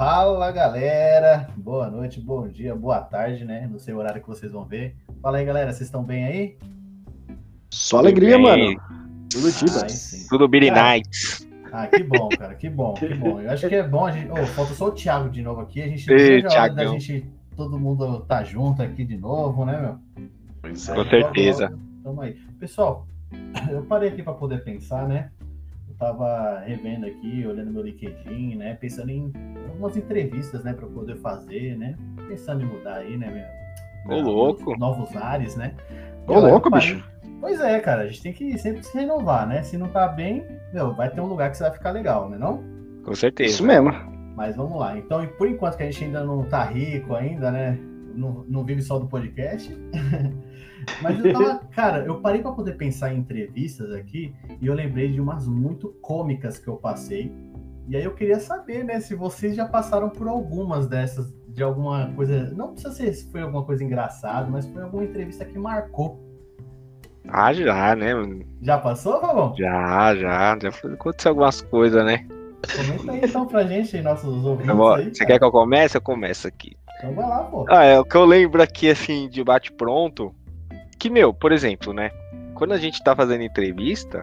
[0.00, 3.68] Fala galera, boa noite, bom dia, boa tarde, né?
[3.70, 4.96] No seu horário que vocês vão ver.
[5.20, 6.56] Fala aí galera, vocês estão bem aí?
[7.70, 8.42] Só alegria, bem.
[8.42, 8.80] mano.
[9.30, 10.26] Tudo Tibas.
[10.30, 11.46] Tudo Billy Cara, Nights.
[11.70, 13.42] Ah, que bom, cara, que bom, que bom.
[13.42, 14.30] Eu acho que é bom a gente.
[14.30, 15.82] Ô, falta só o Thiago de novo aqui.
[15.82, 19.66] A gente Ei, veja a hora da gente, todo mundo tá junto aqui de novo,
[19.66, 20.28] né, meu?
[20.62, 21.64] Pois Com Aí, logo, certeza.
[21.68, 22.38] logo, Tamo aí.
[22.58, 23.06] Pessoal,
[23.70, 25.30] eu parei aqui para poder pensar, né?
[26.00, 28.74] Eu tava revendo aqui, olhando meu LinkedIn, né?
[28.80, 29.30] Pensando em
[29.68, 31.94] algumas entrevistas, né, para poder fazer, né?
[32.26, 33.30] Pensando em mudar aí, né,
[34.06, 34.16] meu?
[34.16, 34.78] Ô, louco.
[34.78, 35.74] Novos ares, né?
[36.26, 37.10] Ô, Eu louco, parei- bicho.
[37.38, 39.62] Pois é, cara, a gente tem que sempre se renovar, né?
[39.62, 42.38] Se não tá bem, meu, vai ter um lugar que você vai ficar legal, né
[42.38, 42.62] não?
[43.04, 43.50] Com certeza.
[43.50, 43.90] Isso mesmo.
[44.34, 44.96] Mas vamos lá.
[44.96, 47.78] Então, e por enquanto que a gente ainda não tá rico ainda, né?
[48.14, 49.70] Não, não vive só do podcast.
[51.02, 55.10] Mas eu tava, cara, eu parei para poder pensar em entrevistas aqui e eu lembrei
[55.12, 57.32] de umas muito cômicas que eu passei.
[57.88, 62.12] E aí eu queria saber, né, se vocês já passaram por algumas dessas, de alguma
[62.14, 62.50] coisa.
[62.56, 66.20] Não precisa ser se foi alguma coisa engraçada, mas foi alguma entrevista que marcou.
[67.28, 68.12] Ah, já, né?
[68.62, 69.54] Já passou, Fabão?
[69.56, 70.58] Já, já.
[70.60, 72.26] Já aconteceu algumas coisas, né?
[72.76, 74.74] Comenta aí então pra gente, aí, nossos ouvintes.
[74.74, 75.32] Vou- aí, Você cara.
[75.32, 75.96] quer que eu comece?
[75.96, 76.76] Eu começo aqui.
[76.98, 77.64] Então vai lá, pô.
[77.68, 80.34] Ah, é o que eu lembro aqui, assim, de bate-pronto.
[81.00, 82.10] Que, meu, por exemplo, né?
[82.54, 84.22] Quando a gente tá fazendo entrevista,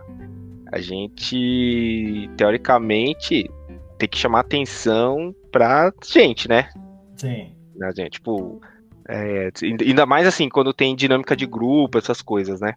[0.71, 3.49] a gente, teoricamente,
[3.97, 6.69] tem que chamar atenção pra gente, né?
[7.15, 7.51] Sim.
[7.75, 8.11] né, gente?
[8.11, 8.61] Tipo,
[9.09, 12.75] é, ainda mais assim, quando tem dinâmica de grupo, essas coisas, né?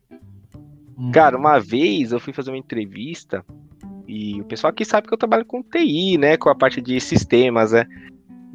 [0.96, 1.12] Uhum.
[1.12, 3.44] Cara, uma vez eu fui fazer uma entrevista
[4.08, 6.38] e o pessoal aqui sabe que eu trabalho com TI, né?
[6.38, 7.86] Com a parte de sistemas, né?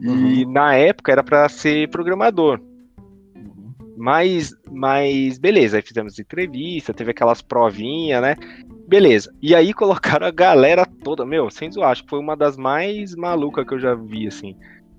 [0.02, 2.60] E na época era pra ser programador.
[3.98, 8.36] Mas, mas beleza, aí fizemos entrevista, teve aquelas provinhas, né?
[8.88, 9.34] Beleza.
[9.42, 13.16] E aí colocaram a galera toda, meu, sem zoar, acho que foi uma das mais
[13.16, 14.56] malucas que eu já vi, assim.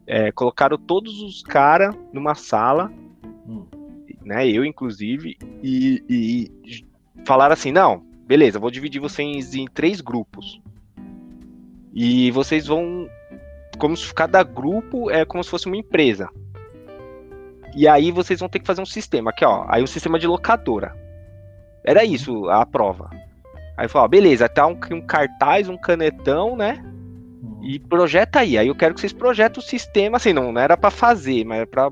[0.06, 2.92] É, colocaram todos os caras numa sala,
[3.48, 3.64] Hum.
[4.24, 4.48] né?
[4.48, 6.85] Eu, inclusive, e, e
[7.24, 10.61] falaram assim: não, beleza, vou dividir vocês em três grupos.
[11.95, 13.08] E vocês vão.
[13.79, 16.29] Como se cada grupo é como se fosse uma empresa.
[17.77, 19.31] E aí vocês vão ter que fazer um sistema.
[19.31, 19.67] Aqui, ó.
[19.69, 20.97] Aí o sistema de locadora.
[21.85, 23.11] Era isso a prova.
[23.77, 26.83] Aí falou, ó, beleza, tá um, um cartaz, um canetão, né?
[27.63, 28.57] E projeta aí.
[28.57, 31.59] Aí eu quero que vocês projetem o sistema, assim, não, não era pra fazer, mas
[31.59, 31.91] era pra,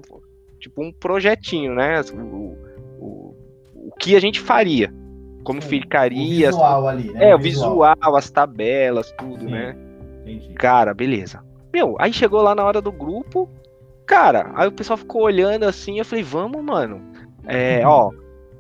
[0.59, 2.00] tipo, um projetinho, né?
[2.12, 2.56] O,
[2.99, 3.37] o,
[3.75, 4.93] o que a gente faria.
[5.44, 6.49] Como Sim, ficaria.
[6.49, 7.28] O visual ali, né?
[7.28, 9.50] é, o visual, as tabelas, tudo, Sim.
[9.50, 9.77] né?
[10.23, 10.55] Entendi.
[10.55, 11.44] Cara, beleza.
[11.71, 13.50] Meu, aí chegou lá na hora do grupo,
[14.06, 17.03] cara, aí o pessoal ficou olhando assim, eu falei, vamos, mano.
[17.47, 18.10] É, ó,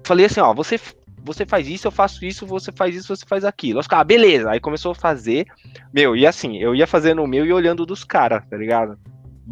[0.04, 0.78] falei assim, ó, você,
[1.24, 3.80] você faz isso, eu faço isso, você faz isso, você faz aquilo.
[3.80, 4.50] Os caras, beleza.
[4.50, 5.46] Aí começou a fazer.
[5.92, 8.98] Meu, e assim, eu ia fazendo o meu e olhando dos caras, tá ligado?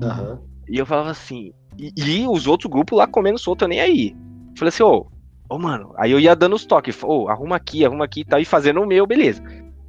[0.03, 0.41] Aham.
[0.69, 4.17] E eu falava assim, e, e os outros grupos lá comendo solto, eu nem aí.
[4.57, 5.07] Falei assim, ô,
[5.49, 8.41] ô, mano, aí eu ia dando os toques, ô, arruma aqui, arruma aqui e tal,
[8.41, 9.43] e fazendo o meu, beleza.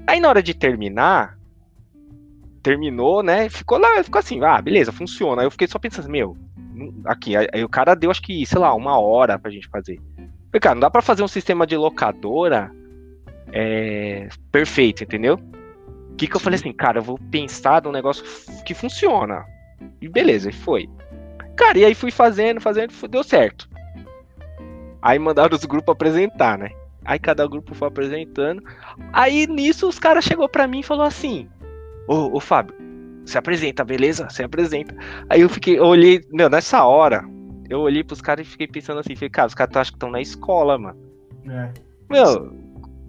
[0.08, 1.38] Aí na hora de terminar,
[2.64, 3.50] terminou, né?
[3.50, 5.42] Ficou lá, ficou assim, ah, beleza, funciona.
[5.42, 6.38] Aí eu fiquei só pensando, meu,
[7.06, 10.00] aqui, aí, o cara deu acho que, sei lá, uma hora pra gente fazer.
[10.18, 12.72] Falei, cara, não dá pra fazer um sistema de locadora
[13.52, 15.40] é, perfeito, entendeu?
[16.12, 18.24] O que que eu falei assim, cara, eu vou pensar num negócio
[18.66, 19.46] que funciona.
[20.02, 20.90] E beleza, e foi.
[21.56, 23.70] Cara, e aí fui fazendo, fazendo, deu certo.
[25.02, 26.70] Aí mandaram os grupos apresentar, né?
[27.04, 28.64] Aí cada grupo foi apresentando.
[29.12, 31.50] Aí nisso os caras chegou pra mim e falou assim:
[32.08, 32.76] Ô, ô Fábio,
[33.26, 34.30] se apresenta, beleza?
[34.30, 34.96] Se apresenta.
[35.30, 37.24] Aí eu fiquei, eu olhei, meu, nessa hora,
[37.70, 40.12] eu olhei pros caras e fiquei pensando assim, falei, cara, os caras acho que estão
[40.12, 41.00] na escola, mano.
[41.50, 41.72] É.
[42.10, 42.54] Meu,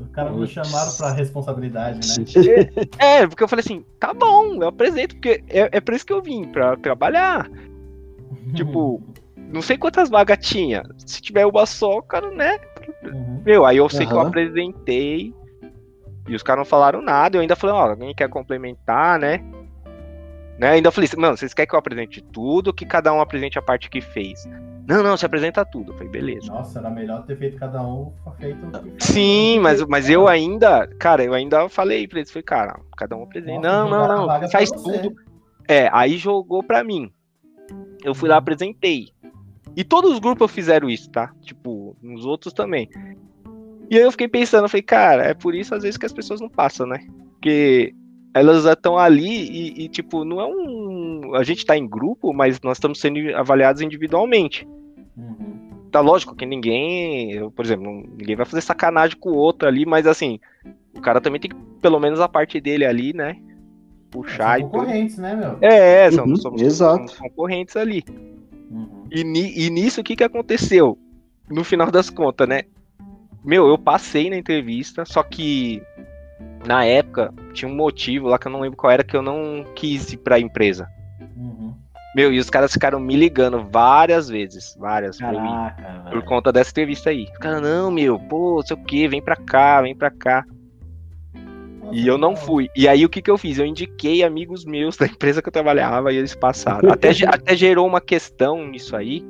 [0.00, 2.26] Os caras me chamaram pra responsabilidade, né?
[2.98, 6.12] é, porque eu falei assim, tá bom, eu apresento, porque é, é por isso que
[6.12, 7.50] eu vim, pra trabalhar.
[8.54, 9.02] Tipo,
[9.36, 10.82] não sei quantas vagas tinha.
[11.06, 12.58] Se tiver uma só, cara, né?
[13.04, 13.42] Uhum.
[13.44, 15.34] Meu, aí eu sei que eu apresentei
[16.26, 17.36] e os caras não falaram nada.
[17.36, 19.44] Eu ainda falei, ó, alguém quer complementar, né?
[20.58, 20.70] né?
[20.70, 23.62] Ainda falei, mano, vocês querem que eu apresente tudo ou que cada um apresente a
[23.62, 24.48] parte que fez?
[24.86, 25.92] Não, não, se apresenta tudo.
[25.92, 26.52] Eu falei, beleza.
[26.52, 28.58] Nossa, era melhor ter feito cada um feito.
[28.98, 33.22] Sim, mas, mas eu ainda, cara, eu ainda falei pra eles, falei, cara, cada um
[33.22, 33.60] apresenta.
[33.60, 34.98] Não, não, não, faz você.
[34.98, 35.16] tudo.
[35.66, 37.10] É, aí jogou pra mim.
[38.02, 39.08] Eu fui lá, apresentei.
[39.74, 41.32] E todos os grupos fizeram isso, tá?
[41.40, 42.88] Tipo, nos outros também.
[43.90, 46.12] E aí eu fiquei pensando, eu falei, cara, é por isso às vezes que as
[46.12, 47.06] pessoas não passam, né?
[47.32, 47.94] Porque
[48.34, 51.34] elas já estão ali e, e, tipo, não é um.
[51.34, 54.66] A gente tá em grupo, mas nós estamos sendo avaliados individualmente.
[55.16, 55.88] Uhum.
[55.90, 59.86] Tá lógico que ninguém, eu, por exemplo, ninguém vai fazer sacanagem com o outro ali,
[59.86, 60.40] mas assim,
[60.92, 63.36] o cara também tem que, pelo menos a parte dele ali, né?
[64.14, 64.70] puxar São e tudo.
[64.70, 65.58] concorrentes, né, meu?
[65.60, 66.96] É, são, Uhum, somos, exato.
[66.96, 68.04] somos concorrentes ali.
[68.70, 69.06] Uhum.
[69.10, 70.96] E, e nisso, o que, que aconteceu?
[71.50, 72.62] No final das contas, né?
[73.44, 75.82] Meu, eu passei na entrevista, só que
[76.66, 79.64] na época tinha um motivo lá que eu não lembro qual era, que eu não
[79.74, 80.88] quis ir pra empresa.
[81.36, 81.74] Uhum.
[82.16, 86.24] Meu, e os caras ficaram me ligando várias vezes, várias, Caraca, por velho.
[86.24, 87.24] conta dessa entrevista aí.
[87.24, 90.44] Os caras, não, meu, pô, sei o que, vem pra cá, vem pra cá.
[91.82, 92.68] Nossa, E eu não fui.
[92.74, 93.58] E aí o que, que eu fiz?
[93.58, 96.90] Eu indiquei amigos meus da empresa que eu trabalhava e eles passaram.
[96.90, 99.22] Até, até gerou uma questão nisso aí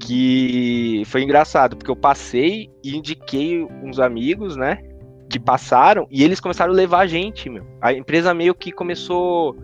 [0.00, 4.82] que foi engraçado, porque eu passei e indiquei uns amigos, né?
[5.28, 7.64] Que passaram e eles começaram a levar a gente, meu.
[7.80, 9.54] A empresa meio que começou.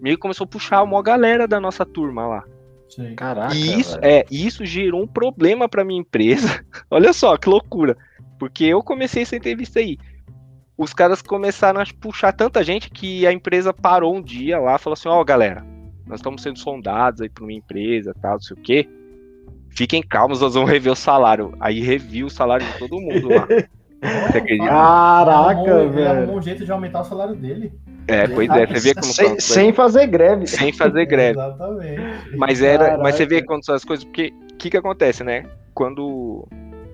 [0.00, 2.44] Meio que começou a puxar uma galera da nossa turma lá.
[2.88, 3.14] Sei.
[3.14, 3.54] Caraca.
[3.54, 4.04] E isso, velho.
[4.04, 6.64] é, isso gerou um problema pra minha empresa.
[6.90, 7.96] Olha só que loucura.
[8.38, 9.98] Porque eu comecei essa entrevista aí.
[10.76, 14.78] Os caras começaram a puxar tanta gente que a empresa parou um dia lá e
[14.78, 15.62] falou assim: Ó, galera,
[16.06, 18.88] nós estamos sendo sondados aí por uma empresa, tal, não sei o quê.
[19.70, 21.54] Fiquem calmos, nós vamos rever o salário.
[21.60, 23.46] Aí reviu o salário de todo mundo lá.
[24.30, 24.68] Você acredita?
[24.68, 26.08] Caraca, Ele arrumou- Ele velho.
[26.10, 27.72] arrumou um jeito de aumentar o salário dele.
[28.08, 30.46] É, pois é, você vê como sem, sem fazer greve.
[30.46, 31.38] Sem fazer greve.
[31.38, 32.36] Exatamente.
[32.36, 35.44] Mas era, mas você vê quando são as coisas, porque o que que acontece, né?
[35.74, 36.46] Quando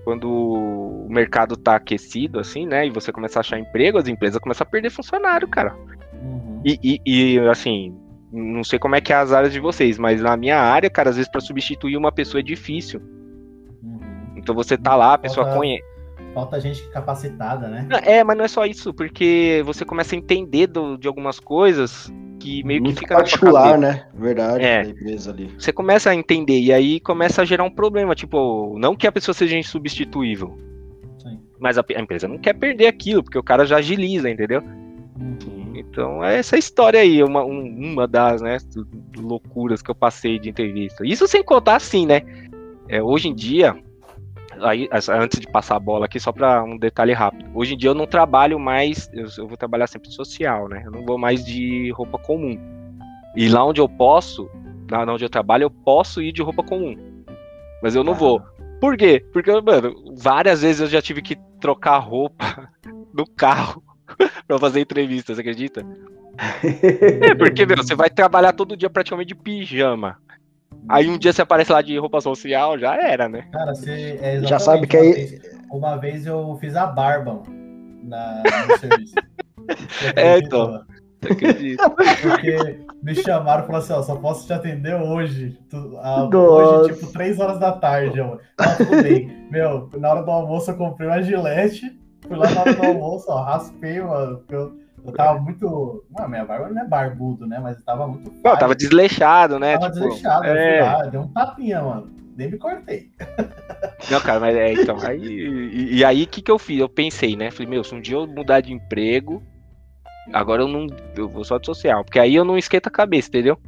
[0.05, 4.39] quando o mercado tá aquecido assim, né, e você começa a achar emprego, as empresas
[4.39, 5.75] começam a perder funcionário, cara.
[6.23, 6.61] Uhum.
[6.65, 7.01] E, e,
[7.35, 7.93] e, assim,
[8.37, 11.11] não sei como é que é as áreas de vocês, mas na minha área, cara,
[11.11, 13.01] às vezes pra substituir uma pessoa é difícil.
[13.83, 13.99] Uhum.
[14.37, 15.85] Então você tá lá, a pessoa Falta- conhece.
[16.35, 17.89] Falta gente capacitada, né?
[18.03, 22.13] É, mas não é só isso, porque você começa a entender do- de algumas coisas
[22.39, 24.05] que meio que Muito fica na sua particular, né?
[24.15, 24.83] Verdade, É.
[24.83, 25.51] da empresa ali.
[25.59, 29.13] Você começa a entender e aí começa a gerar um problema, tipo, não que a
[29.13, 30.59] pessoa seja insubstituível,
[31.23, 31.41] Sim.
[31.59, 34.63] mas a, a empresa não quer perder aquilo, porque o cara já agiliza, entendeu?
[35.19, 35.56] Uhum.
[35.79, 38.57] Então, é essa história aí, uma, um- uma das, né,
[39.17, 41.05] loucuras que eu passei de entrevista.
[41.07, 42.23] Isso sem contar assim, né?
[42.89, 43.77] É, hoje em dia,
[44.63, 47.51] aí, antes de passar a bola aqui, só para um detalhe rápido.
[47.55, 50.83] Hoje em dia eu não trabalho mais, eu, eu vou trabalhar sempre social, né?
[50.85, 52.59] Eu não vou mais de roupa comum.
[53.35, 54.49] E lá onde eu posso,
[54.91, 56.97] lá onde eu trabalho, eu posso ir de roupa comum.
[57.83, 58.17] Mas eu não Ah.
[58.17, 58.43] vou.
[58.81, 59.25] Por quê?
[59.33, 62.71] Porque, mano, várias vezes eu já tive que trocar roupa
[63.13, 63.83] no carro
[64.47, 65.85] pra fazer entrevista, você acredita?
[66.63, 70.19] É, porque, meu, você vai trabalhar todo dia praticamente de pijama.
[70.89, 73.47] Aí um dia você aparece lá de roupa social, já era, né?
[73.53, 76.87] Cara, você é Já exatamente sabe que uma aí- vez- Uma vez eu fiz a
[76.87, 77.43] barba
[78.05, 79.15] na, no serviço.
[79.67, 80.71] Você É, então.
[80.71, 80.87] mano?
[81.23, 81.91] Você acredita?
[81.91, 85.59] Porque me chamaram e falaram assim, ó, só posso te atender hoje.
[85.69, 86.37] Tu- Nossa.
[86.39, 88.39] hoje, tipo, 3 horas da tarde, eu.
[88.57, 89.49] Tá, tudo bem.
[89.51, 91.99] Meu, na hora do almoço eu comprei uma gilete.
[92.27, 94.39] Fui lá na hora do almoço, ó, raspei, mano.
[94.39, 96.05] porque Eu, eu tava muito.
[96.11, 97.59] Mano, minha barba não é barbudo, né?
[97.59, 98.31] Mas eu tava muito.
[98.31, 98.59] Não, falha.
[98.59, 99.79] tava desleixado, né?
[99.79, 100.47] Tava tipo, desleixado.
[100.47, 100.83] Eu fui é.
[100.83, 102.11] lá, deu um tapinha, mano.
[102.37, 103.11] Nem me cortei.
[104.11, 104.99] Não, cara, mas é, então.
[105.01, 106.79] Aí, e, e aí, o que, que eu fiz?
[106.79, 107.51] Eu pensei, né?
[107.51, 109.43] Falei, meu, se um dia eu mudar de emprego,
[110.33, 110.87] agora eu não.
[111.17, 112.05] Eu vou só de social.
[112.05, 113.59] Porque aí eu não esquento a cabeça, entendeu?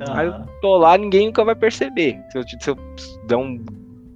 [0.00, 2.20] Aí eu tô lá, ninguém nunca vai perceber.
[2.30, 2.76] Se eu, se eu
[3.26, 3.64] der um.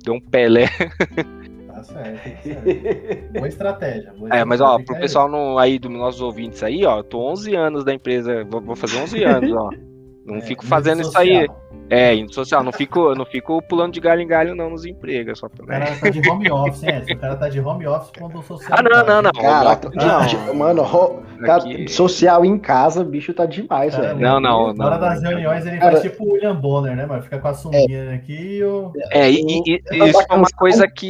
[0.05, 0.67] Der um Pelé.
[1.83, 3.33] Tá certo, tá certo.
[3.33, 4.13] Boa estratégia.
[4.13, 7.55] boa É, mas ó, pro pessoal não, aí dos nossos ouvintes aí, ó, tô 11
[7.55, 9.71] anos da empresa, vou, vou fazer 11 anos, ó.
[10.25, 11.49] Não É, fico fazendo isso aí.
[11.91, 14.87] É, em social, não fico, eu não fico pulando de galho em galho não nos
[14.87, 16.89] empregos, só pra, O cara tá de home office, hein?
[16.97, 17.13] Edson?
[17.13, 18.79] O cara tá de home office quando o social.
[18.79, 19.33] Ah, não, não, não.
[19.33, 20.55] Caraca, Não.
[20.55, 24.21] mano, ro- cara, Aqui- social em casa, bicho tá demais, Cara, velho.
[24.21, 25.31] Não, não, Na hora não, das não.
[25.33, 27.23] reuniões ele Cara- faz tipo o William Bonner, né, mano?
[27.25, 28.93] Fica com a sunguinha aqui e o.
[29.11, 31.09] É, e, e- e Eu isso é uma coisa que.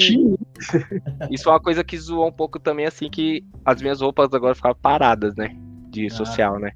[1.31, 4.54] Isso é uma coisa que zoou um pouco também, assim, que as minhas roupas agora
[4.54, 5.54] ficavam paradas, né?
[5.93, 6.11] De Ah.
[6.11, 6.73] social, né?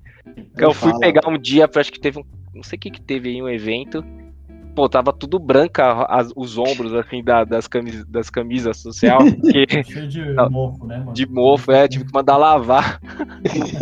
[0.58, 1.00] Eu Eu fui falo.
[1.00, 2.24] pegar um dia, acho que teve um.
[2.54, 4.04] Não sei o que que teve aí, um evento.
[4.74, 9.20] Pô, tava tudo branca as- os ombros, assim, da- das, camis, das camisas social.
[9.40, 11.12] Porque Cheio de mofo, né, mano?
[11.14, 13.00] de mofo, é, tive que mandar lavar.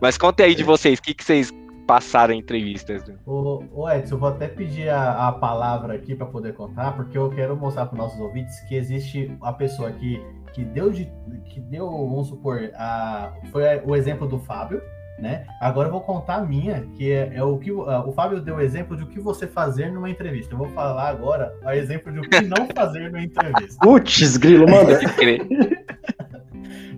[0.00, 1.50] Mas conte aí de vocês, o que, que vocês
[1.86, 3.06] passaram entrevistas?
[3.06, 3.14] né?
[3.26, 7.16] Ô, ô Edson, eu vou até pedir a, a palavra aqui para poder contar, porque
[7.16, 10.20] eu quero mostrar para nossos ouvintes que existe a pessoa aqui
[10.52, 11.10] que deu de,
[11.46, 14.80] que deu, vamos supor, a, foi o exemplo do Fábio,
[15.18, 15.46] né?
[15.60, 18.56] Agora eu vou contar a minha, que é, é o que o o Fábio deu
[18.56, 20.54] o exemplo de o que você fazer numa entrevista.
[20.54, 23.78] Eu vou falar agora o exemplo de o que não fazer numa entrevista.
[23.80, 24.98] Putz, grilo, manda.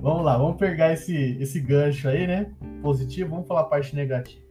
[0.01, 2.47] Vamos lá, vamos pegar esse, esse gancho aí, né?
[2.81, 4.46] Positivo, vamos falar a parte negativa.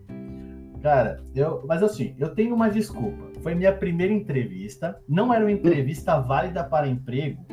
[0.85, 3.31] Cara, eu, mas assim, eu tenho uma desculpa.
[3.41, 5.01] Foi minha primeira entrevista.
[5.09, 7.43] Não era uma entrevista válida para emprego,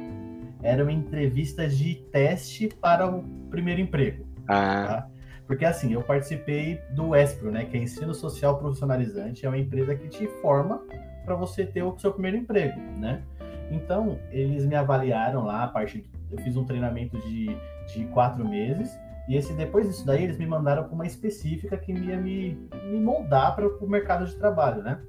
[0.62, 4.26] era uma entrevista de teste para o primeiro emprego.
[4.46, 5.06] Ah,
[5.46, 7.64] Porque assim, eu participei do ESPRO, né?
[7.64, 10.82] Que é Ensino Social Profissionalizante, é uma empresa que te forma
[11.24, 13.22] para você ter o seu primeiro emprego, né?
[13.70, 16.04] Então, eles me avaliaram lá, a parte.
[16.30, 17.56] Eu fiz um treinamento de,
[17.94, 18.94] de quatro meses,
[19.29, 22.59] e esse depois disso daí, eles me mandaram para uma específica que ia me,
[22.91, 25.00] me moldar para o mercado de trabalho, né?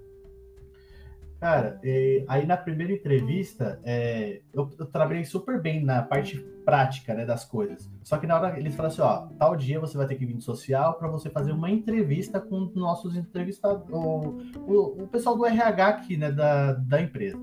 [1.43, 7.13] Cara, e, aí na primeira entrevista, é, eu, eu, trabalhei super bem na parte prática
[7.13, 7.91] né, das coisas.
[8.01, 10.38] Só que na hora eles falaram assim: ó, tal dia você vai ter que vir
[10.38, 15.46] de social para você fazer uma entrevista com os nossos entrevistados, o, o, pessoal do
[15.46, 17.38] RH aqui, né, da, da empresa.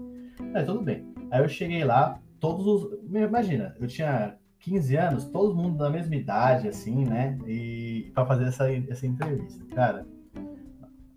[0.54, 1.06] É, tudo bem.
[1.30, 2.98] Aí eu cheguei lá, todos os.
[3.04, 7.38] Imagina, eu tinha 15 anos, todo mundo da mesma idade, assim, né?
[7.46, 9.64] E para fazer essa, essa entrevista.
[9.74, 10.06] Cara,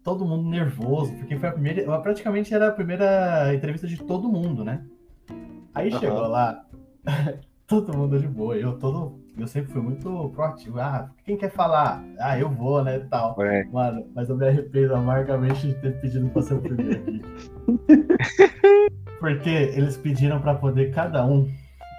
[0.04, 4.64] todo mundo nervoso, porque foi a primeira, praticamente era a primeira entrevista de todo mundo,
[4.64, 4.84] né?
[5.74, 6.00] Aí uhum.
[6.00, 6.66] chegou lá,
[7.68, 10.80] todo mundo de boa, eu todo, eu sempre fui muito proativo.
[10.80, 12.04] Ah, quem quer falar?
[12.20, 13.42] Ah, eu vou, né, tal.
[13.42, 13.64] É.
[13.66, 17.22] Mano, mas eu me arrependo amargamente de ter pedido pra ser o primeiro aqui.
[19.20, 21.50] porque eles pediram para poder cada um.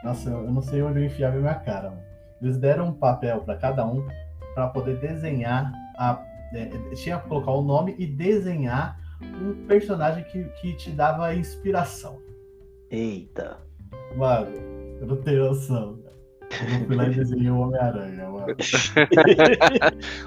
[0.05, 1.91] Nossa, eu não sei onde eu enfiava minha cara.
[1.91, 2.03] Mano.
[2.41, 4.07] Eles deram um papel para cada um
[4.55, 6.23] para poder desenhar a
[6.55, 12.21] é, tinha que colocar o nome e desenhar um personagem que, que te dava inspiração.
[12.91, 13.59] Eita.
[14.17, 14.55] Mano,
[15.01, 15.99] eu não tenho noção.
[16.81, 18.47] Eu fui lá e desenhei o Homem-Aranha, mano.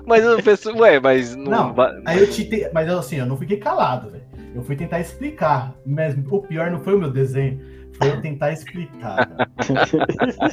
[0.06, 1.74] mas eu penso, ué, mas não.
[1.74, 4.26] não aí eu te, mas assim, eu não fiquei calado, velho.
[4.54, 5.74] Eu fui tentar explicar.
[5.86, 6.26] Mesmo.
[6.30, 7.62] O pior não foi o meu desenho,
[8.02, 9.30] eu tentar explicar.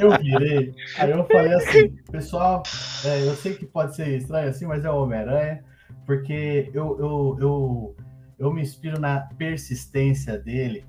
[0.01, 2.63] eu virei, aí eu falei assim, pessoal,
[3.05, 5.63] é, eu sei que pode ser estranho assim, mas é o Homem-Aranha,
[6.07, 7.97] porque eu, eu, eu,
[8.39, 10.85] eu me inspiro na persistência dele,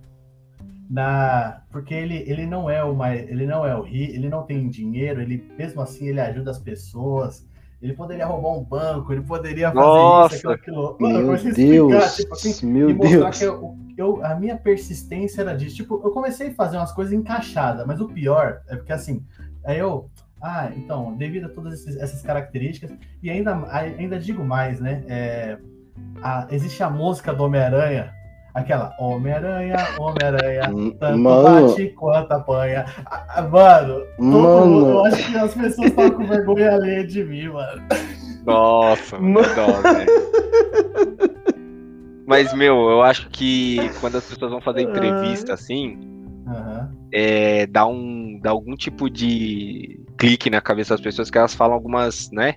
[0.89, 4.43] na porque ele, ele não é o mais, ele não é o rico, ele não
[4.43, 7.45] tem dinheiro, ele mesmo assim ele ajuda as pessoas.
[7.85, 10.97] Ele poderia roubar um banco, ele poderia fazer Nossa, isso, aquilo, aquilo.
[10.99, 13.37] Mano, meu Deus, tipo assim, meu Deus.
[13.37, 15.75] que eu, eu, a minha persistência era disso.
[15.75, 19.23] Tipo, eu comecei a fazer umas coisas encaixadas, mas o pior é porque assim,
[19.63, 20.09] aí eu,
[20.41, 25.03] ah, então, devido a todas essas características, e ainda, ainda digo mais, né?
[25.07, 25.57] É,
[26.23, 28.11] a, existe a música do Homem-Aranha,
[28.55, 30.61] aquela Homem-Aranha, Homem-Aranha,
[30.97, 32.85] tanto mano, bate quanto apanha.
[33.05, 37.49] Ah, mano, todo mundo, eu acho que as pessoas estão com vergonha alheia de mim,
[37.49, 37.83] mano.
[38.45, 39.45] Nossa, mano.
[42.25, 45.97] Mas, meu, eu acho que quando as pessoas vão fazer entrevista assim,
[46.47, 46.87] uhum.
[47.11, 51.75] é, dá, um, dá algum tipo de clique na cabeça das pessoas que elas falam
[51.75, 52.55] algumas, né?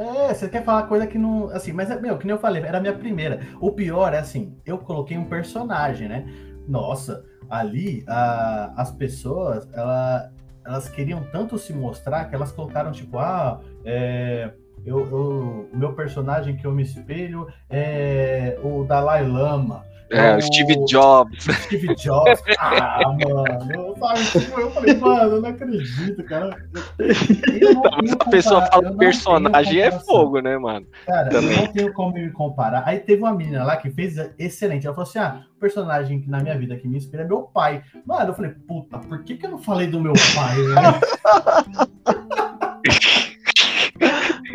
[0.00, 1.50] É, você quer falar coisa que não.
[1.50, 3.40] Assim, mas, meu, que nem eu falei, era a minha primeira.
[3.60, 6.24] O pior é assim, eu coloquei um personagem, né?
[6.66, 10.32] Nossa, ali a, as pessoas, ela,
[10.64, 14.50] elas queriam tanto se mostrar que elas colocaram, tipo, ah, é,
[14.86, 19.84] eu, eu, o meu personagem que eu me espelho é o Dalai Lama.
[20.10, 21.44] É, o Steve Jobs.
[21.64, 22.42] Steve Jobs.
[22.58, 23.72] Ah, mano.
[23.72, 24.20] Eu, sabe,
[24.60, 26.56] eu falei, mano, eu não acredito, cara.
[26.98, 27.82] Não
[28.18, 30.86] a pessoa fala personagem é fogo, né, mano?
[31.06, 31.52] Cara, Também.
[31.52, 32.82] eu não tenho como me comparar.
[32.86, 34.86] Aí teve uma menina lá que fez excelente.
[34.86, 37.42] Ela falou assim: ah, o personagem que na minha vida que me inspira é meu
[37.42, 37.82] pai.
[38.04, 41.00] Mano, eu falei, puta, por que, que eu não falei do meu pai, né?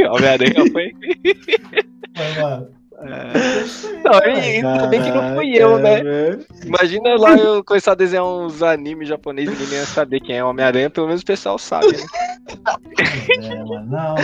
[0.09, 0.91] Homem-Aranha foi.
[2.15, 2.84] Foi, mano.
[2.99, 4.03] É.
[4.03, 6.01] Não, ainda bem que não fui eu, né?
[6.65, 10.43] Imagina lá eu começar a desenhar uns animes japoneses e ninguém ia saber quem é
[10.43, 12.03] Homem-Aranha, pelo menos o pessoal sabe, né?
[13.43, 14.17] É, mano, não,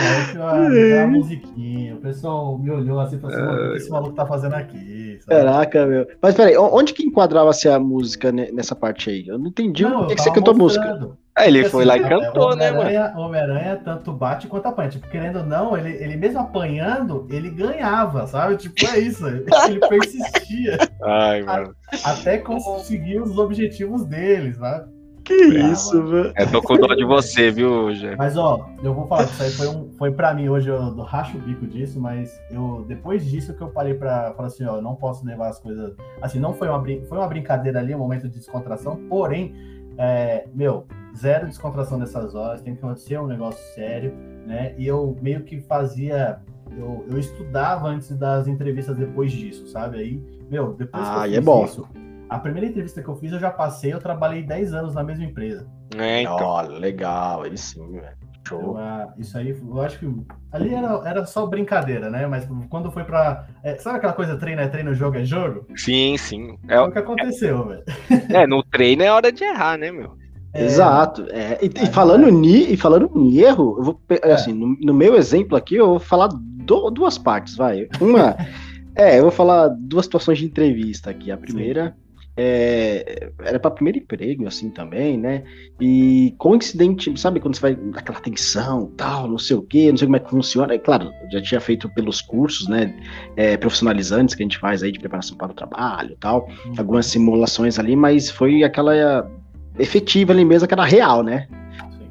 [0.74, 1.94] é a musiquinha.
[1.96, 5.18] O pessoal me olhou assim e falou assim: o que esse maluco tá fazendo aqui?
[5.20, 5.44] Sabe?
[5.44, 6.06] Caraca, meu.
[6.20, 9.28] Mas peraí, onde que enquadrava-se a música nessa parte aí?
[9.28, 11.16] Eu não entendi não, o que, que você cantou música.
[11.38, 13.18] É, ele foi lá e cantou, né, mano?
[13.18, 14.90] Homem-Aranha tanto bate quanto apanha.
[14.90, 18.56] Tipo, querendo ou não, ele, ele mesmo apanhando, ele ganhava, sabe?
[18.56, 19.26] Tipo, é isso.
[19.26, 20.78] Ele persistia.
[21.02, 21.74] Ai, mano.
[22.04, 24.90] Até conseguir os objetivos dele, sabe?
[25.24, 26.32] Que ah, isso, velho.
[26.34, 28.16] É, tô com dó de você, viu, Gê?
[28.16, 30.74] Mas, ó, eu vou falar que isso aí foi, um, foi pra mim hoje, eu,
[30.74, 34.64] eu racho o bico disso, mas eu, depois disso que eu parei pra falar assim,
[34.64, 35.94] ó, não posso levar as coisas.
[36.20, 39.54] Assim, não foi uma, foi uma brincadeira ali, um momento de descontração, porém,
[39.98, 44.12] é, meu, zero descontração nessas horas, tem que acontecer um negócio sério,
[44.46, 44.74] né?
[44.78, 46.40] E eu meio que fazia.
[46.76, 49.98] Eu, eu estudava antes das entrevistas depois disso, sabe?
[49.98, 51.64] Aí, meu, depois ah, que eu é fiz é bom.
[51.64, 51.88] isso,
[52.32, 55.24] a primeira entrevista que eu fiz, eu já passei, eu trabalhei 10 anos na mesma
[55.24, 55.66] empresa.
[55.98, 56.38] É, então.
[56.40, 58.16] Oh, legal, aí sim, velho.
[58.46, 58.78] Show.
[58.78, 60.06] Eu, isso aí, eu acho que
[60.50, 62.26] ali era, era só brincadeira, né?
[62.26, 63.46] Mas quando foi pra.
[63.62, 65.66] É, sabe aquela coisa treino é treino, jogo é jogo?
[65.76, 66.58] Sim, sim.
[66.68, 67.84] É, é o que aconteceu, é, velho.
[68.30, 70.16] É, no treino é hora de errar, né, meu?
[70.52, 70.64] É...
[70.64, 71.26] Exato.
[71.30, 74.32] É, e, e, falando ni, e falando em erro, eu vou, é.
[74.32, 77.88] assim, no, no, meu exemplo aqui, eu vou falar do, duas partes, vai.
[78.00, 78.36] Uma.
[78.94, 81.30] é, eu vou falar duas situações de entrevista aqui.
[81.30, 81.94] A primeira.
[81.96, 82.01] Sim
[82.36, 85.44] é, era para primeiro emprego, assim também, né?
[85.80, 90.06] E coincidente, sabe quando você vai naquela tensão, tal, não sei o quê, não sei
[90.06, 90.74] como é que funciona.
[90.74, 92.94] É claro, já tinha feito pelos cursos, né?
[93.36, 96.74] É, profissionalizantes que a gente faz aí de preparação para o trabalho, tal, uhum.
[96.78, 99.30] algumas simulações ali, mas foi aquela
[99.78, 101.46] efetiva ali mesmo, que era real, né?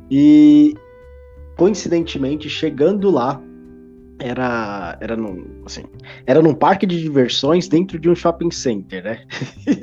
[0.10, 0.76] E
[1.58, 3.42] coincidentemente, chegando lá,
[4.22, 5.84] era era num, assim,
[6.26, 9.22] era num parque de diversões dentro de um shopping center, né?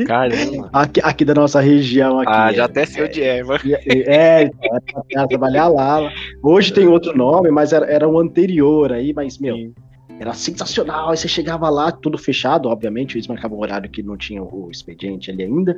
[0.07, 0.71] Caramba.
[0.73, 2.33] aqui, aqui da nossa região aqui.
[2.33, 3.61] Ah, já é, até sei onde é, mano.
[3.87, 6.13] É, então, era trabalhar lá.
[6.43, 9.75] Hoje tem outro nome, mas era, era o anterior aí, mas meu, Sim.
[10.21, 11.11] era sensacional.
[11.11, 14.69] Aí você chegava lá, tudo fechado, obviamente, eles marcavam um horário que não tinha o
[14.71, 15.77] expediente ali ainda.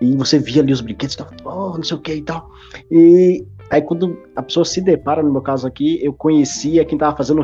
[0.00, 2.50] E você via ali os brinquedos, tava, oh, não sei o que e tal.
[2.90, 7.16] E Aí quando a pessoa se depara, no meu caso aqui, eu conhecia quem tava
[7.16, 7.42] fazendo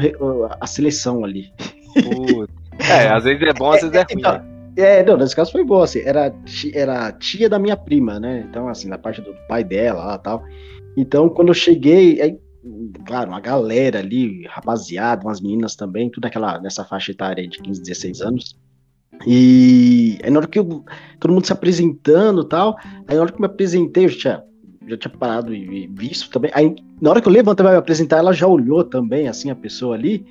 [0.61, 1.53] a seleção ali.
[2.89, 4.21] é, às vezes é bom, às vezes é ruim.
[4.21, 4.45] Então, né?
[4.77, 6.33] É, não, nesse caso foi bom, assim, era,
[6.73, 8.47] era tia da minha prima, né?
[8.49, 10.45] Então, assim, na parte do pai dela lá tal.
[10.97, 12.39] Então, quando eu cheguei, aí,
[13.05, 17.83] claro, uma galera ali, rapaziada, umas meninas também, tudo aquela, nessa faixa etária de 15,
[17.83, 18.57] 16 anos.
[19.27, 20.85] E aí na hora que eu,
[21.19, 22.77] todo mundo se apresentando tal,
[23.09, 24.45] aí na hora que eu me apresentei, eu tinha
[24.91, 26.51] já tinha parado e visto também.
[26.55, 29.55] Aí, na hora que eu levantei pra me apresentar, ela já olhou também, assim, a
[29.55, 30.27] pessoa ali,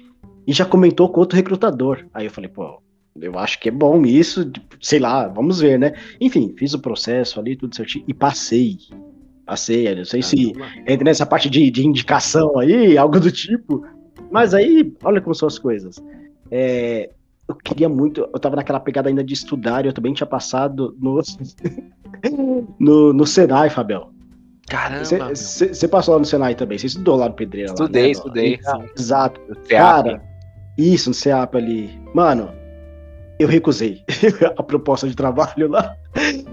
[0.46, 2.06] e já comentou com outro recrutador.
[2.14, 2.82] Aí eu falei, pô,
[3.20, 4.52] eu acho que é bom isso,
[4.82, 5.94] sei lá, vamos ver, né?
[6.20, 8.78] Enfim, fiz o processo ali, tudo certinho, e passei.
[9.46, 10.54] Passei, não sei se
[10.88, 13.84] entra nessa parte de, de indicação aí, algo do tipo.
[14.30, 16.02] Mas aí, olha como são as coisas.
[16.52, 17.10] É,
[17.48, 20.96] eu queria muito, eu tava naquela pegada ainda de estudar, e eu também tinha passado
[21.00, 21.20] no,
[22.80, 24.12] no, no Senai, Fabel.
[24.70, 25.36] Caramba!
[25.36, 27.72] Você passou lá no Senai também, você estudou lá no Pedreira.
[27.72, 28.12] Estudei, lá, né?
[28.12, 28.60] estudei.
[28.98, 29.42] Exato.
[29.68, 30.22] Cara,
[30.78, 32.02] isso, no CEAP ali.
[32.14, 32.54] Mano,
[33.40, 34.04] eu recusei
[34.58, 35.96] a proposta de trabalho lá.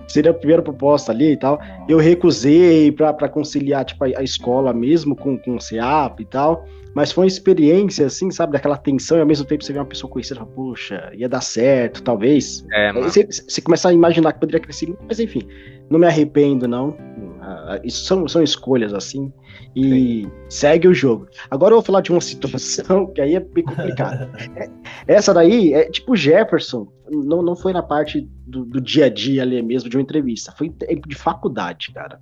[0.09, 1.61] Seria a primeira proposta ali e tal.
[1.89, 6.65] Eu recusei para conciliar tipo, a, a, escola mesmo com, com o CEAP e tal.
[6.95, 9.85] Mas foi uma experiência, assim, sabe, daquela tensão e ao mesmo tempo você vê uma
[9.85, 12.65] pessoa conhecida e fala, poxa, ia dar certo, talvez.
[12.73, 15.47] É, você, você começa a imaginar que poderia crescer, mas enfim,
[15.91, 16.97] não me arrependo, não.
[17.49, 19.33] Ah, isso são, são escolhas assim.
[19.75, 20.33] E Sim.
[20.49, 21.29] segue o jogo.
[21.49, 24.31] Agora eu vou falar de uma situação que aí é bem complicada.
[25.09, 29.09] É, essa daí é tipo Jefferson, não, não foi na parte do, do dia a
[29.09, 32.19] dia ali mesmo de uma entrevista, foi tempo de faculdade, cara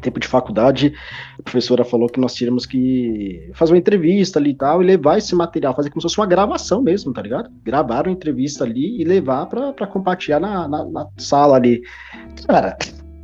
[0.00, 0.94] tempo de faculdade,
[1.38, 5.18] a professora falou que nós tínhamos que fazer uma entrevista ali e tal, e levar
[5.18, 7.50] esse material, fazer como se fosse uma gravação mesmo, tá ligado?
[7.62, 11.82] Gravar uma entrevista ali e levar pra, pra compartilhar na, na, na sala ali.
[12.46, 12.76] Cara,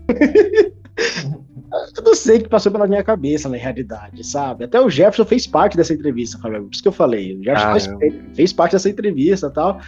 [0.96, 4.64] eu não sei o que passou pela minha cabeça na realidade, sabe?
[4.64, 6.64] Até o Jefferson fez parte dessa entrevista, Fábio.
[6.64, 7.36] Por isso que eu falei.
[7.36, 9.80] O Jefferson fez, fez, parte dessa entrevista tal.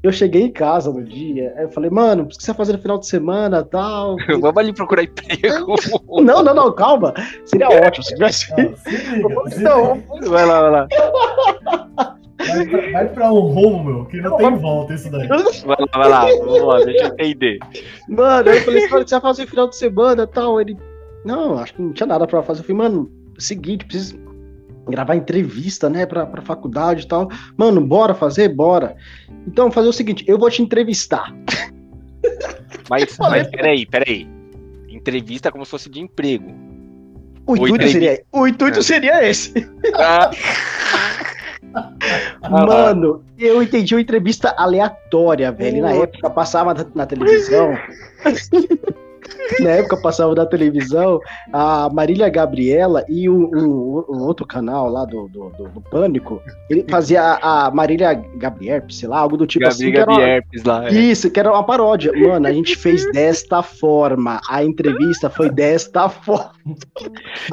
[0.00, 2.72] Eu cheguei em casa no dia, aí eu falei, mano, o que você vai fazer
[2.74, 4.16] no final de semana tal?
[4.40, 5.74] Vamos ali procurar emprego.
[6.22, 7.12] não, não, não, calma.
[7.44, 8.48] Seria ótimo se tivesse.
[9.60, 10.88] Não, vai lá, vai lá.
[12.38, 15.26] Vai pra, vai pra um rumo, meu, que não tem volta isso daí.
[15.26, 17.58] Vai lá, vai lá, vamos lá, deixa eu entender.
[18.08, 20.60] Mano, eu falei, cara, você vai fazer final de semana e tal.
[20.60, 20.76] Ele,
[21.24, 22.60] não, acho que não tinha nada pra fazer.
[22.60, 24.18] Eu falei, mano, seguinte, preciso
[24.88, 27.28] gravar entrevista, né, pra, pra faculdade e tal.
[27.56, 28.48] Mano, bora fazer?
[28.48, 28.96] Bora.
[29.46, 31.34] Então, fazer o seguinte, eu vou te entrevistar.
[32.88, 34.28] Mas, mas peraí, peraí.
[34.88, 36.54] Entrevista como se fosse de emprego.
[37.46, 38.82] O intuito, seria, o intuito é.
[38.82, 39.52] seria esse.
[39.94, 40.30] Ah.
[42.50, 45.82] Mano, eu entendi uma entrevista aleatória, velho.
[45.82, 47.76] Na época passava na, televisão.
[49.60, 51.20] na época passava na televisão
[51.52, 56.42] a Marília Gabriela e um, um, um outro canal lá do, do, do, do, Pânico,
[56.68, 59.90] ele fazia a, Marília Gabrierpes, sei lá, algo do tipo Gabi assim.
[59.90, 60.72] Gabrierpes uma...
[60.72, 60.88] lá.
[60.88, 60.92] É.
[60.92, 62.12] Isso, que era uma paródia.
[62.12, 64.40] Mano, a gente fez desta forma.
[64.48, 66.52] A entrevista foi desta forma.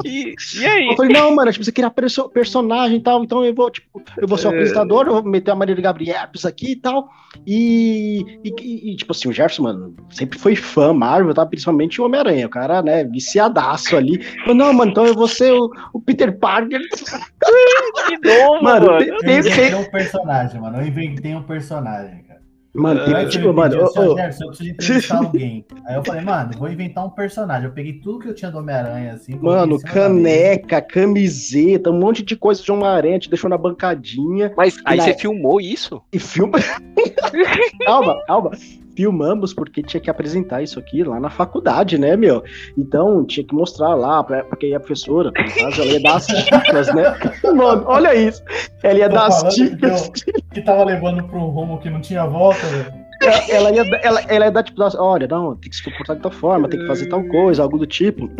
[0.04, 0.88] E, e aí?
[0.88, 4.02] Eu falei, não, mano, tipo, você queria perso personagem e tal, então eu vou, tipo,
[4.18, 4.54] eu vou ser o é.
[4.54, 7.08] apresentador, eu vou meter a Marília Gabrierpes aqui e tal.
[7.46, 11.44] E, e, e, tipo assim, o Jefferson, mano, sempre foi fã Marvel, tá?
[11.66, 12.46] Principalmente o Homem-Aranha.
[12.46, 14.22] O cara, né, viciadaço ali.
[14.22, 16.80] Falei, não, mano, então eu vou ser o, o Peter Parker.
[18.06, 18.86] que bom, mano.
[18.86, 19.02] mano.
[19.02, 20.78] Eu, eu inventei um personagem, mano.
[20.78, 22.36] Eu inventei um personagem, cara.
[22.72, 25.64] Mano, tem, você tipo, mano, assim, eu preciso entrevistar alguém.
[25.86, 27.64] Aí eu falei, mano, vou inventar um personagem.
[27.64, 29.34] Eu peguei tudo que eu tinha do Homem-Aranha, assim.
[29.40, 34.98] mano, caneca, camiseta, um monte de coisa de Homem-Aranha, te deixou na bancadinha Mas aí
[34.98, 36.02] na- você filmou isso?
[36.12, 36.58] e filma.
[37.86, 38.50] calma, calma.
[38.96, 42.42] Filmamos porque tinha que apresentar isso aqui lá na faculdade, né, meu?
[42.76, 46.26] Então tinha que mostrar lá, pra, porque a professora, no caso, ela ia dar as
[46.26, 47.14] dicas, né?
[47.54, 48.42] Mano, olha isso.
[48.82, 50.10] Ela ia dar as falando que dicas.
[50.52, 53.06] Que tava levando um rumo que não tinha volta, velho.
[53.50, 56.32] ela ia, ela, ela ia dar, tipo, olha, não, tem que se comportar de tal
[56.32, 58.30] forma, tem que fazer tal coisa, algo do tipo.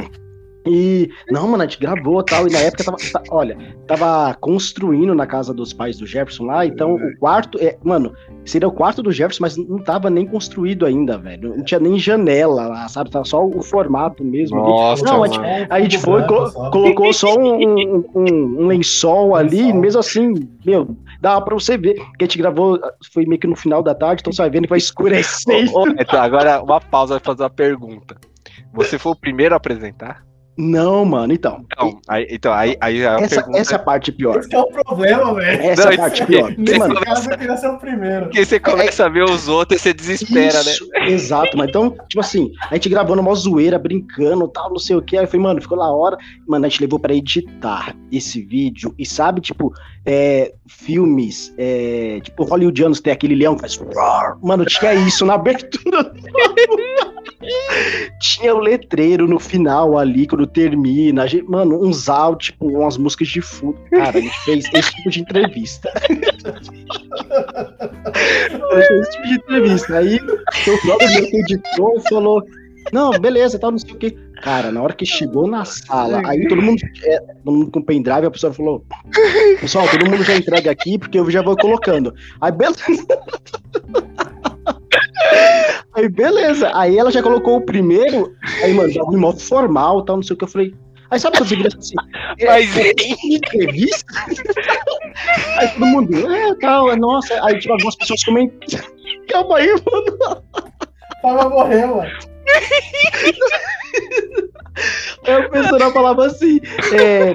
[0.66, 5.14] E, não, mano, a gente gravou tal, e na época tava, tá- olha, tava construindo
[5.14, 8.12] na casa dos pais do Jefferson lá, então o quarto, é, mano,
[8.44, 11.98] seria o quarto do Jefferson, mas não tava nem construído ainda, velho, não tinha nem
[11.98, 14.56] janela lá, sabe, tava só o formato mesmo.
[14.58, 15.36] Nossa, Não, a gente-
[15.70, 19.80] A gente foi, colo- colocou só um, um, um- lençol ali, Lençol.
[19.80, 22.78] mesmo assim, meu, dava pra você ver, que a gente gravou,
[23.12, 25.70] foi meio que no final da tarde, então você vai vendo que vai escurecer.
[25.94, 28.16] Neto, agora uma pausa pra fazer uma pergunta.
[28.74, 30.25] Você foi o primeiro a apresentar?
[30.56, 31.64] Não, mano, então.
[31.78, 34.38] Não, aí, então, aí, aí a essa, pergunta essa é a parte pior.
[34.38, 35.62] Esse é o problema, velho.
[35.62, 36.54] Essa Não, é a parte pior.
[36.54, 38.24] Porque, mano, caso, eu queria ser o primeiro.
[38.26, 40.70] Porque você começa a ver os outros e você desespera, né?
[40.70, 44.96] isso, exato, mas então, tipo assim, a gente gravando uma zoeira, brincando, tal, não sei
[44.96, 46.16] o que, aí eu falei, mano, ficou na hora,
[46.46, 49.74] mano, a gente levou pra editar esse vídeo, e sabe, tipo,
[50.06, 53.78] é, filmes, é, tipo, hollywoodianos tem aquele leão que faz,
[54.42, 56.12] mano, tinha isso na abertura do
[58.20, 61.24] Tinha o letreiro no final ali, quando termina.
[61.24, 63.78] A gente, mano, uns áudios, tipo, umas músicas de fundo.
[63.90, 65.92] Cara, a gente fez esse tipo de entrevista.
[65.94, 66.12] a
[68.80, 69.98] gente fez esse tipo de entrevista.
[69.98, 72.42] Aí o próprio meu que editou e falou:
[72.92, 74.16] Não, beleza, tal, não sei o quê.
[74.42, 78.26] Cara, na hora que chegou na sala, aí todo mundo, é, todo mundo com pendrive,
[78.26, 78.84] a pessoa falou:
[79.60, 82.14] Pessoal, todo mundo já entrega aqui, porque eu já vou colocando.
[82.40, 82.84] Aí, beleza.
[85.94, 86.70] Aí, beleza.
[86.74, 88.34] Aí ela já colocou o primeiro.
[88.62, 90.44] Aí, mano, bagulho mó formal tal, não sei o que.
[90.44, 90.74] Eu falei.
[91.10, 91.94] Aí sabe quando você vira assim?
[92.38, 92.92] é, Mas, é,
[93.24, 94.12] entrevista?
[95.58, 97.38] aí todo mundo, é, tal, é nossa.
[97.44, 98.80] Aí, tipo, algumas pessoas comentam.
[99.28, 100.42] Calma aí, mano.
[101.22, 102.35] Tava morrendo, mano.
[105.26, 106.60] Aí a pessoa falava assim,
[106.92, 107.34] é,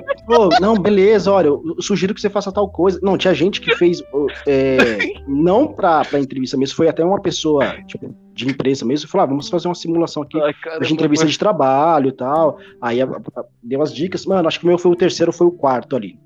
[0.62, 3.00] não, beleza, olha, eu sugiro que você faça tal coisa.
[3.02, 4.02] Não, tinha gente que fez,
[4.48, 4.98] é,
[5.28, 9.28] não pra, pra entrevista mesmo, foi até uma pessoa, tipo, de empresa mesmo, falou, ah,
[9.28, 12.60] vamos fazer uma simulação aqui Ai, cara, de entrevista de trabalho e tal.
[12.82, 15.48] Aí a- a- deu as dicas, mano, acho que o meu foi o terceiro, foi
[15.48, 16.18] o quarto ali.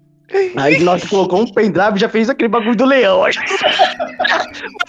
[0.57, 3.21] Aí nós colocou um pendrive e já fez aquele bagulho do leão.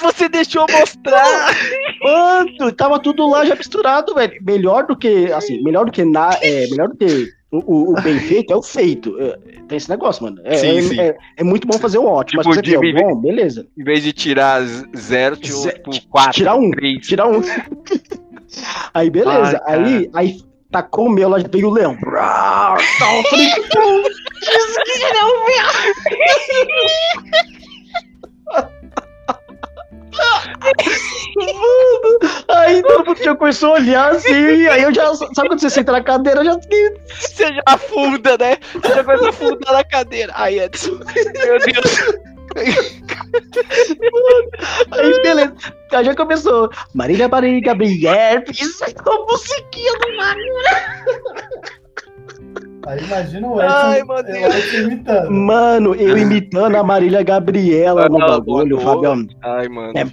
[0.00, 1.54] Você deixou mostrar!
[2.02, 4.32] Mano, tava tudo lá já misturado, velho.
[4.42, 8.02] Melhor do que, assim, melhor do que na, é, melhor do que o, o- o
[8.02, 9.16] bem feito é o feito.
[9.20, 9.36] É,
[9.68, 10.40] tem esse negócio, mano.
[10.44, 11.00] É, Sim, é- sim.
[11.00, 13.66] é- é muito bom fazer o ótimo, Tipo, mas se você bom, beleza.
[13.78, 14.62] Em vez de tirar
[14.96, 17.06] zero, tirou tipo, quatro, Tirar um, três.
[17.06, 17.40] tirar um.
[18.94, 19.60] Aí, beleza.
[19.66, 20.40] Ai, aí, aí
[20.70, 21.96] tacou o meu, lá veio o leão.
[21.96, 23.22] Brau, tal.
[23.24, 23.48] Falei,
[31.36, 35.14] Mano, aí todo mundo já começou a olhar assim, e aí eu já.
[35.14, 36.40] Sabe quando você senta na cadeira?
[36.40, 36.58] Eu já.
[37.20, 38.56] Você já afunda, né?
[38.72, 40.32] Você já começa a afundar na cadeira.
[40.34, 40.98] Ai, Edson.
[41.44, 42.35] Meu Deus.
[44.92, 45.54] Aí, beleza.
[46.04, 46.70] Já começou.
[46.94, 50.54] Marília Marília Gabriel, isso é uma musiquinha do Mario.
[52.86, 54.54] Aí imagina o Edson, Ai, meu o Deus.
[54.54, 55.30] Edson imitando.
[55.32, 58.94] Mano, eu imitando a Marília Gabriela no Ah, bagulho, boa.
[58.94, 59.26] Fabião.
[59.42, 59.92] Ai, mano.
[59.96, 60.10] É, O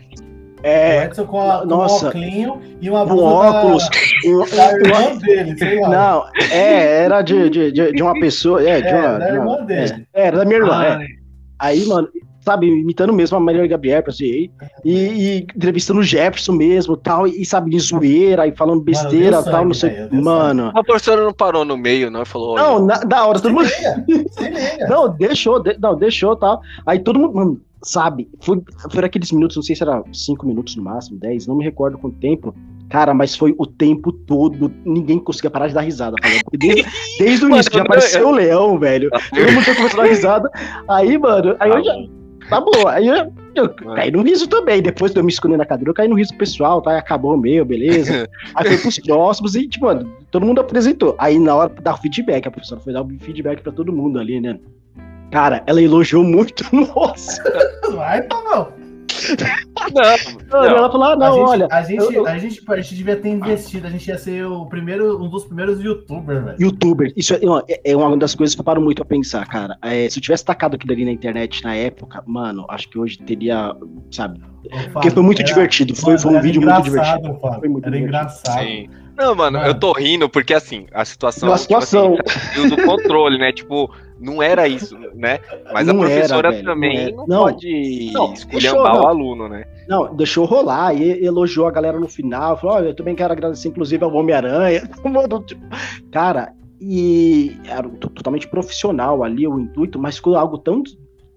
[0.64, 2.06] É, Edson com, a, com Nossa.
[2.06, 3.84] um óculinho e uma um blusa óculos.
[4.26, 5.90] um- da, da um- irmã dele, sei lá.
[5.90, 8.68] Não, é, era de, de, de, de uma pessoa.
[8.68, 9.20] É, de É, uma.
[9.20, 10.08] da de uma- irmã dele.
[10.14, 10.84] É, era da minha irmã.
[10.86, 11.06] é.
[11.60, 12.08] Aí, mano,
[12.44, 14.50] sabe, imitando mesmo a Marília Gabriel, assim,
[14.84, 19.52] e, e entrevistando o Jefferson mesmo, tal, e sabe, em zoeira, e falando besteira, deu
[19.52, 20.02] tal, não sangue, sei.
[20.04, 20.72] velho, deu Mano.
[20.76, 23.70] A professora não parou no meio, não, e falou: Não, na- da hora, todo mundo.
[24.90, 26.62] Não, deixou, de- não, deixou, tal.
[26.86, 30.76] Aí todo mundo, mano, sabe, foi, foi aqueles minutos, não sei se era cinco minutos
[30.76, 32.54] no máximo, dez, não me recordo quanto tempo.
[32.90, 36.16] Cara, mas foi o tempo todo, ninguém conseguia parar de dar risada.
[36.56, 36.86] Desde,
[37.18, 39.10] desde o Mano, início, que já eu- apareceu o leão, velho.
[39.10, 40.52] Todo mundo começou a dar risada.
[40.88, 41.94] Aí, mano, aí eu já.
[42.50, 44.82] Tá bom, aí eu, eu caí no riso também.
[44.82, 46.98] Depois de eu me esconder na cadeira, eu caí no riso pessoal, tá?
[46.98, 48.28] Acabou o meu, beleza.
[48.56, 51.16] Aí foi pros próximos e, tipo, mano, todo mundo apresentou.
[51.18, 54.20] Aí na hora dar o feedback, a professora foi dar o feedback pra todo mundo
[54.20, 54.60] ali, né?
[55.32, 57.42] Cara, ela elogiou muito, nossa.
[57.96, 58.83] Vai, Pavão.
[59.94, 60.66] Não, não.
[60.66, 61.68] Ela falou, ah, não, a gente, olha.
[61.72, 64.66] A gente, eu, a, gente, a gente devia ter investido, a gente ia ser o
[64.66, 66.58] primeiro, um dos primeiros youtubers, velho.
[66.60, 67.40] Youtuber, isso é,
[67.84, 69.78] é, uma das coisas que eu paro muito a pensar, cara.
[69.82, 73.18] É, se eu tivesse tacado aquilo ali na internet na época, mano, acho que hoje
[73.20, 73.76] teria,
[74.12, 74.42] sabe?
[74.92, 75.96] Porque foi muito era, divertido.
[75.96, 77.38] Foi, foi um vídeo muito divertido.
[77.40, 77.98] Foi muito era divertido.
[77.98, 78.64] engraçado.
[78.64, 78.90] Sim.
[79.16, 81.54] Não, mano, mano, eu tô rindo porque assim, a situação.
[81.54, 82.16] A situação.
[82.16, 83.52] Tipo, assim, do controle, né?
[83.52, 85.40] Tipo, não era isso, né?
[85.74, 89.66] Mas não a professora era, também não, não, pode não, esculhambar o aluno, né?
[89.88, 92.58] Não, deixou rolar e elogiou a galera no final.
[92.60, 94.90] Falou: oh, eu também quero agradecer, inclusive, ao Homem-Aranha.
[96.12, 100.84] Cara, e era totalmente profissional ali o intuito, mas ficou algo tão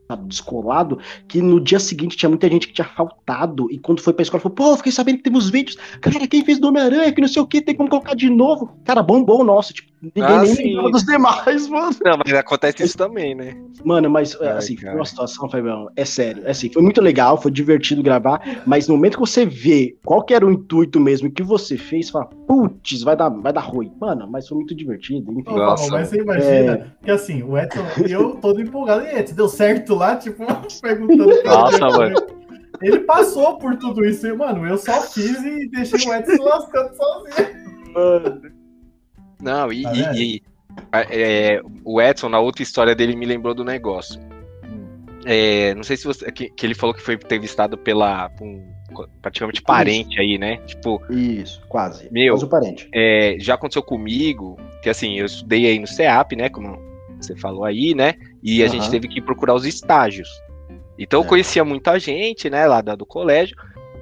[0.09, 4.13] sabe, descolado, que no dia seguinte tinha muita gente que tinha faltado, e quando foi
[4.13, 7.21] pra escola, falou, pô, fiquei sabendo que temos vídeos, cara, quem fez do Homem-Aranha, que
[7.21, 8.73] não sei o que, tem como colocar de novo.
[8.85, 11.97] Cara, bombou o nosso, tipo, ninguém ah, nem lembrava dos demais, mano.
[12.05, 13.57] Não, mas acontece isso também, né?
[13.85, 14.93] Mano, mas, Ai, assim, cara.
[14.93, 18.89] foi uma situação, Fabião, é sério, é assim, foi muito legal, foi divertido gravar, mas
[18.89, 22.27] no momento que você vê qual que era o intuito mesmo que você fez, fala,
[22.47, 23.93] putz, vai dar, vai dar ruim.
[24.01, 25.55] Mano, mas foi muito divertido, enfim.
[25.55, 27.05] Nossa, mas você imagina é...
[27.05, 30.45] que assim, o Edson, eu todo empolgado, e Edson, deu certo lá, tipo,
[30.81, 31.43] perguntando.
[31.45, 32.17] Nossa, mano.
[32.83, 36.95] Ele passou por tudo isso, e, mano, eu só fiz e deixei o Edson lascando
[36.95, 37.67] sozinho.
[37.95, 38.56] Mano.
[39.41, 40.43] Não, e, tá e, e
[40.93, 44.21] é, o Edson, na outra história dele, me lembrou do negócio.
[44.65, 45.05] Hum.
[45.25, 46.31] É, não sei se você.
[46.31, 48.31] Que, que, ele falou que foi entrevistado pela.
[48.41, 48.75] Um,
[49.21, 50.21] praticamente parente Isso.
[50.21, 50.57] aí, né?
[50.67, 51.03] Tipo.
[51.11, 52.09] Isso, quase.
[52.11, 52.89] Meu, quase parente.
[52.93, 56.49] É, já aconteceu comigo, que assim, eu estudei aí no CEAP, né?
[56.49, 56.79] Como
[57.21, 58.15] você falou aí, né?
[58.43, 58.73] E a uhum.
[58.73, 60.29] gente teve que procurar os estágios.
[60.99, 61.29] Então eu é.
[61.29, 63.57] conhecia muita gente, né, lá do colégio.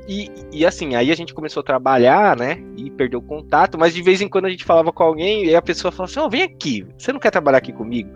[0.06, 2.62] E, e assim, aí a gente começou a trabalhar, né?
[2.76, 5.56] E perdeu o contato, mas de vez em quando a gente falava com alguém e
[5.56, 8.10] a pessoa falava assim: Ó, oh, vem aqui, você não quer trabalhar aqui comigo?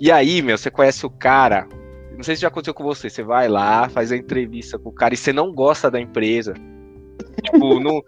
[0.00, 1.66] E aí, meu, você conhece o cara.
[2.16, 3.10] Não sei se já aconteceu com você.
[3.10, 6.54] Você vai lá, faz a entrevista com o cara e você não gosta da empresa.
[7.42, 8.02] tipo, não,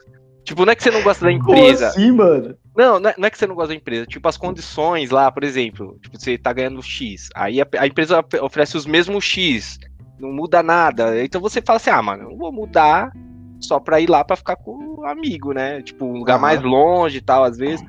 [0.45, 1.91] tipo, não é que você não gosta da empresa.
[1.93, 2.57] Como assim, mano?
[2.77, 4.07] Não, é, não é que você não gosta da empresa.
[4.07, 7.29] Tipo, as condições lá, por exemplo, tipo, você tá ganhando X.
[7.35, 9.79] Aí a, a empresa oferece os mesmos X.
[10.21, 11.23] Não muda nada.
[11.25, 13.13] Então você fala assim, ah, mano, não vou mudar
[13.59, 15.83] só pra ir lá pra ficar com o amigo, né?
[15.83, 16.43] Tipo, um lugar uhum.
[16.43, 17.85] mais longe e tal, às vezes.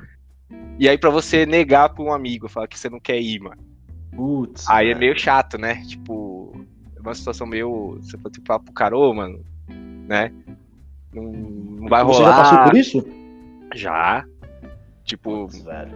[0.78, 3.60] E aí pra você negar pra um amigo, falar que você não quer ir, mano.
[4.14, 4.68] Putz.
[4.68, 5.82] Aí é meio chato, né?
[5.86, 6.52] Tipo,
[6.96, 7.98] é uma situação meio.
[8.00, 10.32] Você pode falar pro cara, ô, mano, né?
[11.12, 12.14] Não, não vai rolar.
[12.14, 13.06] Você já passou por isso?
[13.74, 14.24] Já.
[15.04, 15.48] Tipo,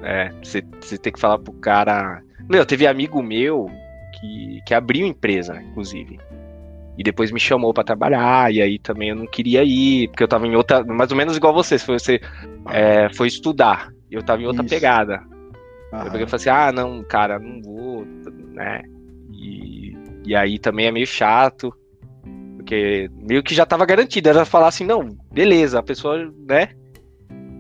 [0.03, 2.23] é, você, você tem que falar pro cara.
[2.49, 3.71] Meu, teve amigo meu
[4.21, 6.19] que, que abriu empresa, inclusive.
[6.99, 10.29] E depois me chamou para trabalhar, e aí também eu não queria ir, porque eu
[10.29, 10.83] tava em outra.
[10.83, 12.21] Mais ou menos igual você, se você
[12.71, 13.91] é, foi estudar.
[14.11, 14.75] Eu tava em outra Isso.
[14.75, 15.23] pegada.
[15.93, 16.05] Aham.
[16.05, 18.07] Eu peguei e falei assim, ah, não, cara, não vou,
[18.55, 18.83] né?
[19.33, 21.73] E, e aí também é meio chato,
[22.57, 24.31] porque meio que já tava garantido.
[24.31, 26.71] Era falar assim, não, beleza, a pessoa, né?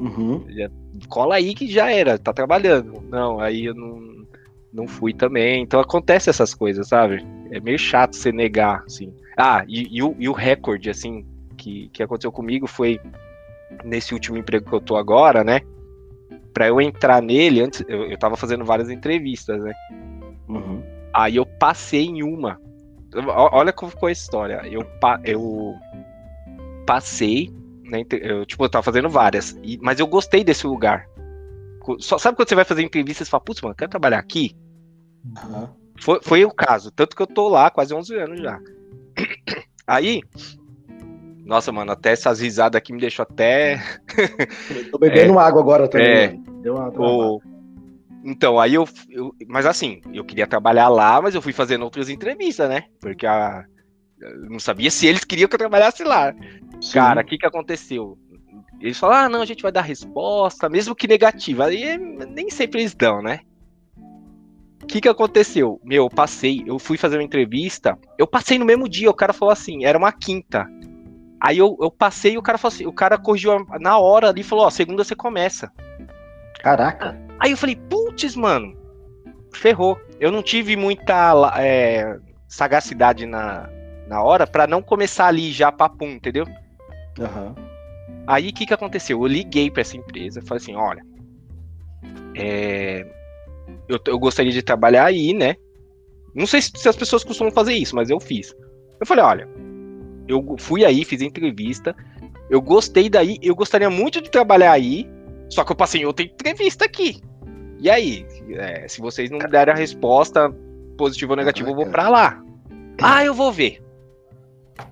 [0.01, 0.45] Uhum.
[0.49, 0.71] Já
[1.09, 3.03] cola aí que já era, tá trabalhando.
[3.11, 4.01] Não, aí eu não,
[4.77, 5.63] não fui também.
[5.63, 7.27] Então acontece essas coisas, sabe?
[7.51, 9.13] É meio chato você negar, assim.
[9.37, 13.01] Ah, e, e, o, e o recorde, assim, que, que aconteceu comigo foi
[13.85, 15.61] nesse último emprego que eu tô agora, né?
[16.53, 19.73] Pra eu entrar nele, antes eu, eu tava fazendo várias entrevistas, né?
[20.49, 20.83] Uhum.
[21.13, 22.61] Aí eu passei em uma.
[23.27, 24.61] Olha como ficou a história.
[24.67, 24.87] Eu,
[25.25, 25.75] eu
[26.87, 27.51] passei
[27.85, 29.59] né, eu, tipo, eu tava fazendo várias.
[29.63, 31.09] E, mas eu gostei desse lugar.
[32.01, 34.57] Só, sabe quando você vai fazer entrevista e fala, putz, mano, quero trabalhar aqui?
[35.27, 35.69] Uhum.
[36.01, 36.91] Foi, foi o caso.
[36.91, 38.61] Tanto que eu tô lá quase 11 anos já.
[39.87, 40.21] Aí,
[41.45, 43.81] nossa, mano, até essas risadas aqui me deixou até.
[44.91, 46.09] tô bebendo é, água agora também.
[46.09, 47.41] É, Deu uma, o...
[48.25, 52.09] Então, aí eu, eu, Mas assim, eu queria trabalhar lá, mas eu fui fazendo outras
[52.09, 52.87] entrevistas, né?
[53.01, 53.65] Porque a,
[54.21, 56.35] eu não sabia se eles queriam que eu trabalhasse lá.
[56.81, 56.95] Sim.
[56.95, 58.19] Cara, o que, que aconteceu?
[58.81, 61.67] Eles falaram, ah, não, a gente vai dar resposta, mesmo que negativa.
[61.67, 63.41] Aí nem sempre eles dão, né?
[64.87, 65.81] O que, que aconteceu?
[65.83, 69.33] Meu, eu passei, eu fui fazer uma entrevista, eu passei no mesmo dia, o cara
[69.33, 70.65] falou assim, era uma quinta.
[71.41, 74.43] Aí eu, eu passei e o cara falou assim, o cara corrigiu na hora ali
[74.43, 75.73] e falou, ó, segunda você começa.
[76.61, 77.19] Caraca.
[77.41, 78.77] Aí eu falei, putz, mano,
[79.53, 79.99] ferrou.
[80.21, 83.69] Eu não tive muita é, sagacidade na,
[84.07, 86.47] na hora para não começar ali já papum, entendeu?
[87.19, 87.55] Uhum.
[88.25, 89.21] Aí o que, que aconteceu?
[89.21, 91.03] Eu liguei para essa empresa, falei assim, olha,
[92.37, 93.05] é,
[93.89, 95.57] eu, eu, gostaria de trabalhar aí, né?
[96.35, 98.55] Não sei se, se, as pessoas costumam fazer isso, mas eu fiz.
[99.01, 99.49] Eu falei, olha,
[100.29, 101.95] eu fui aí, fiz entrevista,
[102.51, 105.09] eu gostei daí, eu gostaria muito de trabalhar aí,
[105.49, 107.21] só que eu passei em outra entrevista aqui.
[107.79, 110.51] E aí, é, se vocês não derem a resposta
[110.97, 112.43] positiva ou negativa, eu vou para lá.
[113.01, 113.83] Ah, eu vou ver.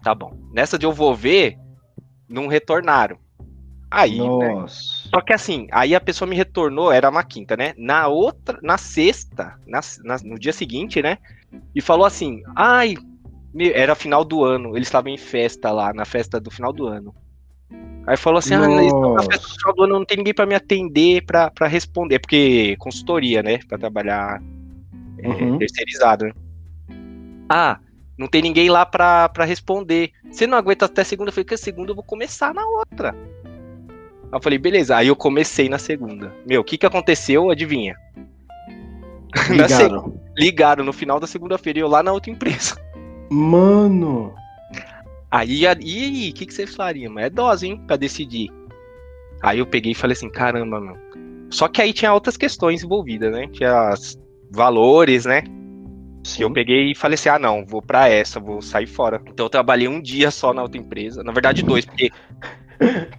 [0.03, 0.37] Tá bom.
[0.53, 1.59] Nessa de eu vou ver,
[2.29, 3.19] não retornaram.
[3.91, 4.67] Aí, né?
[5.15, 5.21] Nossa.
[5.21, 7.73] Só que assim, aí a pessoa me retornou, era uma quinta, né?
[7.79, 11.19] Na outra, na sexta, na, na- no dia seguinte, né?
[11.75, 12.95] E falou assim: ai,
[13.75, 17.15] era final do ano, eles estavam em festa lá, na festa do final do ano.
[18.07, 19.31] Aí falou assim: ah, eles estão na Nossa.
[19.31, 22.77] festa do final do ano, não tem ninguém pra me atender, pra, pra responder, porque
[22.79, 23.59] consultoria, né?
[23.69, 24.43] Pra trabalhar
[25.19, 25.59] é, Uhum.
[25.59, 26.33] terceirizado, né?
[27.49, 27.79] Ah,
[28.19, 30.11] não tem ninguém lá pra, pra responder.
[30.31, 31.29] Você não aguenta até segunda?
[31.29, 33.15] Eu falei, que segunda eu vou começar na outra.
[34.35, 34.97] Eu falei, beleza.
[34.97, 36.35] Aí eu comecei na segunda.
[36.47, 37.51] Meu, o que que aconteceu?
[37.51, 37.97] Adivinha?
[39.49, 40.21] Ligaram.
[40.37, 42.77] Ligaram no final da segunda-feira e eu lá na outra empresa.
[43.31, 44.35] Mano.
[45.31, 47.19] Aí, e aí, o que, que vocês fariam?
[47.19, 48.51] É dose, hein, pra decidir.
[49.43, 50.97] Aí eu peguei e falei assim, caramba, meu.
[51.51, 53.47] Só que aí tinha outras questões envolvidas, né?
[53.49, 54.19] Tinha as
[54.51, 55.43] valores, né?
[56.25, 56.55] Que eu Sim.
[56.55, 59.21] peguei e falei assim: ah, não, vou pra essa, vou sair fora.
[59.27, 61.23] Então eu trabalhei um dia só na outra empresa.
[61.23, 62.11] Na verdade, dois, porque,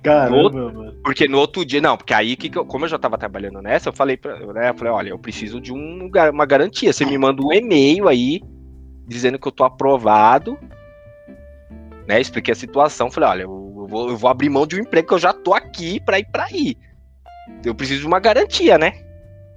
[0.04, 0.94] Caramba, mano.
[1.04, 3.94] porque no outro dia, não, porque aí, que como eu já tava trabalhando nessa, eu
[3.94, 6.92] falei pra né, eu falei, olha, eu preciso de um, uma garantia.
[6.94, 8.42] Você me manda um e-mail aí
[9.08, 10.58] dizendo que eu tô aprovado.
[12.08, 15.08] Né, expliquei a situação, falei, olha, eu vou, eu vou abrir mão de um emprego
[15.08, 16.78] que eu já tô aqui pra ir pra aí.
[17.64, 18.92] Eu preciso de uma garantia, né?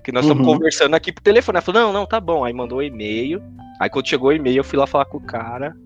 [0.02, 0.54] Que nós estamos Uhum.
[0.54, 1.56] conversando aqui por telefone.
[1.56, 2.44] Ela falou, não, não, tá bom.
[2.44, 3.42] Aí mandou o e-mail.
[3.78, 5.76] Aí quando chegou o e-mail, eu fui lá falar com o cara.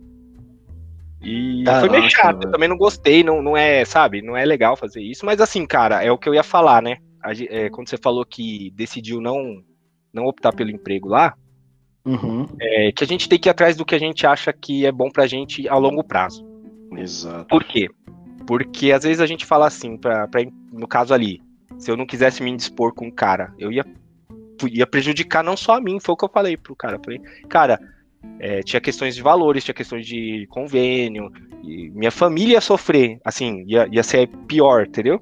[1.22, 4.76] E foi meio chato, eu também não gostei, não, não é, sabe, não é legal
[4.76, 5.24] fazer isso.
[5.24, 6.96] Mas assim, cara, é o que eu ia falar, né?
[7.48, 9.62] É, quando você falou que decidiu não,
[10.12, 11.34] não optar pelo emprego lá,
[12.04, 12.48] Uhum.
[12.60, 14.90] é que a gente tem que ir atrás do que a gente acha que é
[14.90, 16.44] bom pra gente a longo prazo.
[16.96, 17.46] Exato.
[17.46, 17.88] Por quê?
[18.46, 21.40] Porque às vezes a gente fala assim, pra, pra, no caso ali,
[21.78, 23.84] se eu não quisesse me indispor com o cara, eu ia,
[24.68, 26.96] ia prejudicar não só a mim, foi o que eu falei pro cara.
[26.96, 27.78] Eu falei, cara,
[28.38, 31.30] é, tinha questões de valores, tinha questões de convênio,
[31.62, 35.20] e minha família ia sofrer, assim, ia, ia ser pior, entendeu?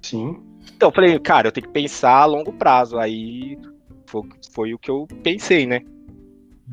[0.00, 0.40] Sim.
[0.76, 2.98] Então eu falei, cara, eu tenho que pensar a longo prazo.
[2.98, 3.58] Aí
[4.06, 5.80] foi, foi o que eu pensei, né?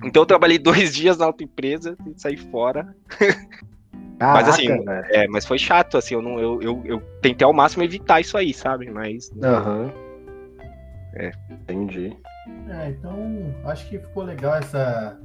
[0.03, 2.95] Então eu trabalhei dois dias na outra empresa e saí fora.
[4.19, 4.89] Caraca, assim, velho.
[5.12, 8.38] É, mas foi chato, assim, eu, não, eu, eu, eu tentei ao máximo evitar isso
[8.38, 8.89] aí, sabe?
[8.91, 9.32] Mas.
[9.41, 9.91] Aham.
[11.15, 11.32] É.
[11.49, 12.15] Entendi.
[12.67, 15.17] É, então acho que ficou legal essa,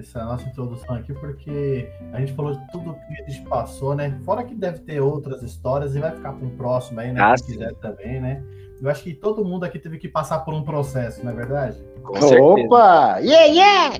[0.00, 4.18] essa nossa introdução aqui, porque a gente falou de tudo que a gente passou, né?
[4.24, 7.20] Fora que deve ter outras histórias e vai ficar para um próximo aí, né?
[7.20, 7.52] Ah, sim.
[7.52, 8.42] quiser também, né?
[8.80, 11.76] Eu acho que todo mundo aqui teve que passar por um processo, não é verdade?
[12.02, 12.42] Com certeza.
[12.42, 13.18] Opa!
[13.18, 13.96] Yeah, yeah!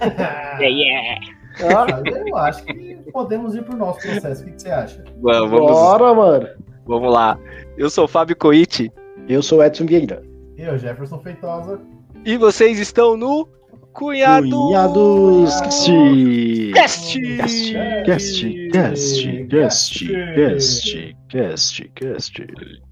[0.58, 1.20] Yeah, yeah.
[2.26, 4.42] Eu acho que podemos ir pro nosso processo.
[4.42, 5.04] O que, que você acha?
[5.20, 6.48] Vamos, vamos, Bora, mano.
[6.86, 7.38] vamos lá.
[7.76, 8.90] Eu sou o Fábio Coiti
[9.28, 10.22] Eu sou o Edson Vieira.
[10.56, 11.80] Eu, Jefferson Feitosa.
[12.24, 13.48] e vocês estão no
[13.92, 15.90] Cunhados Cunhados Cast.
[16.72, 17.12] Cast.
[18.04, 18.42] Cast,
[18.74, 22.82] cast, cast, cast, cast, cast, cast.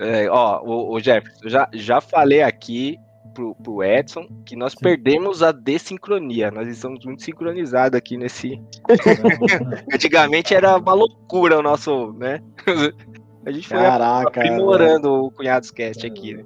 [0.00, 2.96] É, ó, o, o Jefferson, já, já falei aqui
[3.38, 6.50] pro, pro Edson que nós perdemos a dessincronia.
[6.50, 8.60] Nós estamos muito sincronizados aqui nesse.
[9.94, 12.42] Antigamente era uma loucura o nosso, né?
[13.46, 14.28] A gente foi Caraca.
[14.28, 16.44] aprimorando o Cunhados Cast aqui, né?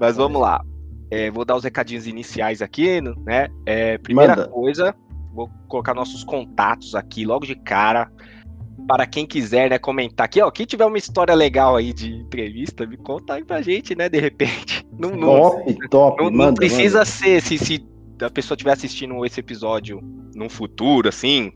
[0.00, 0.64] Mas vamos lá.
[1.10, 3.48] É, vou dar os recadinhos iniciais aqui, né?
[3.66, 4.48] É, primeira Manda.
[4.48, 4.94] coisa,
[5.32, 8.10] vou colocar nossos contatos aqui logo de cara.
[8.86, 10.50] Para quem quiser, né, comentar aqui, ó.
[10.50, 14.08] Quem tiver uma história legal aí de entrevista, me conta aí pra gente, né?
[14.08, 14.84] De repente.
[14.98, 16.22] Não, não, Top, top.
[16.22, 17.04] não, não manda, precisa manda.
[17.06, 17.86] ser se, se
[18.20, 20.00] a pessoa estiver assistindo esse episódio
[20.34, 21.50] num futuro, assim,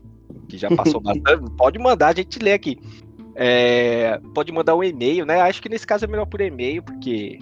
[0.49, 2.77] que já passou bastante, pode mandar, a gente lê aqui.
[3.35, 5.39] É, pode mandar um e-mail, né?
[5.39, 7.37] Acho que nesse caso é melhor por e-mail, porque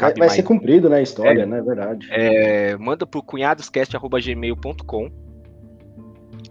[0.00, 0.32] Vai, vai mais.
[0.32, 1.60] ser cumprido, né, a história, né?
[1.60, 2.08] Verdade.
[2.10, 5.10] É, manda pro cunhadoscast.gmail.com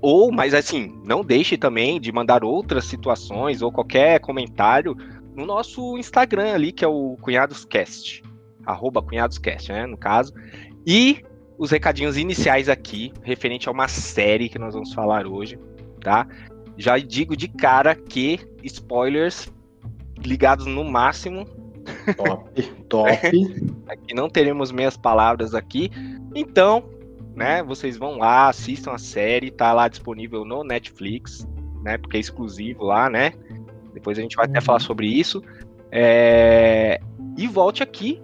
[0.01, 4.95] ou, mas assim, não deixe também de mandar outras situações ou qualquer comentário
[5.35, 8.23] no nosso Instagram ali, que é o cunhadoscast,
[8.65, 10.33] arroba cunhadoscast, né, no caso.
[10.85, 11.23] E
[11.57, 15.59] os recadinhos iniciais aqui, referente a uma série que nós vamos falar hoje,
[16.01, 16.27] tá?
[16.77, 19.51] Já digo de cara que spoilers
[20.23, 21.45] ligados no máximo,
[22.15, 23.09] Top, top.
[23.87, 25.89] Aqui não teremos meias palavras aqui.
[26.35, 26.83] Então,
[27.37, 31.47] né, vocês vão lá, assistam a série, tá lá disponível no Netflix,
[31.83, 33.31] né, porque é exclusivo lá, né?
[33.93, 34.65] Depois a gente vai até Uhum.
[34.65, 35.41] falar sobre isso.
[35.91, 36.99] É,
[37.37, 38.19] E volte aqui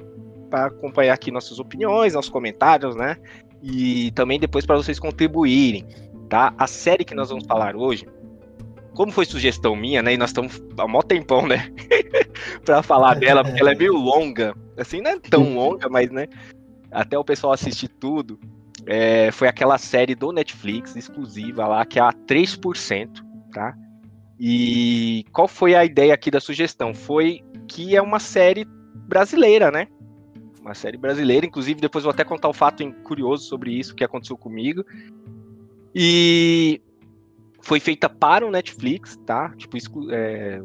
[0.49, 3.15] para acompanhar aqui nossas opiniões, nossos comentários, né?
[3.61, 5.85] E também depois para vocês contribuírem,
[6.27, 6.51] tá?
[6.57, 8.07] A série que nós vamos falar hoje
[8.95, 10.13] como foi sugestão minha, né?
[10.13, 11.71] E nós estamos há mó tempão, né?
[12.65, 14.55] pra falar dela, porque ela é meio longa.
[14.77, 16.27] Assim, não é tão longa, mas, né?
[16.91, 18.39] Até o pessoal assistir tudo.
[18.85, 23.75] É, foi aquela série do Netflix, exclusiva lá, que é a 3%, tá?
[24.39, 26.93] E qual foi a ideia aqui da sugestão?
[26.93, 28.65] Foi que é uma série
[29.07, 29.87] brasileira, né?
[30.59, 34.37] Uma série brasileira, inclusive depois vou até contar um fato curioso sobre isso que aconteceu
[34.37, 34.83] comigo.
[35.95, 36.81] E
[37.61, 39.53] foi feita para o Netflix, tá?
[39.57, 39.77] Tipo,
[40.11, 40.61] é,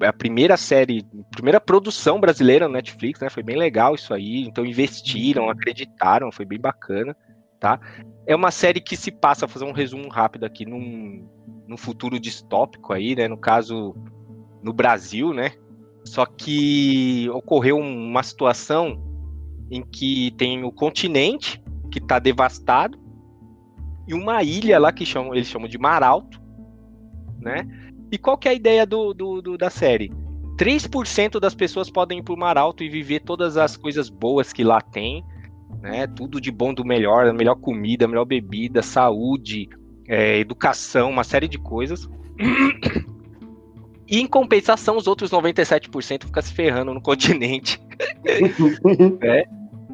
[0.00, 3.30] a primeira série, primeira produção brasileira no Netflix, né?
[3.30, 4.42] Foi bem legal isso aí.
[4.42, 5.50] Então investiram, uhum.
[5.50, 7.16] acreditaram, foi bem bacana,
[7.58, 7.80] tá?
[8.26, 11.26] É uma série que se passa, fazer um resumo rápido aqui, num,
[11.66, 13.28] num futuro distópico aí, né?
[13.28, 13.94] No caso,
[14.62, 15.52] no Brasil, né?
[16.04, 19.02] Só que ocorreu uma situação
[19.70, 22.98] em que tem o continente que está devastado
[24.06, 26.40] e uma ilha lá que chamam, eles chamam de Mar Alto,
[27.40, 27.85] né?
[28.10, 30.12] E qual que é a ideia do, do, do da série?
[30.56, 34.52] 3% das pessoas podem ir para o Mar Alto e viver todas as coisas boas
[34.52, 35.22] que lá tem,
[35.82, 36.06] né?
[36.06, 39.68] Tudo de bom do melhor, a melhor comida, a melhor bebida, saúde,
[40.08, 42.08] é, educação, uma série de coisas.
[44.08, 47.80] E em compensação, os outros 97% ficam se ferrando no continente.
[49.20, 49.44] né?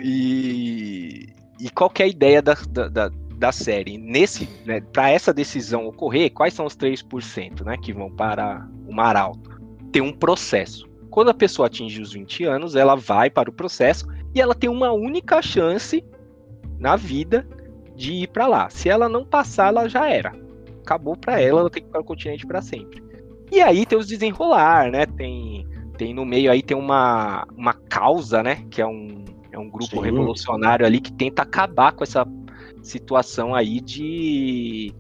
[0.00, 1.28] E,
[1.60, 3.10] e qual que é a ideia da, da, da
[3.52, 3.98] série.
[3.98, 8.92] Nesse, né, para essa decisão ocorrer, quais são os 3% né, que vão para o
[8.92, 9.60] Mar Alto?
[9.90, 10.88] Tem um processo.
[11.10, 14.70] Quando a pessoa atinge os 20 anos, ela vai para o processo e ela tem
[14.70, 16.04] uma única chance
[16.78, 17.46] na vida
[17.94, 18.70] de ir para lá.
[18.70, 20.32] Se ela não passar, ela já era.
[20.80, 23.02] Acabou para ela, ela tem que ir para o continente para sempre.
[23.50, 25.04] E aí tem os desenrolar, né?
[25.04, 25.66] Tem,
[25.98, 28.64] tem no meio aí tem uma, uma causa, né?
[28.70, 30.02] Que é um, é um grupo Sim.
[30.02, 32.24] revolucionário ali que tenta acabar com essa
[32.82, 34.92] situação aí de,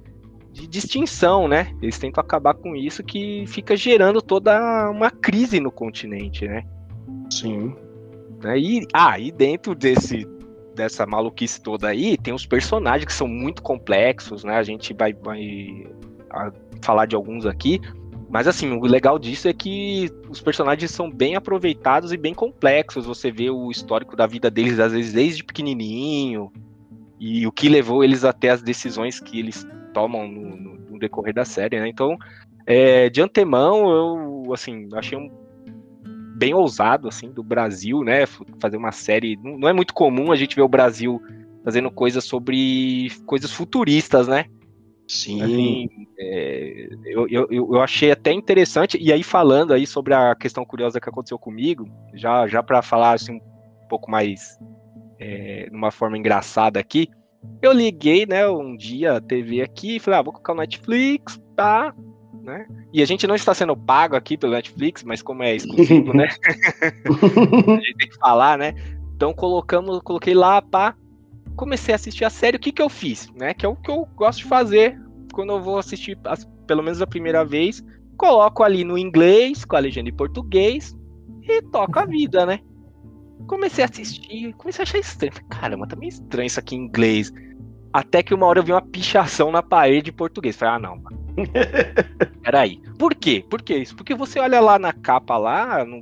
[0.52, 1.74] de distinção, né?
[1.82, 6.64] Eles tentam acabar com isso que fica gerando toda uma crise no continente, né?
[7.30, 7.74] Sim.
[8.42, 8.58] Né?
[8.58, 10.26] E, ah, e dentro desse,
[10.74, 14.56] dessa maluquice toda aí, tem os personagens que são muito complexos, né?
[14.56, 15.86] A gente vai, vai
[16.80, 17.80] falar de alguns aqui.
[18.28, 23.04] Mas assim, o legal disso é que os personagens são bem aproveitados e bem complexos.
[23.04, 26.50] Você vê o histórico da vida deles, às vezes, desde pequenininho,
[27.24, 29.64] e o que levou eles até as decisões que eles
[29.94, 31.86] tomam no, no, no decorrer da série, né?
[31.86, 32.18] Então,
[32.66, 35.30] é, de antemão, eu, assim, achei um
[36.36, 38.26] bem ousado, assim, do Brasil, né?
[38.58, 39.36] Fazer uma série.
[39.36, 41.22] Não, não é muito comum a gente ver o Brasil
[41.64, 44.46] fazendo coisas sobre coisas futuristas, né?
[45.06, 45.42] Sim.
[45.42, 50.64] Assim, é, eu, eu, eu achei até interessante, e aí falando aí sobre a questão
[50.64, 54.58] curiosa que aconteceu comigo, já, já para falar assim, um pouco mais
[55.22, 57.08] é, numa forma engraçada aqui.
[57.60, 61.94] Eu liguei, né, um dia a TV aqui, falei, ah, vou colocar o Netflix, tá,
[62.42, 62.66] né?
[62.92, 66.28] E a gente não está sendo pago aqui pelo Netflix, mas como é exclusivo, né?
[67.06, 68.74] a gente tem que falar, né?
[69.14, 70.94] Então colocamos, coloquei lá, pá,
[71.56, 72.56] comecei a assistir a série.
[72.56, 73.54] O que que eu fiz, né?
[73.54, 75.00] Que é o que eu gosto de fazer
[75.32, 77.82] quando eu vou assistir, as, pelo menos a primeira vez,
[78.16, 80.96] coloco ali no inglês, com a legenda em português
[81.42, 82.60] e toco a vida, né?
[83.46, 85.32] Comecei a assistir, comecei a achar estranho.
[85.48, 87.32] Caramba, tá meio estranho isso aqui em inglês.
[87.92, 90.56] Até que uma hora eu vi uma pichação na parede em português.
[90.56, 91.18] Falei, ah, não, mano.
[92.42, 92.80] Peraí.
[92.98, 93.44] Por quê?
[93.48, 93.94] Por que isso?
[93.94, 96.00] Porque você olha lá na capa lá, no,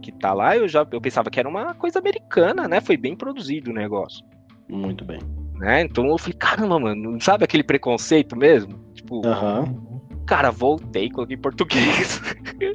[0.00, 2.80] que tá lá, eu já eu pensava que era uma coisa americana, né?
[2.80, 4.24] Foi bem produzido o negócio.
[4.68, 5.18] Muito bem.
[5.56, 5.82] Né?
[5.82, 8.78] Então eu falei, caramba, mano, sabe aquele preconceito mesmo?
[8.94, 10.00] Tipo, uhum.
[10.24, 12.20] cara, voltei, coloquei em português,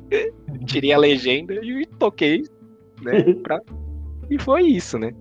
[0.67, 2.43] tirei a legenda e toquei
[3.03, 3.33] né?
[3.43, 3.59] Pra...
[4.29, 5.11] E foi isso, né?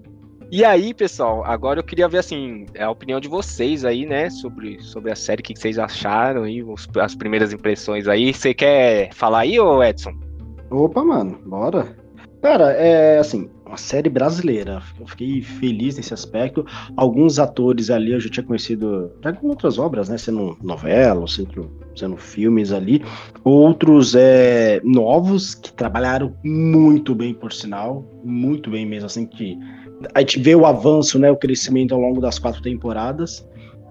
[0.51, 4.79] E aí, pessoal, agora eu queria ver assim, a opinião de vocês aí, né, sobre,
[4.83, 6.63] sobre a série, o que vocês acharam aí,
[7.01, 8.35] as primeiras impressões aí.
[8.35, 10.13] Você quer falar aí, ô Edson?
[10.71, 11.97] Opa, mano, bora.
[12.43, 14.83] Cara, é assim, uma série brasileira.
[15.01, 16.65] Eu fiquei feliz nesse aspecto.
[16.95, 20.19] Alguns atores ali eu já tinha conhecido já com outras obras, né?
[20.19, 23.03] Sendo novela, sendo, sendo filmes ali.
[23.43, 28.05] Outros é, novos que trabalharam muito bem, por sinal.
[28.23, 29.59] Muito bem mesmo, assim, que
[30.15, 31.31] a gente vê o avanço, né?
[31.31, 33.49] O crescimento ao longo das quatro temporadas.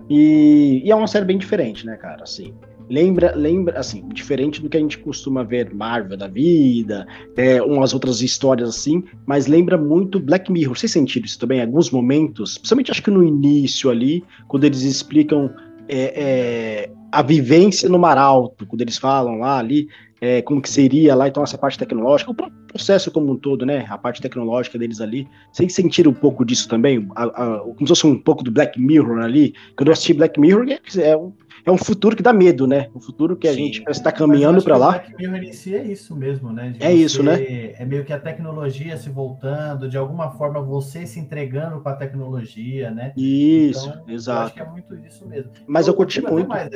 [0.08, 2.22] E, e é uma série bem diferente, né, cara?
[2.22, 2.54] Assim,
[2.92, 7.94] lembra, lembra, assim, diferente do que a gente costuma ver Marvel da vida, é, umas
[7.94, 10.78] outras histórias assim, mas lembra muito Black Mirror.
[10.78, 11.62] Vocês sentiram isso também?
[11.62, 15.50] Alguns momentos, principalmente acho que no início ali, quando eles explicam
[15.88, 19.88] é, é, a vivência no Mar Alto, quando eles falam lá ali,
[20.20, 22.36] é, como que seria lá, então essa parte tecnológica, o
[22.68, 23.86] processo como um todo, né?
[23.90, 25.28] A parte tecnológica deles ali.
[25.52, 27.08] Vocês sentiram um pouco disso também?
[27.16, 29.56] A, a, como se fosse um pouco do Black Mirror ali.
[29.76, 31.34] Quando eu assisti Black Mirror, é, é um
[31.66, 32.90] é um futuro que dá medo, né?
[32.96, 34.90] Um futuro que a Sim, gente está caminhando para lá.
[34.90, 36.72] O Black Mirror em si é isso mesmo, né?
[36.72, 37.38] De é isso, né?
[37.78, 41.96] É meio que a tecnologia se voltando, de alguma forma você se entregando com a
[41.96, 43.14] tecnologia, né?
[43.16, 44.40] Isso, então, exato.
[44.40, 45.52] Eu acho que é muito isso mesmo.
[45.68, 46.48] Mas eu, eu curti muito.
[46.48, 46.70] Mais.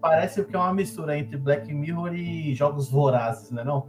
[0.00, 3.64] Parece que é uma mistura entre Black Mirror e jogos vorazes, né?
[3.64, 3.88] Não?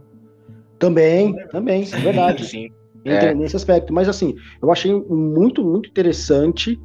[0.78, 2.44] Também, também, é verdade.
[2.44, 2.68] Sim.
[3.04, 3.34] É.
[3.34, 3.92] Nesse aspecto.
[3.92, 6.80] Mas assim, eu achei muito, muito interessante.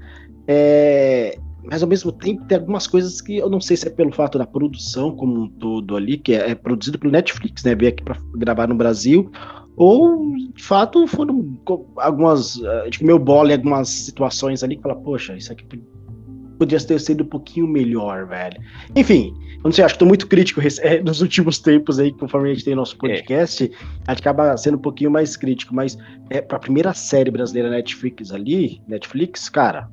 [0.48, 1.38] É,
[1.70, 4.38] mas ao mesmo tempo tem algumas coisas que eu não sei se é pelo fato
[4.38, 7.76] da produção como um todo ali, que é, é produzido pelo Netflix, né?
[7.76, 9.32] Veio aqui para gravar no Brasil,
[9.76, 11.58] ou de fato foram
[11.98, 12.64] algumas.
[12.64, 15.66] A gente comeu bola em algumas situações ali que fala, poxa, isso aqui
[16.58, 18.58] podia ter sido um pouquinho melhor, velho.
[18.96, 22.50] Enfim, eu não sei, acho que tô muito crítico é, nos últimos tempos aí, conforme
[22.50, 22.98] a gente tem nosso é.
[22.98, 23.70] podcast, é.
[24.08, 25.98] a gente acaba sendo um pouquinho mais crítico, mas
[26.30, 29.90] é, pra primeira série brasileira Netflix ali, Netflix, cara,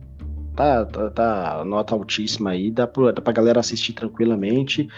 [0.55, 4.88] tá, tá, tá, nota altíssima aí, dá pra, dá pra galera assistir tranquilamente.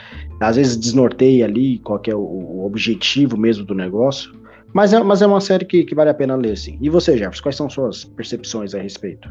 [0.41, 4.33] Às vezes desnorteia ali qual é o, o, objetivo mesmo do negócio.
[4.73, 6.77] Mas é, mas é uma série que, que vale a pena ler, sim.
[6.81, 9.29] E você, Jefferson, quais são suas percepções a respeito?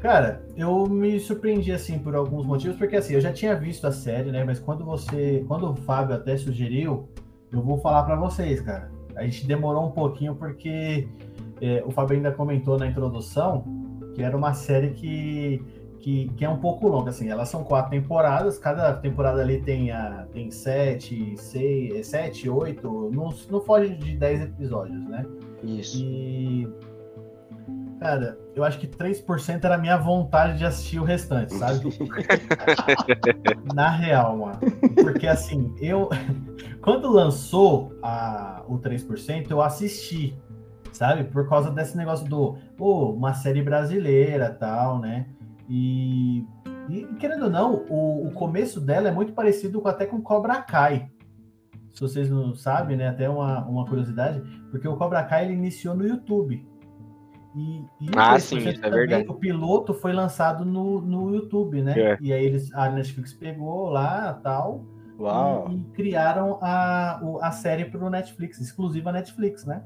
[0.00, 3.92] Cara, eu me surpreendi assim por alguns motivos, porque assim, eu já tinha visto a
[3.92, 4.44] série, né?
[4.44, 5.44] Mas quando você.
[5.48, 7.08] Quando o Fábio até sugeriu,
[7.52, 8.90] eu vou falar para vocês, cara.
[9.16, 11.08] A gente demorou um pouquinho porque
[11.60, 13.64] é, o Fábio ainda comentou na introdução
[14.16, 15.62] que era uma série que,
[16.00, 19.92] que, que, é um pouco longa, assim, elas são quatro temporadas, cada temporada ali tem,
[19.92, 25.26] a, tem sete, seis, é, sete, oito, não, não foge de dez episódios, né?
[25.62, 25.98] Isso.
[25.98, 26.66] E,
[28.00, 31.80] cara, eu acho que 3% era a minha vontade de assistir o restante, sabe?
[33.74, 34.58] Na real, mano.
[34.94, 36.08] Porque assim, eu.
[36.80, 40.38] Quando lançou a, o 3%, eu assisti
[40.96, 41.24] sabe?
[41.24, 45.26] Por causa desse negócio do, pô, uma série brasileira tal, né?
[45.68, 46.44] E,
[46.88, 50.62] e querendo ou não, o, o, começo dela é muito parecido com, até com Cobra
[50.62, 51.10] Kai.
[51.92, 53.08] Se vocês não sabem, né?
[53.08, 54.40] Até uma, uma curiosidade,
[54.70, 56.66] porque o Cobra Kai ele iniciou no YouTube.
[57.54, 59.28] E, e ah, sim, isso é verdade.
[59.28, 61.98] O piloto foi lançado no, no YouTube, né?
[61.98, 62.18] É.
[62.20, 64.84] E aí eles, a Netflix pegou lá tal.
[65.18, 65.70] Uau.
[65.70, 69.82] E, e criaram a, a série para o Netflix, exclusiva Netflix, né?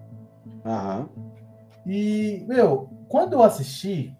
[1.86, 4.16] E, meu, quando eu assisti,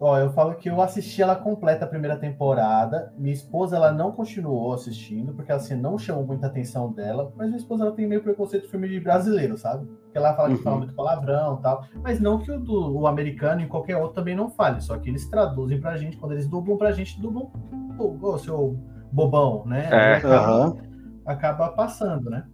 [0.00, 3.12] ó, eu falo que eu assisti ela completa a primeira temporada.
[3.16, 7.32] Minha esposa, ela não continuou assistindo, porque assim, não chamou muita atenção dela.
[7.36, 9.86] Mas minha esposa, ela tem meio preconceito de filme de brasileiro, sabe?
[9.86, 10.62] Porque ela fala que uhum.
[10.62, 11.84] fala muito palavrão e tal.
[12.02, 14.80] Mas não que o, do, o americano e qualquer outro também não fale.
[14.80, 17.50] Só que eles traduzem pra gente, quando eles dublam pra gente, dublam,
[17.98, 18.76] o seu
[19.12, 19.88] bobão, né?
[19.92, 20.78] É, acaba, uhum.
[21.26, 22.44] acaba passando, né?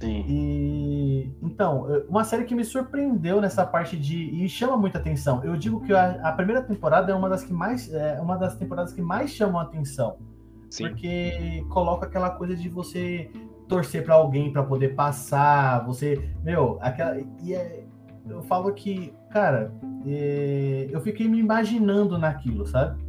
[0.00, 0.24] Sim.
[0.28, 5.42] E então, uma série que me surpreendeu nessa parte de e chama muita atenção.
[5.44, 8.56] Eu digo que a, a primeira temporada é uma das que mais é uma das
[8.56, 10.18] temporadas que mais chamam a atenção.
[10.70, 10.88] Sim.
[10.88, 13.30] Porque coloca aquela coisa de você
[13.66, 17.84] torcer para alguém para poder passar, você, meu, aquela e é,
[18.28, 19.72] eu falo que, cara,
[20.06, 23.02] é, eu fiquei me imaginando naquilo, sabe?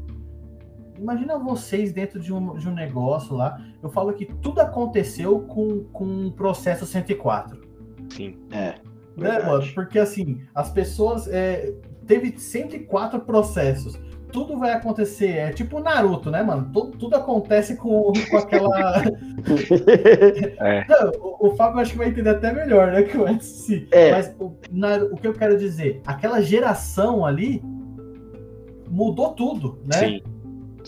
[0.99, 3.59] Imagina vocês dentro de um, de um negócio lá.
[3.81, 7.61] Eu falo que tudo aconteceu com, com o processo 104.
[8.09, 8.37] Sim.
[8.51, 8.75] É.
[9.15, 9.63] Né, mano?
[9.73, 11.27] Porque assim, as pessoas.
[11.27, 11.73] É,
[12.05, 13.99] teve 104 processos.
[14.31, 15.37] Tudo vai acontecer.
[15.37, 16.69] É tipo Naruto, né, mano?
[16.71, 19.03] Tudo, tudo acontece com, com aquela.
[20.59, 20.85] é.
[20.87, 23.03] Não, o, o Fábio acho que vai entender até melhor, né?
[23.03, 23.87] Que o si.
[23.91, 24.11] É.
[24.11, 27.61] Mas o, na, o que eu quero dizer, aquela geração ali
[28.87, 29.97] mudou tudo, né?
[29.97, 30.21] Sim.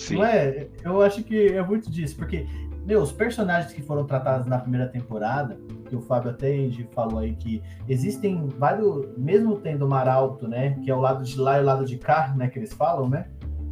[0.01, 0.15] Sim.
[0.15, 0.67] Não é?
[0.83, 2.47] Eu acho que é muito disso, porque,
[2.85, 7.35] meu, os personagens que foram tratados na primeira temporada, que o Fábio até falou aí
[7.35, 11.59] que existem vários, mesmo tendo o mar alto, né, que é o lado de lá
[11.59, 13.27] e o lado de cá, né, que eles falam, né,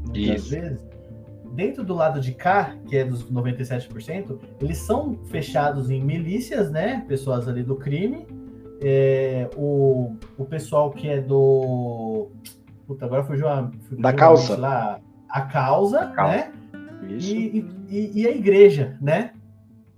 [0.06, 0.50] muitas Isso.
[0.52, 0.88] vezes,
[1.54, 7.04] dentro do lado de cá, que é dos 97%, eles são fechados em milícias, né,
[7.08, 8.28] pessoas ali do crime,
[8.82, 12.30] é, o, o pessoal que é do...
[12.86, 13.70] Puta, agora fugiu a...
[13.88, 14.56] Fugiu da calça.
[14.56, 15.00] Lá,
[15.30, 16.36] a causa, a causa.
[16.36, 16.54] né?
[17.10, 17.34] Isso.
[17.34, 19.32] E, e, e, a igreja, né?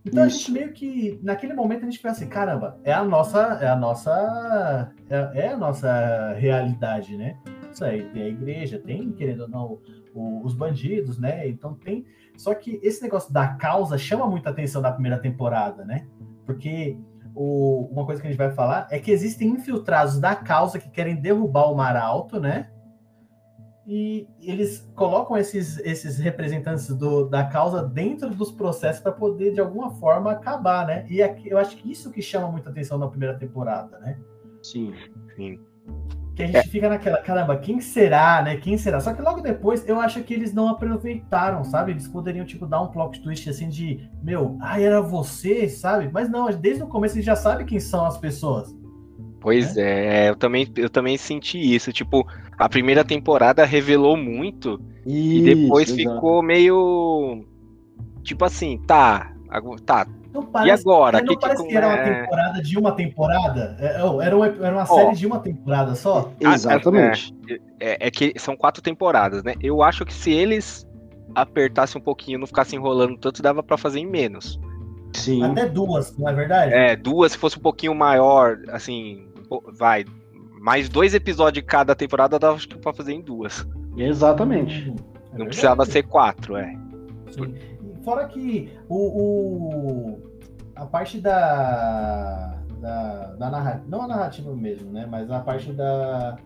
[0.06, 0.36] Então Isso.
[0.36, 3.68] a gente meio que naquele momento a gente pensa assim, caramba, é a nossa, é
[3.68, 7.38] a nossa, é, é a nossa realidade, né?
[7.72, 9.80] Isso aí tem a igreja, tem querendo ou não
[10.14, 11.48] o, os bandidos, né?
[11.48, 12.06] Então tem,
[12.36, 16.08] só que esse negócio da causa chama muita atenção da primeira temporada, né?
[16.46, 16.98] Porque
[17.36, 20.90] o, uma coisa que a gente vai falar é que existem infiltrados da causa que
[20.90, 22.70] querem derrubar o Mar Alto, né?
[23.94, 29.60] E eles colocam esses, esses representantes do, da causa dentro dos processos para poder, de
[29.60, 31.06] alguma forma, acabar, né?
[31.10, 34.18] E aqui, eu acho que isso que chama muita atenção na primeira temporada, né?
[34.64, 34.94] Sim.
[35.36, 35.60] Sim.
[36.38, 38.56] Que a gente fica naquela, caramba, quem será, né?
[38.56, 39.02] Quem será?
[39.02, 41.92] Só que logo depois eu acho que eles não aproveitaram, sabe?
[41.92, 46.10] Eles poderiam, tipo, dar um plot twist assim de, meu, ah, era você, sabe?
[46.14, 48.74] Mas não, desde o começo eles já sabem quem são as pessoas.
[49.42, 51.92] Pois é, eu também, eu também senti isso.
[51.92, 52.26] Tipo,
[52.62, 56.16] a primeira temporada revelou muito e depois Isso, exato.
[56.16, 57.44] ficou meio.
[58.24, 59.34] Tipo assim, tá.
[59.84, 60.06] Tá.
[60.32, 61.20] Não E agora?
[61.20, 62.22] Não Que que parece que era uma é?
[62.22, 63.76] temporada de uma temporada?
[63.80, 66.32] É, oh, Era uma, era uma série de uma temporada só?
[66.44, 67.34] Ah, Exatamente.
[67.80, 69.56] É, é que são quatro temporadas, né?
[69.60, 70.88] Eu acho que se eles
[71.34, 74.60] apertassem um pouquinho, não ficassem enrolando tanto, dava pra fazer em menos.
[75.14, 75.44] Sim.
[75.44, 76.74] Até duas, não é verdade?
[76.74, 79.28] É, duas, se fosse um pouquinho maior, assim,
[79.74, 80.06] vai.
[80.62, 83.68] Mais dois episódios de cada temporada, dava acho que pra fazer em duas.
[83.98, 84.94] Exatamente.
[85.34, 86.76] É Não precisava ser quatro, é.
[87.32, 87.56] Sim.
[88.04, 90.20] Fora que o, o-
[90.76, 95.08] a parte da, da, da narrativa, não a narrativa mesmo, né?
[95.10, 96.38] Mas a parte da,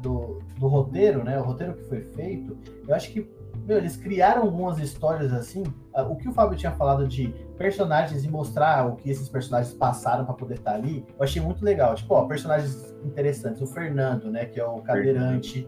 [0.00, 1.38] do, do roteiro, né?
[1.38, 2.56] O roteiro que foi feito,
[2.86, 3.28] eu acho que
[3.66, 5.62] meu, eles criaram algumas histórias assim.
[5.94, 9.74] ah, O que o Fábio tinha falado de personagens e mostrar o que esses personagens
[9.74, 11.94] passaram para poder estar ali, eu achei muito legal.
[11.94, 13.62] Tipo, ó, personagens interessantes.
[13.62, 14.44] O Fernando, né?
[14.44, 15.66] Que é o cadeirante.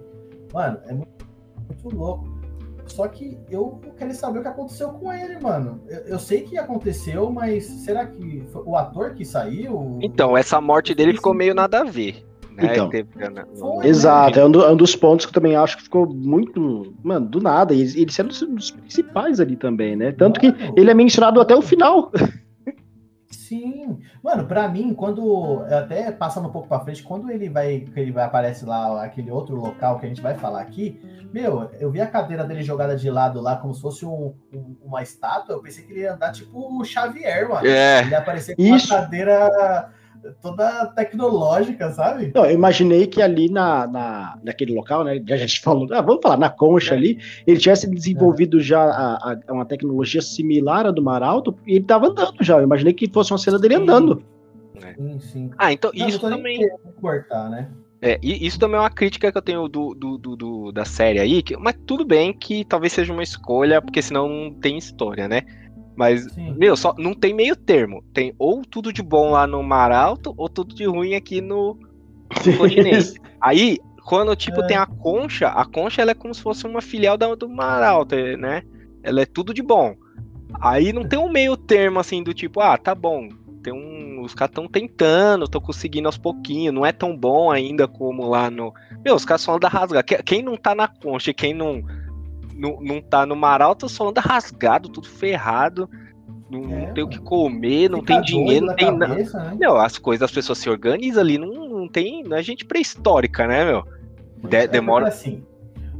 [0.53, 1.27] Mano, é muito,
[1.67, 2.37] muito louco.
[2.87, 5.81] Só que eu quero saber o que aconteceu com ele, mano.
[5.89, 9.99] Eu, eu sei que aconteceu, mas será que foi o ator que saiu?
[10.01, 12.26] Então, essa morte dele ficou meio nada a ver.
[12.57, 12.73] Né?
[12.73, 12.89] Então.
[12.89, 13.45] Teve- né?
[13.85, 16.95] Exato, é um, do- é um dos pontos que eu também acho que ficou muito.
[17.03, 17.75] Mano, do nada.
[17.75, 20.13] E eles, eles eram dos, dos principais ali também, né?
[20.13, 22.11] Tanto que Mano, ele é mencionado até o final.
[23.29, 23.99] Sim.
[24.23, 25.63] Mano, pra mim, quando.
[25.71, 27.81] Até passando um pouco pra frente, quando ele vai.
[27.81, 31.01] que ele vai aparece lá, aquele outro local que a gente vai falar aqui,
[31.33, 34.77] meu, eu vi a cadeira dele jogada de lado lá, como se fosse um- um-
[34.85, 35.55] uma estátua.
[35.57, 36.51] Eu pensei que ele ia andar tipo
[36.81, 37.67] o Xavier, mano.
[37.67, 38.95] É, Ele ia aparecer com Isso.
[38.95, 39.91] uma cadeira
[40.43, 42.33] toda tecnológica, sabe?
[42.35, 45.21] Não, eu imaginei que ali na, na, naquele local, né?
[45.27, 46.97] Já a gente falou, ah, vamos falar, na concha É.
[46.97, 51.85] ali, ele tivesse desenvolvido já a, a- uma tecnologia similar à do Maralto e ele
[51.85, 52.59] tava andando já.
[52.59, 53.83] Eu imaginei que fosse uma cena dele Sim.
[53.83, 54.23] andando.
[54.97, 55.51] Sim, sim.
[55.59, 56.69] Ah, então Não, isso também.
[57.01, 57.69] cortar, né?
[58.03, 60.85] É, e isso também é uma crítica que eu tenho do, do, do- do- da
[60.85, 64.77] série aí, que- mas tudo bem que talvez seja uma escolha, porque senão não tem
[64.77, 65.43] história, né?
[65.97, 66.53] Mas, Sim.
[66.57, 68.05] meu, só não tem meio termo.
[68.13, 71.79] Tem ou tudo de bom lá no Mar Alto, ou tudo de ruim aqui no,
[72.45, 73.15] no continente.
[73.41, 74.67] Aí, quando, tipo, É.
[74.67, 77.83] tem a concha, a concha ela é como se fosse uma filial da, do Mar
[77.83, 78.63] Alto, né?
[79.03, 79.95] Ela é tudo de bom.
[80.61, 83.29] Aí não tem um meio termo, assim, do tipo, ah, tá bom,
[83.63, 87.89] tem um, os caras estão tentando, estão conseguindo aos pouquinhos, não é tão bom ainda
[87.89, 88.73] como lá no.
[89.05, 90.05] Meu, os caras só andam rasgado.
[90.07, 91.83] Que- Quem não tá na concha e quem não,
[92.57, 95.89] não, não tá no mar alto só anda rasgado, tudo ferrado,
[96.51, 99.15] não, não É, tem o que comer, não tem dinheiro, não tem nada.
[99.17, 99.57] né?
[99.59, 102.23] Meu, as coisas, as pessoas se organizam ali, não, não tem.
[102.23, 103.85] Não é gente pré-histórica, né, meu?
[104.49, 105.09] De- É demora.
[105.09, 105.45] assim,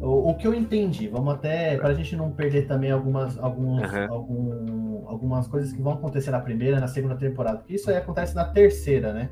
[0.01, 3.83] o, o que eu entendi, vamos até, para a gente não perder também algumas, alguns,
[3.83, 4.07] Aham.
[4.11, 8.35] algum- algumas coisas que vão acontecer na primeira na segunda temporada, porque isso aí acontece
[8.35, 9.31] na terceira, né?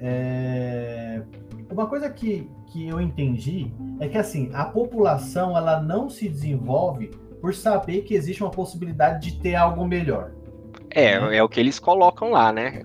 [0.00, 1.22] É,
[1.70, 7.08] Uma coisa que, que eu entendi é que, assim, a população, ela não se desenvolve
[7.40, 10.32] por saber que existe uma possibilidade de ter algo melhor.
[10.90, 11.36] É, né?
[11.36, 12.82] é o que eles colocam lá, né?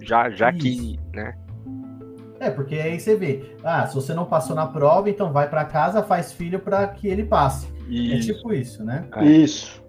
[0.00, 0.98] Já, já que, Isso.
[1.12, 1.34] né?
[2.40, 5.64] É, porque aí você vê, ah, se você não passou na prova, então vai para
[5.64, 7.68] casa, faz filho para que ele passe.
[7.88, 9.04] É tipo isso, né?
[9.16, 9.24] É.
[9.24, 9.81] Isso.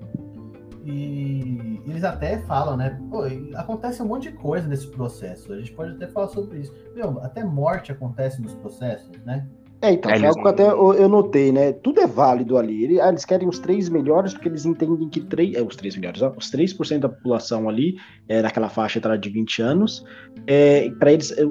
[0.86, 3.00] E eles até falam, né?
[3.10, 3.24] Pô,
[3.56, 5.54] acontece um monte de coisa nesse processo.
[5.54, 6.74] A gente pode até falar sobre isso.
[6.94, 9.48] Meu, até morte acontece nos processos, né?
[9.84, 11.74] É, então, É, eles algo que até eu, notei, né?
[11.74, 13.02] Tudo é válido ali.
[13.02, 16.22] Ah, Eles querem os três melhores porque eles entendem que três, é, os três melhores,
[16.22, 17.98] ó, os 3% da população ali,
[18.30, 20.06] é, naquela faixa etária de 20 anos,
[20.48, 21.44] é, para eles, é,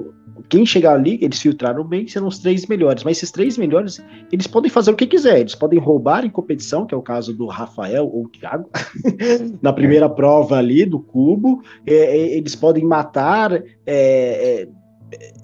[0.49, 3.03] quem chegar ali, eles filtraram bem, serão os três melhores.
[3.03, 5.39] Mas esses três melhores, eles podem fazer o que quiser.
[5.39, 8.69] Eles podem roubar em competição, que é o caso do Rafael ou o Thiago,
[9.61, 11.61] na primeira prova ali do cubo.
[11.85, 13.53] É, é, eles podem matar.
[13.53, 14.67] é, é,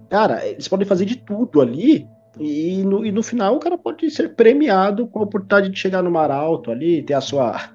[0.09, 2.07] cara, eles podem fazer de tudo ali.
[2.39, 6.01] E no, e no final o cara pode ser premiado com a oportunidade de chegar
[6.01, 7.71] no mar alto ali, ter a sua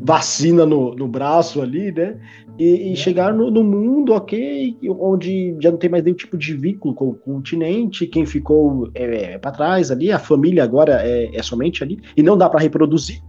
[0.00, 2.16] vacina no, no braço ali, né?
[2.58, 2.96] E, e É.
[2.96, 7.08] chegar no, no mundo, ok, onde já não tem mais nenhum tipo de vínculo com
[7.08, 12.00] o continente, quem ficou é, para trás ali, a família agora é, é somente ali,
[12.16, 13.22] e não dá para reproduzir.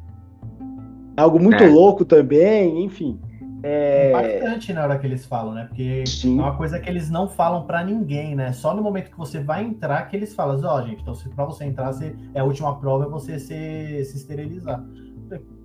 [1.16, 1.68] Algo muito É.
[1.68, 3.20] louco também, enfim.
[3.62, 5.66] É, Impactante na hora que eles falam, né?
[5.66, 8.54] Porque sim, é uma coisa que eles não falam pra ninguém, né?
[8.54, 11.44] Só no momento que você vai entrar que eles falam, ó, gente, então se pra
[11.44, 14.82] você entrar, você, é a última prova é você se, se esterilizar.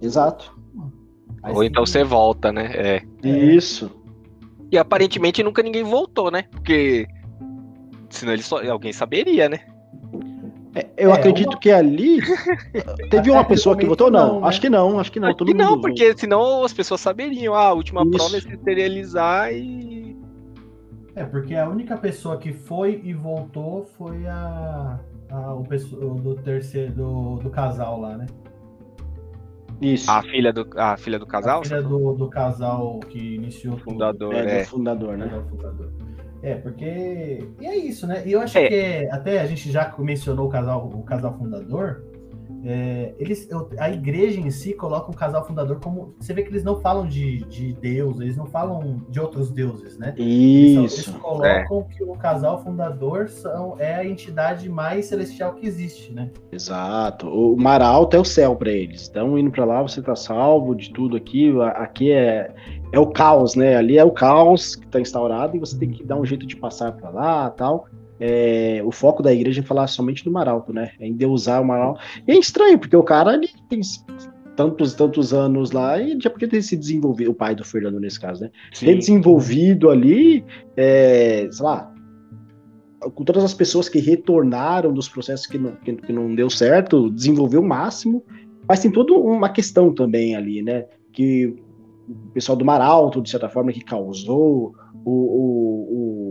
[0.02, 0.58] exato.
[1.52, 2.70] Ou então você volta, né?
[2.74, 3.02] É.
[3.28, 3.90] Isso.
[4.72, 6.44] E aparentemente nunca ninguém voltou, né?
[6.50, 7.06] Porque
[8.10, 9.58] Senão ele só, alguém saberia, né?
[10.74, 12.18] É, eu É, acredito uma- que ali
[13.10, 14.34] teve uma pessoa que votou, não.
[14.34, 14.48] não, né?
[14.48, 15.28] Acho que não, acho que não.
[15.28, 17.54] Acho Todo que não, porque senão as pessoas saberiam.
[17.54, 18.10] Ah, a última Isso.
[18.10, 20.16] prova é se esterilizar e.
[21.16, 24.98] É, porque a única pessoa que foi e voltou foi a,
[25.30, 28.26] a- o pessoa do terceiro do, do casal lá, né?
[29.84, 30.10] Isso.
[30.10, 31.60] A filha do, a filha do casal?
[31.60, 33.92] A filha do, do casal que iniciou tudo.
[33.92, 34.62] fundador, é, é.
[34.62, 35.26] do fundador, né?
[35.26, 35.92] Casal fundador.
[36.42, 37.48] É, porque.
[37.60, 38.22] E é isso, né?
[38.26, 38.68] E eu acho É.
[38.68, 42.04] que até a gente já mencionou o casal, o casal fundador.
[42.64, 43.46] É, eles,
[43.78, 46.14] a igreja em si coloca o casal fundador como.
[46.18, 49.98] Você vê que eles não falam de, de Deus, eles não falam de outros deuses,
[49.98, 50.14] né?
[50.16, 51.18] Eles, eles Isso.
[51.18, 56.30] colocam que o casal fundador são, é a entidade mais celestial que existe, né?
[56.50, 57.28] Exato.
[57.28, 59.08] O mar alto é o céu para eles.
[59.08, 61.52] Então, indo para lá, você tá salvo de tudo aqui.
[61.74, 62.50] Aqui é,
[62.92, 63.76] é o caos, né?
[63.76, 66.56] Ali é o caos que está instaurado e você tem que dar um jeito de
[66.56, 67.86] passar para lá tal.
[68.20, 70.92] É, o foco da igreja é falar somente do mar alto, né?
[71.00, 72.00] É endeusar o mar alto.
[72.26, 73.80] E é estranho, porque o cara ele tem
[74.56, 78.20] tantos tantos anos lá e já podia ter se desenvolvido, o pai do Fernando nesse
[78.20, 78.50] caso, né?
[78.86, 80.44] ter desenvolvido ali,
[80.76, 81.92] é, sei lá,
[83.00, 87.10] com todas as pessoas que retornaram dos processos que não, que, que não deu certo,
[87.10, 88.22] desenvolveu o máximo,
[88.66, 90.86] mas tem toda uma questão também ali, né?
[91.12, 91.54] Que
[92.08, 94.72] o pessoal do Mar Alto, de certa forma, que causou
[95.04, 95.88] o, o-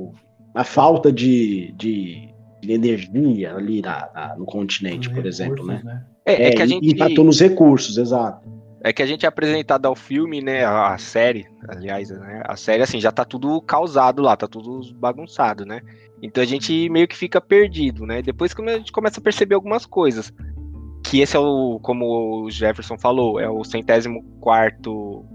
[0.10, 0.14] o-
[0.54, 2.30] a falta de, de,
[2.62, 5.76] de energia ali na- na- no continente, Os por exemplo, né?
[5.76, 6.91] recursos, É, é que a e- gente.
[6.91, 8.47] Empatou nos recursos, exato.
[8.86, 10.66] É que a gente é apresentado ao filme, né?
[10.66, 12.43] A série, aliás, né?
[12.45, 15.80] A série, assim, já tá tudo causado lá, tá tudo bagunçado, né?
[16.22, 18.22] Então a gente meio que fica perdido, né?
[18.22, 20.34] Depois que a gente começa a perceber algumas coisas.
[21.06, 25.26] Que esse é o, como o Jefferson falou, é o centésimo quarto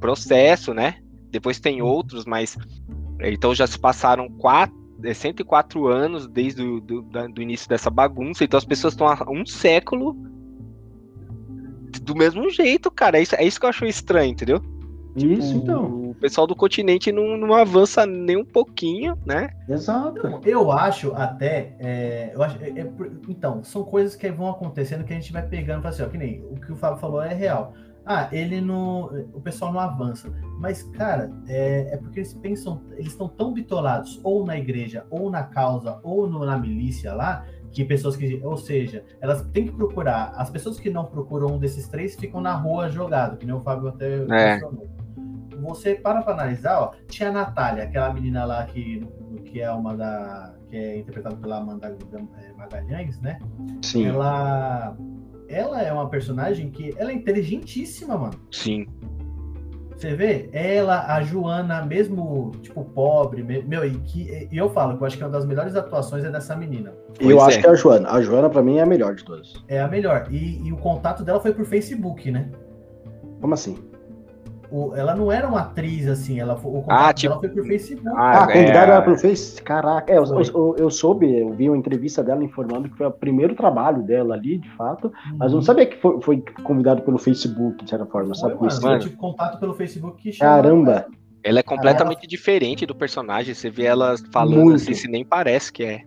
[0.00, 0.96] processo, né?
[1.30, 2.56] Depois tem outros, mas.
[3.22, 8.44] Então já se passaram quatro, é, 104 anos desde o do, do início dessa bagunça.
[8.44, 10.16] Então as pessoas estão há um século
[12.02, 13.18] do mesmo jeito, cara.
[13.18, 14.60] É isso, é isso que eu acho estranho, entendeu?
[15.16, 16.10] Isso, O- então.
[16.10, 19.48] O pessoal do continente não, não avança nem um pouquinho, né?
[19.68, 20.18] Exato.
[20.18, 21.74] Então, eu acho até.
[21.78, 22.92] é, eu acho, é- é
[23.28, 26.08] então, são coisas que vão acontecendo que a gente vai pegando e fala assim, ó,
[26.08, 27.74] que nem o que o Fábio falou é real.
[28.06, 29.04] Ah, ele não.
[29.34, 30.32] O pessoal não avança.
[30.58, 35.30] Mas, cara, é, é porque eles pensam, eles estão tão bitolados, ou na igreja, ou
[35.30, 38.40] na causa, ou no- na milícia lá, que pessoas que.
[38.42, 40.32] Ou seja, elas têm que procurar.
[40.36, 43.60] As pessoas que não procuram um desses três ficam na rua jogado, que nem o
[43.60, 44.24] Fábio até
[44.54, 44.88] mencionou.
[45.62, 49.06] Você para pra analisar, ó, tinha a Natália, aquela menina lá que,
[49.44, 50.54] que é uma da.
[50.70, 53.38] que é interpretada pela Amanda eh, Magalhães, né?
[53.82, 54.06] Sim.
[54.06, 54.96] Ela.
[55.50, 56.94] Ela é uma personagem que.
[56.96, 58.34] Ela é inteligentíssima, mano.
[58.50, 58.86] Sim.
[59.96, 60.48] Você vê?
[60.52, 65.06] Ela, a Joana, mesmo, tipo, pobre, me- meu, e, que, e eu falo que eu
[65.06, 66.94] acho que uma das melhores atuações é dessa menina.
[67.20, 67.60] Eu Pois acho é.
[67.60, 68.08] que é a Joana.
[68.10, 69.52] A Joana, pra mim, é a melhor de todas.
[69.68, 70.28] É a melhor.
[70.30, 72.48] E, e o contato dela foi por Facebook, né?
[73.42, 73.76] Como assim?
[74.72, 77.64] O- ela não era uma atriz assim, ela, o contato Ah, dela tipo- foi por
[77.66, 78.08] Facebook.
[78.16, 79.60] Ah, Ah, convidaram é, ela pelo Face?
[79.62, 83.10] Caraca, é, eu, eu, eu soube, eu vi uma entrevista dela informando que foi o
[83.10, 87.18] primeiro trabalho dela ali, de fato, mas eu não sabia que foi, foi convidado pelo
[87.18, 88.56] Facebook, de certa forma, sabe?
[88.56, 88.98] Foi, mano, Mano.
[89.00, 91.06] tive contato pelo Facebook que chama- Caramba!
[91.42, 93.54] Ela é completamente diferente do personagem.
[93.54, 94.76] Você vê ela falando Muito.
[94.76, 96.02] assim, se nem parece que é.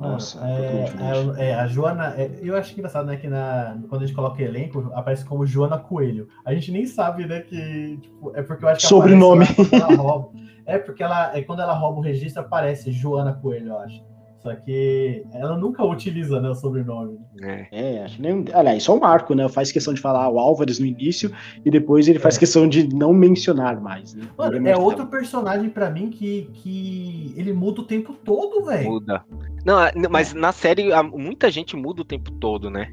[0.00, 2.14] Nossa, é, totalmente é, é, a Joana.
[2.16, 3.16] é, eu acho engraçado, né?
[3.16, 6.26] Que na, quando a gente coloca elenco, aparece como Joana Coelho.
[6.44, 7.40] A gente nem sabe, né?
[7.40, 7.98] Que.
[8.00, 9.44] Tipo, é porque eu acho que Sobrenome.
[9.44, 10.30] aparece ela rouba.
[10.64, 11.36] É porque ela.
[11.36, 14.09] É quando ela rouba o registro, aparece Joana Coelho, eu acho.
[14.42, 17.18] Só que ela nunca utiliza, né, o sobrenome.
[17.38, 17.66] né?
[17.70, 18.44] É, acho que nem.
[18.54, 19.46] Aliás, isso é um marco, né?
[19.50, 21.30] Faz questão de falar o Álvares no início
[21.62, 22.40] e depois ele faz É.
[22.40, 24.14] questão de não mencionar mais.
[24.14, 24.24] Né?
[24.38, 28.90] Mano, é outro personagem pra mim que, que ele muda o tempo todo, velho.
[28.92, 29.22] Muda.
[29.64, 29.76] Não,
[30.10, 32.90] mas na série muita gente muda o tempo todo, né?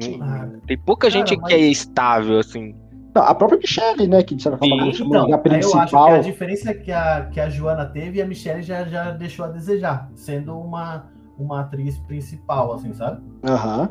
[0.00, 0.18] Sim.
[0.20, 2.74] Ah, Tem pouca Cara, gente mas- que é estável, assim.
[3.14, 4.22] Não, a própria Michelle, né?
[4.22, 6.14] Que de certa forma Sim, Então, lugar aí eu acho que principal.
[6.14, 9.48] a diferença que a, que a Joana teve e a Michelle já, já deixou a
[9.48, 11.06] desejar, sendo uma,
[11.38, 13.20] uma atriz principal, assim, sabe?
[13.44, 13.90] Aham.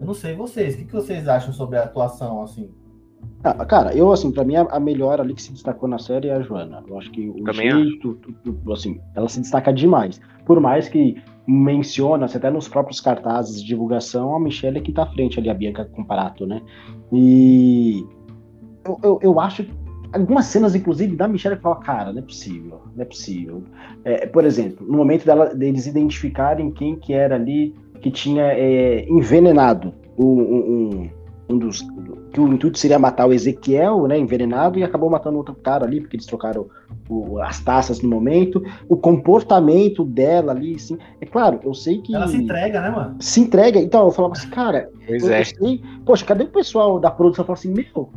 [0.00, 2.70] Eu não sei vocês, o que, que vocês acham sobre a atuação, assim?
[3.44, 6.28] Ah, cara, eu, assim, pra mim, a, a melhor ali que se destacou na série
[6.28, 6.82] é a Joana.
[6.88, 10.20] Eu acho que o Também jeito, tu- tu- assim, ela se destaca demais.
[10.44, 15.02] Por mais que menciona-se até nos próprios cartazes de divulgação, a Michelle é que tá
[15.02, 16.62] à frente ali, a Bianca Comparato, né?
[17.12, 18.04] E
[18.84, 19.72] eu, eu, eu acho que
[20.12, 23.62] algumas cenas, inclusive, da Michelle que fala, cara, não é possível, não é possível.
[24.04, 29.06] É, por exemplo, no momento dela, deles identificarem quem que era ali que tinha é,
[29.08, 30.56] envenenado o- um,
[31.04, 31.10] um-
[31.50, 31.82] um dos
[32.32, 36.00] que o intuito seria matar o Ezequiel, né, envenenado, e acabou matando outro cara ali,
[36.00, 36.66] porque eles trocaram
[37.08, 38.62] o, as taças no momento.
[38.88, 40.96] O comportamento dela ali, assim.
[41.20, 42.14] É claro, eu sei que.
[42.14, 43.16] Ela se entrega, né, mano?
[43.18, 43.80] Se entrega.
[43.80, 45.40] Então, eu falava assim, cara, Pois eu, é.
[45.40, 45.82] eu sei.
[46.06, 47.44] Poxa, cadê o pessoal da produção?
[47.44, 48.10] Falou assim, meu,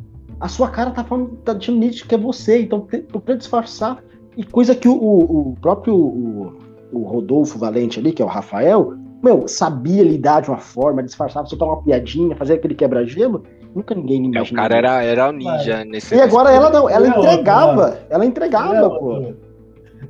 [0.44, 2.86] a sua cara tá falando, tá deixando nítido que é você, então
[3.22, 4.04] pra disfarçar.
[4.36, 6.54] E coisa que o, o- próprio o,
[6.91, 11.48] o Rodolfo Valente ali, que é o Rafael, meu, sabia lidar de uma forma, disfarçava,
[11.48, 13.44] soltar uma piadinha, fazer aquele quebra-gelo.
[13.74, 14.62] Nunca ninguém É, o imaginou.
[14.64, 16.14] cara era, era o ninja nesse.
[16.14, 19.34] E agora ela não, ela entregava, ela entregava, pô.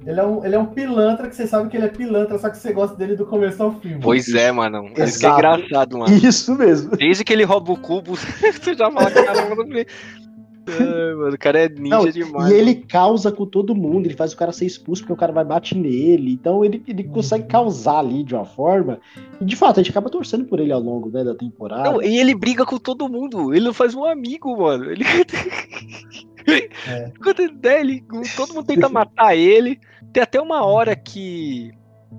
[0.05, 2.49] Ele, é um, ele é um pilantra que você sabe que ele é pilantra, só
[2.49, 3.89] que você gosta dele do começo ao fim.
[3.89, 4.01] mano.
[4.01, 4.85] Pois é, mano.
[4.85, 5.35] Isso que é Exato.
[5.35, 6.15] engraçado, mano.
[6.15, 6.95] Isso mesmo.
[6.97, 9.65] Desde que ele rouba o cubo, você já fala, caramba.
[10.65, 12.51] Ai, mano, o cara é ninja Não, demais.
[12.51, 15.33] E ele causa com todo mundo, ele faz o cara ser expulso porque o cara
[15.33, 16.31] vai bater nele.
[16.31, 18.99] Então ele, ele consegue causar ali de uma forma.
[19.41, 21.91] E de fato, a gente acaba torcendo por ele ao longo né, da temporada.
[21.91, 23.53] Não, e ele briga com todo mundo.
[23.53, 24.89] Ele não faz um amigo, mano.
[24.89, 25.03] Ele.
[26.87, 27.11] É.
[27.21, 28.03] Quando ele der, ele-
[28.35, 29.79] todo mundo tenta matar ele.
[30.11, 31.71] Tem até uma hora que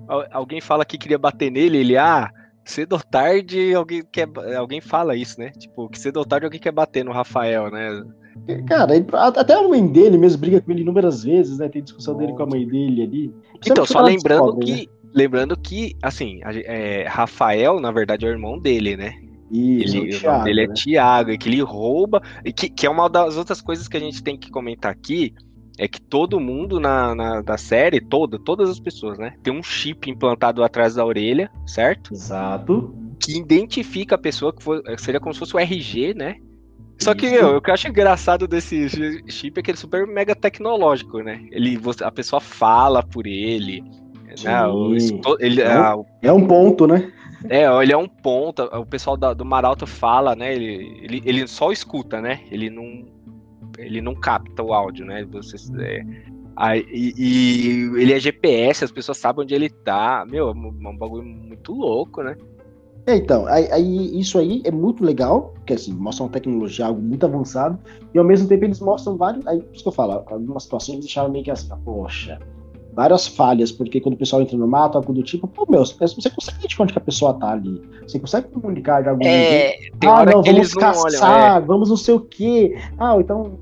[0.07, 1.77] al- alguém fala que queria bater nele.
[1.77, 2.29] Ele, ah,
[2.63, 4.27] cedo ou tarde alguém quer.
[4.57, 5.51] Alguém fala isso, né?
[5.51, 8.03] Tipo, que cedo ou tarde alguém quer bater no Rafael, né?
[8.67, 11.69] Cara, ele- até a mãe dele mesmo briga com ele inúmeras vezes, né?
[11.69, 13.33] Tem discussão dele com a mãe dele ali.
[13.65, 14.77] Então, só lembrando descobre, né?
[14.79, 14.89] que.
[15.13, 19.13] Lembrando que, assim, a é, Rafael, na verdade, é o irmão dele, né?
[19.83, 20.73] Isso, Ele, o o nome Thiago, dele é né?
[20.73, 22.21] Tiago, e que ele rouba.
[22.43, 25.33] E que, que é uma das outras coisas que a gente tem que comentar aqui.
[25.77, 29.33] É que todo mundo na, na- da série, toda, todas as pessoas, né?
[29.43, 32.13] Tem um chip implantado atrás da orelha, certo?
[32.13, 32.95] Exato.
[33.19, 36.35] Que identifica a pessoa, que for- seria como se fosse o RG, né?
[36.97, 37.35] Só que, Isso.
[37.35, 38.87] meu, o que eu acho engraçado desse
[39.27, 41.41] chip é que ele é super mega tecnológico, né?
[41.51, 43.83] Ele, a pessoa fala por ele.
[44.43, 44.65] Né?
[44.67, 44.95] O-
[45.41, 45.71] ele, Não.
[45.71, 47.11] ah, o É um ponto, né?
[47.49, 48.63] É, ele é um ponto.
[48.63, 50.53] O pessoal da- do Maralto fala, né?
[50.53, 52.41] Ele, ele, ele só escuta, né?
[52.51, 53.05] Ele não,
[53.77, 55.25] ele não capta o áudio, né?
[55.31, 55.57] Você,
[56.57, 60.25] é, e, e ele é GPS, as pessoas sabem onde ele tá.
[60.27, 62.35] Meu, é um, um bagulho muito louco, né?
[63.07, 66.99] É, então, aí, aí isso aí é muito legal, porque assim, mostra uma tecnologia, algo
[66.99, 67.77] muito avançado,
[68.11, 69.45] e ao mesmo tempo eles mostram vários.
[69.45, 72.39] Aí, por isso que eu falo, algumas situações deixaram meio que assim, poxa,
[72.95, 75.93] várias falhas, porque quando o pessoal entra no mato, algo do tipo, pô, meu, você
[76.29, 77.81] consegue identificar onde que a pessoa tá ali.
[78.07, 79.83] Você consegue comunicar de algum jeito.
[80.03, 80.79] É, ah, não, vamos não olham.
[80.79, 81.65] caçar, é.
[81.65, 82.77] vamos não sei o quê.
[82.97, 83.59] Ah, então.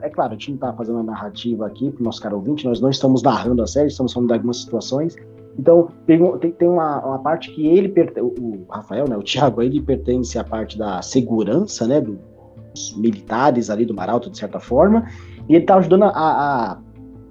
[0.00, 2.80] É claro, a gente não tá fazendo a narrativa aqui pro nosso cara ouvinte, nós
[2.80, 5.14] não estamos narrando a série, estamos falando de algumas situações.
[5.58, 9.80] Então, tem, tem, tem uma, uma parte que ele o Rafael, né, o Thiago, ele
[9.80, 15.06] pertence à parte da segurança, né, dos militares ali do Maralto, de certa forma,
[15.48, 16.78] e ele tá ajudando a, a,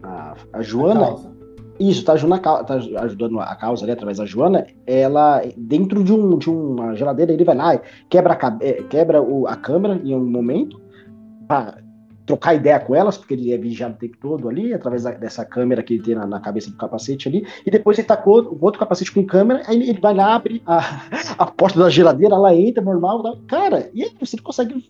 [0.03, 1.32] a, a Joana, Causa.
[1.89, 4.65] Isso, tá ajudando, a, tá ajudando a causa ali através da Joana.
[4.85, 9.47] Ela, dentro de, um, de uma geladeira, ele vai lá, quebra, a, eh, quebra o-
[9.47, 10.81] a câmera em um momento,
[11.47, 11.77] pra
[12.25, 15.43] trocar ideia com elas, porque ele é vigiado o tempo todo ali, através da- dessa
[15.43, 17.45] câmera que ele tem na, na cabeça do capacete ali.
[17.65, 21.01] E depois ele tacou o outro capacete com câmera, aí ele, vai lá, abre a,
[21.37, 23.21] a porta da geladeira, ela entra normal.
[23.23, 23.35] Tá?
[23.47, 24.89] Cara, e aí você consegue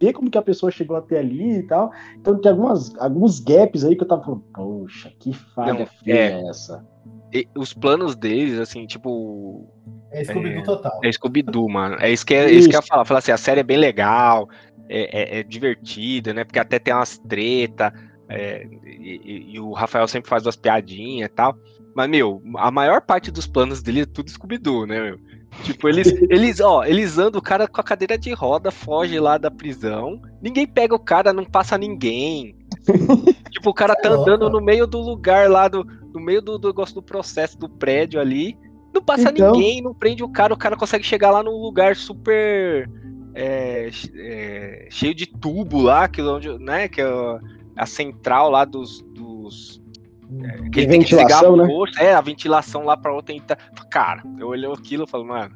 [0.00, 1.90] ver como que a pessoa chegou até ali e tal.
[2.16, 6.14] Então tem algumas, alguns gaps aí que eu tava falando, poxa, que falha Não, feia
[6.14, 6.40] é.
[6.42, 6.84] é essa.
[7.32, 9.68] E os planos deles, assim, tipo,
[10.12, 10.62] É Scooby-Doo É.
[10.64, 11.00] total.
[11.02, 11.96] É Scooby-Doo, mano.
[12.00, 13.04] É isso que, é, isso que eu ia falar.
[13.04, 14.48] Falar assim, a série é bem legal,
[14.88, 16.44] é, é- é divertida, né?
[16.44, 17.92] Porque até tem umas treta,
[18.28, 21.56] é, e, e- e o Rafael sempre faz umas piadinhas e tal.
[21.96, 25.18] Mas, meu, a maior parte dos planos dele é tudo Scooby-Doo, né, meu?
[25.62, 29.38] Tipo, eles, eles, ó, eles andam o cara com a cadeira de roda, foge lá
[29.38, 32.56] da prisão, ninguém pega o cara, não passa ninguém.
[33.50, 36.58] tipo, o cara tá É andando no meio do lugar lá, do, no meio do,
[36.58, 38.58] do negócio do processo do prédio ali,
[38.92, 39.52] não passa Então.
[39.52, 42.88] ninguém, não prende o cara, o cara consegue chegar lá num lugar super
[43.34, 47.40] é, é, cheio de tubo lá, que, é onde, né, que é a-
[47.76, 49.02] a central lá dos.
[49.14, 49.82] dos
[50.30, 50.70] Uhum.
[50.70, 51.66] que ele tem que desligar a ventilação, né?
[51.66, 53.58] força, é, a ventilação lá pra outra entrar.
[53.90, 55.54] Cara, eu olhei aquilo e falei, mano.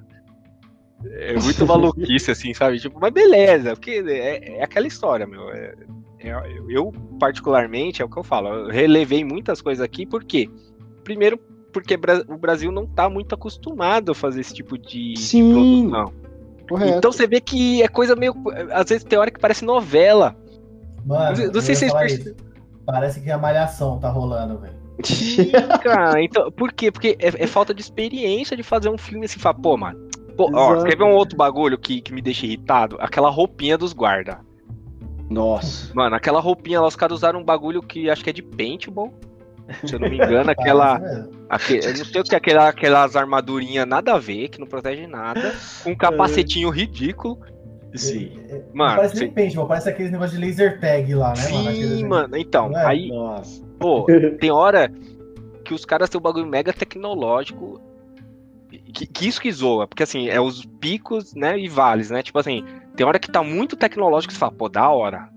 [1.12, 2.78] É muito maluquice, assim, sabe?
[2.78, 5.48] Tipo, mas beleza, porque é, é aquela história, meu.
[5.50, 5.74] É-
[6.20, 10.50] é- eu, particularmente, é o que eu falo, eu relevei muitas coisas aqui, por quê?
[11.04, 11.38] Primeiro,
[11.72, 11.98] porque
[12.28, 15.52] o Brasil não tá muito acostumado a fazer esse tipo de, de Sim.
[15.52, 16.12] produção.
[16.68, 16.98] Correto.
[16.98, 18.34] Então você vê que é coisa meio.
[18.72, 20.36] Às vezes tem hora que parece novela.
[21.06, 22.34] Mano, não sei- não se vocês.
[22.90, 24.74] Parece que a malhação tá rolando, velho.
[25.84, 26.90] Cara, então, por quê?
[26.90, 30.08] Porque é, é falta de experiência de fazer um filme assim, fala, pô, mano.
[30.38, 30.84] Pô, ó, Exato.
[30.86, 32.96] quer ver um outro bagulho que, que me deixa irritado?
[32.98, 34.38] Aquela roupinha dos guarda.
[35.28, 35.92] Nossa.
[35.94, 39.12] Mano, aquela roupinha lá, os caras usaram um bagulho que acho que é de paintball.
[39.84, 40.98] Se eu não me engano, aquela.
[40.98, 41.46] Parece mesmo.
[41.50, 44.66] aque- eu não sei o que é aquela, aquelas armadurinhas nada a ver, que não
[44.66, 45.54] protege nada.
[45.84, 47.38] Com um capacetinho ridículo.
[47.94, 48.38] Sim.
[48.50, 51.48] É, é, Mano, parece cê- nem paintball, parece aquele negócio de laser tag lá, né,
[51.48, 51.62] mano?
[51.62, 52.36] Sim, Aquele- mano.
[52.36, 52.84] Então, é?
[52.86, 53.62] aí, Nossa.
[53.78, 54.04] pô,
[54.40, 54.92] tem hora
[55.64, 57.80] que os caras têm um bagulho mega tecnológico.
[58.92, 62.22] Que, que isso que zoa, porque assim, é os picos, né, e vales, né?
[62.22, 62.62] Tipo assim,
[62.94, 65.28] tem hora que tá muito tecnológico que você fala, pô, da hora.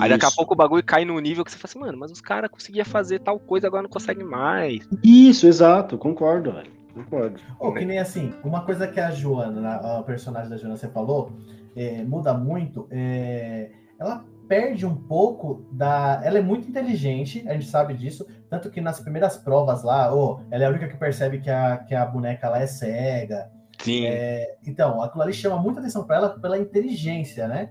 [0.00, 0.36] Aí daqui a Isso.
[0.36, 2.84] pouco o bagulho cai no nível que você fala assim, mano, mas os caras conseguiam
[2.86, 4.86] fazer tal coisa, agora não conseguem mais.
[5.02, 6.70] Isso, exato, concordo, velho.
[6.94, 7.38] Concordo.
[7.58, 11.32] Ô, que nem assim, uma coisa que a Joana, a personagem da Joana, você falou,
[11.76, 16.20] é, muda muito, é, ela perde um pouco da.
[16.24, 20.40] Ela é muito inteligente, a gente sabe disso, tanto que nas primeiras provas lá, ô,
[20.50, 23.50] ela é a única que percebe que a, que a boneca lá é cega.
[23.80, 24.06] Sim.
[24.06, 27.70] É, então, aquilo ali chama muita atenção para ela pela inteligência, né?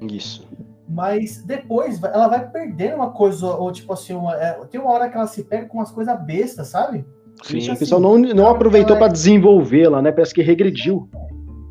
[0.00, 0.48] Isso.
[0.88, 5.08] Mas depois ela vai perdendo uma coisa, ou tipo assim, uma- é, tem uma hora
[5.08, 7.04] que ela se pega com umas coisas bestas, sabe?
[7.42, 7.58] Sim.
[7.58, 10.12] Isso O assim, pessoal não, não aproveitou ela é- desenvolvê-la, né?
[10.12, 11.08] Parece que regrediu.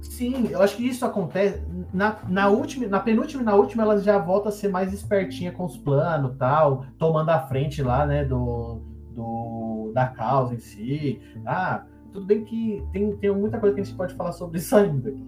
[0.01, 1.61] Sim, eu acho que isso acontece
[1.93, 5.51] na, na última, na penúltima e na última ela já volta a ser mais espertinha
[5.51, 8.81] com os planos, tal, tomando a frente lá, né, do,
[9.13, 11.21] do da causa em si.
[11.45, 14.75] Ah, tudo bem que tem, tem muita coisa que a gente pode falar sobre isso
[14.75, 15.25] ainda, que,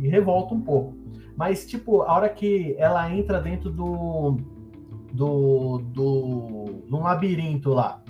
[0.00, 0.94] que revolta um pouco.
[1.36, 4.36] Mas tipo, a hora que ela entra dentro do
[5.12, 8.02] do do num labirinto lá,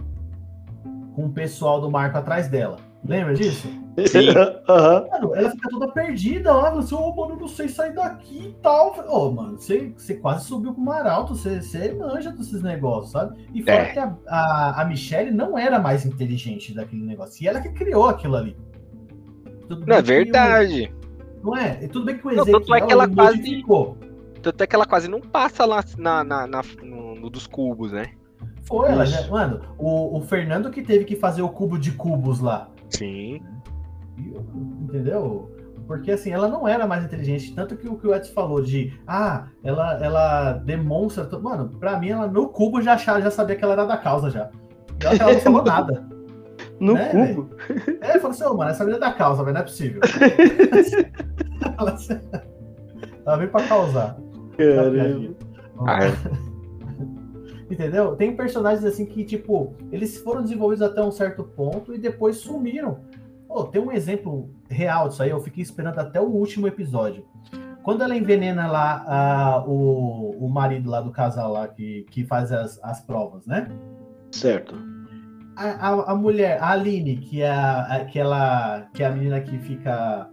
[1.14, 2.89] com o pessoal do Marco atrás dela.
[3.04, 3.66] Lembra disso?
[4.06, 4.28] Sim.
[4.68, 5.06] Aham.
[5.10, 8.52] Mano, ela fica toda perdida lá, você, ô, mano, eu não sei sair daqui e
[8.62, 8.94] tal.
[9.08, 13.46] Ô, mano, você, você quase subiu pro mar alto, você, você manja desses negócios, sabe?
[13.54, 13.92] E fora É.
[13.92, 18.06] que a, a, a Michelle não era mais inteligente daquele negócio, e ela que criou
[18.06, 18.56] aquilo ali.
[19.68, 20.92] Tudo Não, é verdade.
[21.42, 21.78] o- não é?
[21.82, 23.96] E tudo bem que o Não, Ezequiel tanto é que ela quase- modificou.
[24.42, 27.92] Tanto é que ela quase não passa lá na, na, na- no, no dos cubos,
[27.92, 28.12] né?
[28.64, 32.40] Foi, ela já, mano, o, o Fernando que teve que fazer o cubo de cubos
[32.40, 32.68] lá.
[32.90, 33.40] Sim.
[34.18, 35.50] Entendeu?
[35.86, 37.54] Porque assim, ela não era mais inteligente.
[37.54, 41.24] Tanto que o que o Edson falou de ah, ela, ela demonstra.
[41.24, 43.96] to- Mano, pra mim, ela no cubo já, achava, já sabia que ela era da
[43.96, 44.50] causa já.
[45.02, 46.08] E ela, ela não falou nada.
[46.78, 47.50] No Né, cubo.
[48.00, 50.00] É, falou assim, ô, mano, essa menina é da causa, velho, não é possível.
[51.78, 51.96] ela,
[53.26, 54.16] ela veio pra causar.
[54.56, 55.34] Caramba.
[55.86, 56.49] Ah.
[57.70, 58.16] Entendeu?
[58.16, 62.98] Tem personagens assim que, tipo, eles foram desenvolvidos até um certo ponto e depois sumiram.
[63.46, 67.24] Pô, tem um exemplo real disso aí, eu fiquei esperando até o último episódio.
[67.82, 72.78] Quando ela envenena lá o, o marido lá do casal lá que, que faz as,
[72.82, 73.68] as provas, né?
[74.32, 74.74] Certo.
[75.56, 78.04] A, a, a mulher, a Aline, que é a, a-
[78.92, 80.28] que é a menina que fica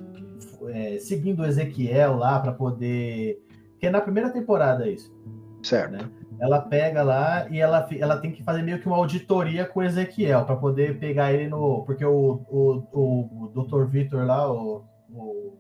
[0.69, 3.41] é, seguindo o Ezequiel lá pra poder.
[3.79, 5.15] Que é na primeira temporada isso.
[5.63, 5.91] Certo.
[5.93, 5.99] Né?
[6.39, 9.83] Ela pega lá e ela, ela tem que fazer meio que uma auditoria com o
[9.83, 11.83] Ezequiel para poder pegar ele no.
[11.83, 13.85] Porque o, o, o, o Dr.
[13.85, 15.57] Vitor lá, o, o,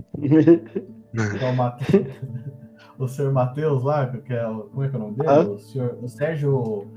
[1.41, 2.07] é o, Mate-
[2.97, 4.63] o senhor Matheus lá, que é o.
[4.63, 5.29] Como é que é o nome dele?
[5.29, 5.39] Ah.
[5.41, 6.87] O, senhor, o Sérgio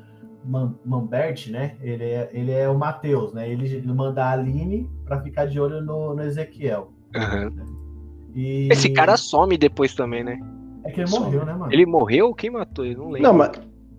[0.45, 1.77] Man, Manberti, né?
[1.81, 3.49] Ele é, ele é o Matheus, né?
[3.49, 6.93] Ele, ele manda a Aline para ficar de olho no, no Ezequiel.
[7.17, 7.53] Aham.
[8.35, 10.39] E Esse cara some depois também, né?
[10.85, 11.73] É que ele morreu, né, mano?
[11.73, 12.35] Ele morreu?
[12.35, 12.85] Quem matou?
[12.85, 12.97] ele?
[12.97, 13.23] não lembro.
[13.23, 13.51] Não, mas,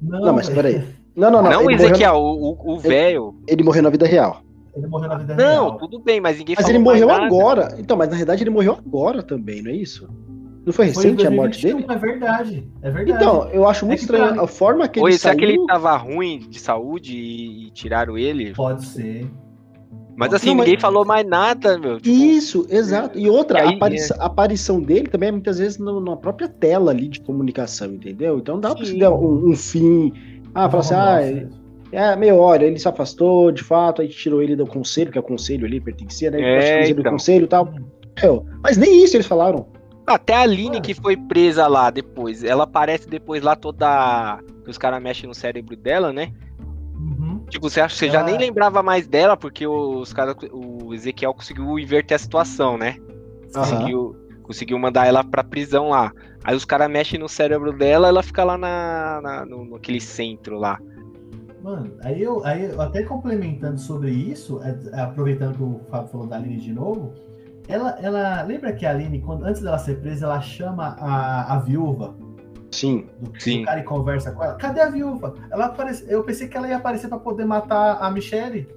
[0.02, 0.84] não, mas peraí.
[1.16, 1.50] Não, não, não.
[1.52, 3.36] Não, ele, Ezequiel, o, o- o velho.
[3.48, 4.42] ele morreu na vida real.
[4.76, 5.78] Ele morreu na vida Não, real.
[5.78, 7.26] tudo bem, mas ninguém Mas falou ele mais morreu nada.
[7.26, 7.76] agora.
[7.78, 10.08] Então, mas na verdade ele morreu agora também, não é isso?
[10.66, 11.94] Não foi Foi em recente a morte 2021, dele?
[11.94, 12.72] É verdade.
[12.84, 13.12] É verdade.
[13.24, 15.40] Então, eu acho muito que estranho pra- a forma que Ou ele será saiu.
[15.40, 18.54] que ele tava ruim de saúde e, e tiraram ele?
[18.54, 19.28] Pode ser.
[20.16, 22.00] Mas assim, Não, mas- ninguém falou mais nada, meu.
[22.00, 23.18] Tipo, Isso, exato.
[23.18, 26.16] E outra, E aí, a, aparição, a aparição dele também é muitas vezes no- na
[26.18, 28.38] própria tela ali de comunicação, entendeu?
[28.38, 28.94] Então dá pra Sim.
[28.94, 30.12] você dar um, um fim.
[30.54, 31.50] Ah, falar assim, ah, Nossa,
[31.92, 35.22] é meio hora, ele se afastou, de fato, aí tirou ele do conselho, que é
[35.22, 36.40] o conselho ali, pertencia, né?
[36.42, 37.12] É, que conselho do então.
[37.14, 37.74] conselho e tal.
[38.22, 39.66] Meu, mas nem isso eles falaram.
[40.06, 40.82] Até a Aline Ué.
[40.82, 42.44] que foi presa lá depois.
[42.44, 44.40] Ela aparece depois lá toda.
[44.64, 46.32] Que os caras mexem no cérebro dela, né?
[47.52, 47.60] Uhum.
[47.60, 50.36] Tipo, você, acha, você já nem lembrava mais dela, porque os caras.
[50.52, 52.96] O Ezequiel conseguiu inverter a situação, né?
[53.54, 56.12] Conseguiu, conseguiu mandar ela pra prisão lá.
[56.44, 60.58] Aí os caras mexem no cérebro dela, ela fica lá na, na- no, naquele centro
[60.58, 60.80] lá.
[61.62, 66.26] Mano, aí eu, aí eu até complementando sobre isso, é, aproveitando que o Fábio falou
[66.26, 67.14] da Aline de novo,
[67.68, 71.60] ela, ela lembra que a Aline, quando, antes dela ser presa, ela chama a, a
[71.60, 72.16] viúva
[72.72, 73.10] Sim.
[73.20, 73.64] do, do Sim.
[73.66, 74.56] cara e conversa com ela.
[74.56, 75.36] Cadê a viúva?
[75.52, 78.68] Ela aparece, eu pensei que ela ia aparecer pra poder matar a Michelle.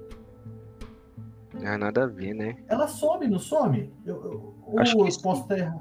[1.63, 2.57] Ah, nada a ver, né?
[2.67, 3.89] Ela some, não some?
[4.05, 5.71] Eu, eu, Acho ou que eu posso ter.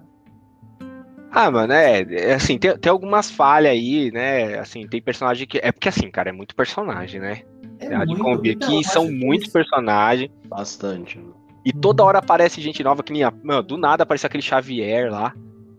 [1.30, 4.56] Ah, mano, é, é assim, tem, tem algumas falhas aí, né?
[4.58, 5.58] Assim, tem personagem que.
[5.58, 7.42] É porque assim, cara, é muito personagem, né?
[7.80, 10.30] É de muito- convir que são é muitos personagens.
[10.46, 11.20] Bastante.
[11.64, 12.08] E toda Uhum.
[12.10, 13.24] hora aparece gente nova que nem.
[13.24, 15.34] a- Mano, do nada aparece aquele Xavier lá.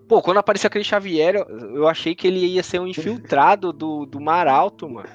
[0.08, 4.20] Pô, quando apareceu aquele Xavier, eu achei que ele ia ser um infiltrado do, do
[4.20, 5.10] Mar Alto, mano.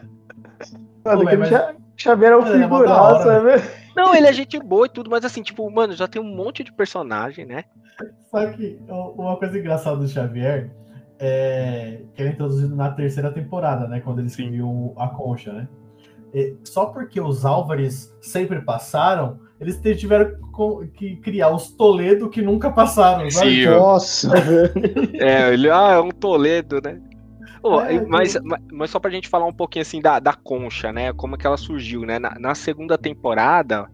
[1.05, 1.51] Mano, aquele mas...
[1.97, 3.63] Xavier é um é figuraço, né?
[3.95, 6.65] Não, ele é gente boa e tudo, mas assim, tipo, mano, já tem um monte
[6.65, 7.65] de personagem, né?
[8.31, 10.71] Só que uma coisa engraçada do Xavier
[11.19, 14.01] é que ele é introduzido na terceira temporada, né?
[14.01, 15.69] Quando eles criam a concha, né?
[16.33, 20.33] E só porque os Álvares sempre passaram, eles tiveram
[20.95, 23.31] que criar os Toledo que nunca passaram.
[23.31, 24.33] Sim, Nossa!
[25.21, 26.99] é, ele ah, é um Toledo, né?
[27.63, 28.41] Oh, é, mas, que...
[28.73, 31.13] mas só pra gente falar um pouquinho assim da, da concha, né?
[31.13, 32.19] Como é que ela surgiu, né?
[32.19, 33.87] Na, na segunda temporada,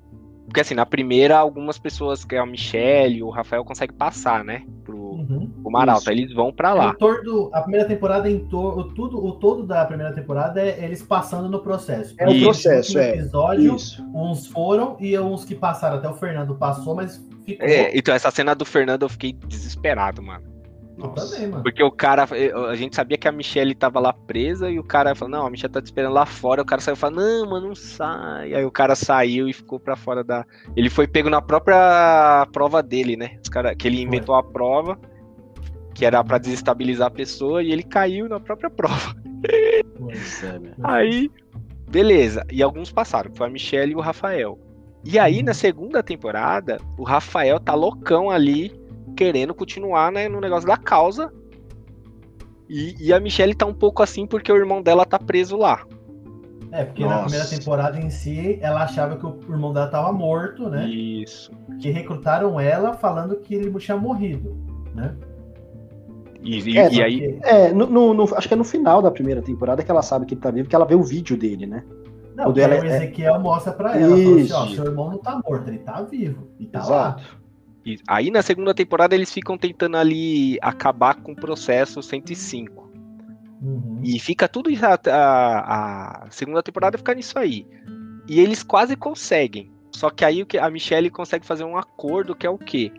[0.47, 4.65] porque assim, na primeira, algumas pessoas, que é o Michelle, o Rafael, conseguem passar, né?
[4.85, 6.09] Pro, uhum, pro Maralto.
[6.09, 6.95] Aí eles vão para lá.
[6.95, 11.49] todo, a primeira temporada, em to, tudo, o todo da primeira temporada é eles passando
[11.49, 12.15] no processo.
[12.19, 13.15] É o processo, é.
[13.15, 14.05] episódio, isso.
[14.15, 15.97] uns foram e uns que passaram.
[15.97, 17.67] Até o Fernando passou, mas ficou.
[17.67, 20.57] É, então essa cena do Fernando eu fiquei desesperado, mano.
[20.97, 21.37] Nossa.
[21.37, 21.63] Também, mano.
[21.63, 22.27] Porque o cara,
[22.71, 25.51] a gente sabia que a Michelle tava lá presa e o cara falou: Não, a
[25.51, 26.63] Michelle tá te esperando lá fora.
[26.63, 28.55] O cara saiu e falou: Não, mano, não sai.
[28.55, 30.45] Aí o cara saiu e ficou pra fora da.
[30.75, 33.39] Ele foi pego na própria prova dele, né?
[33.43, 34.99] Os cara, que ele inventou a prova,
[35.97, 39.17] que era para desestabilizar a pessoa, e ele caiu na própria prova.
[39.99, 41.31] Pois é, Aí,
[41.89, 42.45] beleza.
[42.53, 44.59] E alguns passaram, foi a Michelle e o Rafael.
[45.03, 48.79] E aí, na segunda temporada, o Rafael tá loucão ali
[49.17, 51.33] querendo continuar né, no negócio da causa.
[52.69, 55.83] E, e, a Michelle tá um pouco assim porque o irmão dela tá preso lá.
[56.73, 57.15] É, porque Nossa.
[57.15, 60.87] na primeira temporada em si, ela achava que o irmão dela tava morto, né?
[60.87, 61.51] Isso.
[61.81, 64.55] Que recrutaram ela falando que ele tinha morrido,
[64.95, 65.17] né?
[66.47, 67.39] E, e, é, e aí.
[67.43, 70.27] É, no, no, no, acho que é no final da primeira temporada que ela sabe
[70.27, 71.85] que ele tá vivo, que ela vê o vídeo dele, né?
[72.37, 73.39] Não, o é- Ezequiel é...
[73.39, 74.55] mostra pra ela, Isso.
[74.55, 76.49] Assim, ó, seu irmão não tá morto, ele tá vivo.
[76.61, 77.21] E tá Exato.
[77.21, 77.27] lá.
[77.85, 82.91] E aí na segunda temporada eles ficam tentando ali acabar com o processo 105.
[83.63, 84.01] Uhum.
[84.03, 84.71] E fica tudo.
[84.83, 87.67] A, a, a, segunda temporada fica nisso aí.
[88.29, 89.71] E eles quase conseguem.
[89.93, 92.93] Só que aí a Michelle consegue fazer um acordo que é o quê?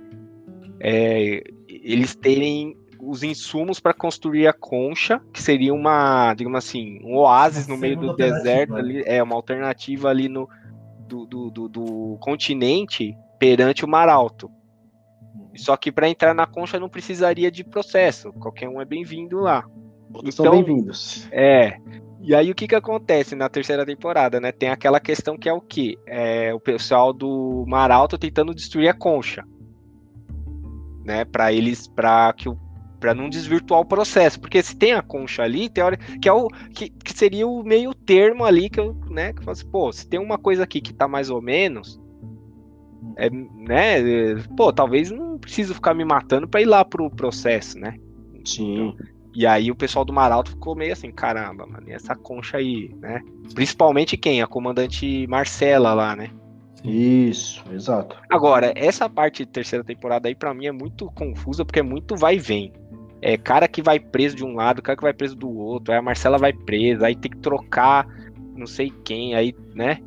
[0.79, 7.17] É, eles terem os insumos para construir a concha, que seria uma, digamos assim, um
[7.17, 10.47] oásis no meio do deserto ali, é uma alternativa ali no
[11.07, 14.51] do, do, do, do continente perante o Mar Alto.
[15.55, 18.31] Só que para entrar na concha não precisaria de processo.
[18.33, 19.63] Qualquer um é bem-vindo lá.
[20.11, 21.27] Todos então, são bem-vindos.
[21.31, 21.77] É.
[22.21, 24.51] E aí o que que acontece na terceira temporada, né?
[24.51, 28.89] Tem aquela questão que é o que é o pessoal do Mar Alto tentando destruir
[28.89, 29.43] a concha,
[31.05, 31.25] né?
[31.25, 32.66] Para eles, para que o
[32.99, 36.47] para não desvirtuar o processo, porque se tem a concha ali, teoria, que é o
[36.73, 40.07] que, que seria o meio termo ali que eu, né, que eu assim, pô, se
[40.07, 41.99] tem uma coisa aqui que tá mais ou menos,
[43.15, 44.35] é, né?
[44.55, 47.95] Pô, talvez não preciso ficar me matando para ir lá pro processo, né?
[48.45, 48.89] Sim.
[48.89, 52.57] Então, e aí o pessoal do Maralto ficou meio assim, caramba, mano, e essa concha
[52.57, 53.21] aí, né?
[53.53, 54.41] Principalmente quem?
[54.41, 56.31] A comandante Marcela lá, né?
[56.83, 58.17] Isso, exato.
[58.31, 62.15] Agora, essa parte de terceira temporada aí para mim é muito confusa porque é muito
[62.15, 62.73] vai e vem.
[63.21, 65.99] É cara que vai preso de um lado, cara que vai preso do outro, aí
[65.99, 68.05] a Marcela vai presa, aí tem que trocar
[68.57, 69.99] não sei quem, aí, né?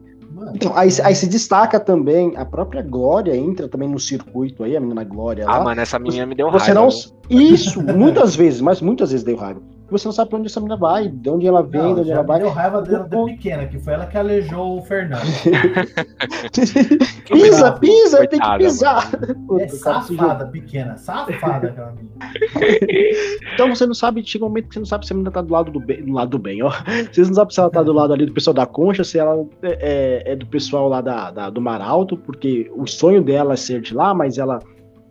[0.54, 4.80] Então, aí, aí, se destaca também, a própria Glória entra também no circuito aí, a
[4.80, 5.44] menina Glória.
[5.46, 5.64] Ah, lá.
[5.64, 6.90] mano, essa menina me deu você raiva.
[6.90, 7.40] Você não.
[7.40, 9.60] Isso, muitas vezes, mas muitas vezes deu raiva
[9.90, 12.12] você não sabe pra onde essa menina vai, de onde ela vem, não, de onde
[12.12, 12.40] ela vai.
[12.40, 15.22] Deu raiva dela de pequena, que foi ela que aleijou o Fernando.
[17.30, 19.10] pisa, pisa, tem que pisar.
[19.58, 22.10] é safada, pequena, safada aquela menina.
[23.54, 25.42] então você não sabe, chega um momento que você não sabe se a menina tá
[25.42, 26.70] do lado do bem, do lado do bem, ó.
[27.12, 29.44] Você não sabe se ela tá do lado ali do pessoal da concha, se ela
[29.62, 33.54] é, é, é do pessoal lá da, da, do Mar Alto, porque o sonho dela
[33.54, 34.60] é ser de lá, mas ela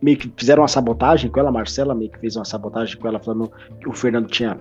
[0.02, 3.08] meio que fizeram uma sabotagem com ela, a Marcela meio que fez uma sabotagem com
[3.08, 4.58] ela, falando que o Fernando tinha,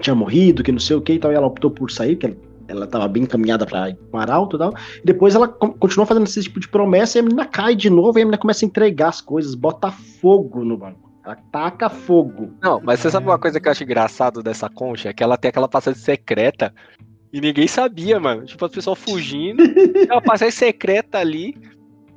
[0.00, 2.36] tinha morrido, que não sei o que e tal, e ela optou por sair, que
[2.68, 4.74] ela, estava bem encaminhada para Mar Alto e tal.
[5.02, 8.18] E depois ela continuou fazendo esse tipo de promessa e a menina cai de novo
[8.18, 11.08] e a menina começa a entregar as coisas, bota fogo no banco.
[11.24, 12.54] Ela taca fogo.
[12.62, 15.10] Não, mas você sabe uma coisa que eu acho engraçado dessa concha?
[15.10, 16.72] É que ela tem aquela passagem secreta
[17.32, 18.44] e ninguém sabia, mano.
[18.44, 19.62] Tipo, as pessoas fugindo,
[20.08, 21.54] ela passagem secreta ali,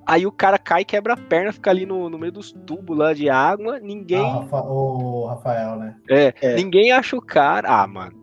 [0.05, 3.13] Aí o cara cai, quebra a perna, fica ali no, no meio dos tubos lá
[3.13, 3.79] de água.
[3.79, 4.25] Ninguém.
[4.25, 5.95] Ah, Rafa, o Rafael, né?
[6.09, 7.67] É, é, ninguém acha o cara.
[7.69, 8.19] Ah, mano.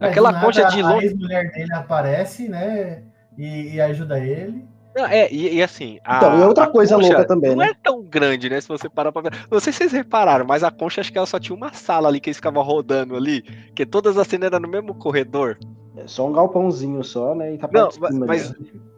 [0.00, 0.98] Mas Aquela nada, concha de longe.
[0.98, 3.02] A ex-mulher dele aparece, né?
[3.36, 4.64] E, e ajuda ele.
[4.96, 5.98] Não, é, e, e, assim.
[6.02, 7.64] A, então, e outra coisa louca também, não né?
[7.66, 8.58] Não é tão grande, né?
[8.60, 9.32] Se você parar pra ver.
[9.50, 12.08] Não sei se vocês repararam, mas a concha acho que ela só tinha uma sala
[12.08, 13.42] ali que eles ficavam rodando ali.
[13.74, 15.58] Que todas as cenas eram no mesmo corredor.
[15.96, 17.54] É só um galpãozinho só, né?
[17.54, 18.54] E tá não, mas, mas,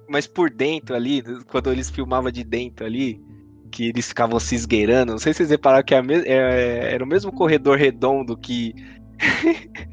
[0.09, 3.23] mas, por dentro ali, quando eles filmavam de dentro ali,
[3.71, 5.13] que eles ficavam se esgueirando.
[5.13, 8.75] Não sei se vocês repararam que é é, era o mesmo corredor redondo que.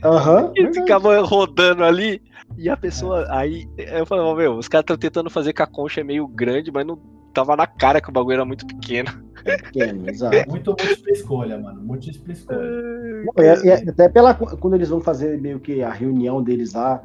[0.04, 0.52] Aham.
[0.58, 2.22] eles ficavam rodando ali.
[2.58, 3.28] E a pessoa.
[3.30, 6.72] Aí eu falava, meu, os caras estão tentando fazer que a concha é meio grande,
[6.72, 7.00] mas não
[7.36, 9.12] tava na cara que o bagulho era muito pequeno.
[9.44, 10.50] É pequeno, exato.
[10.50, 11.82] Muito múltipla escolha, mano.
[11.84, 12.60] Múltipla escolha.
[12.60, 17.04] Não, é- é- até pela, quando eles vão fazer meio que a reunião deles lá,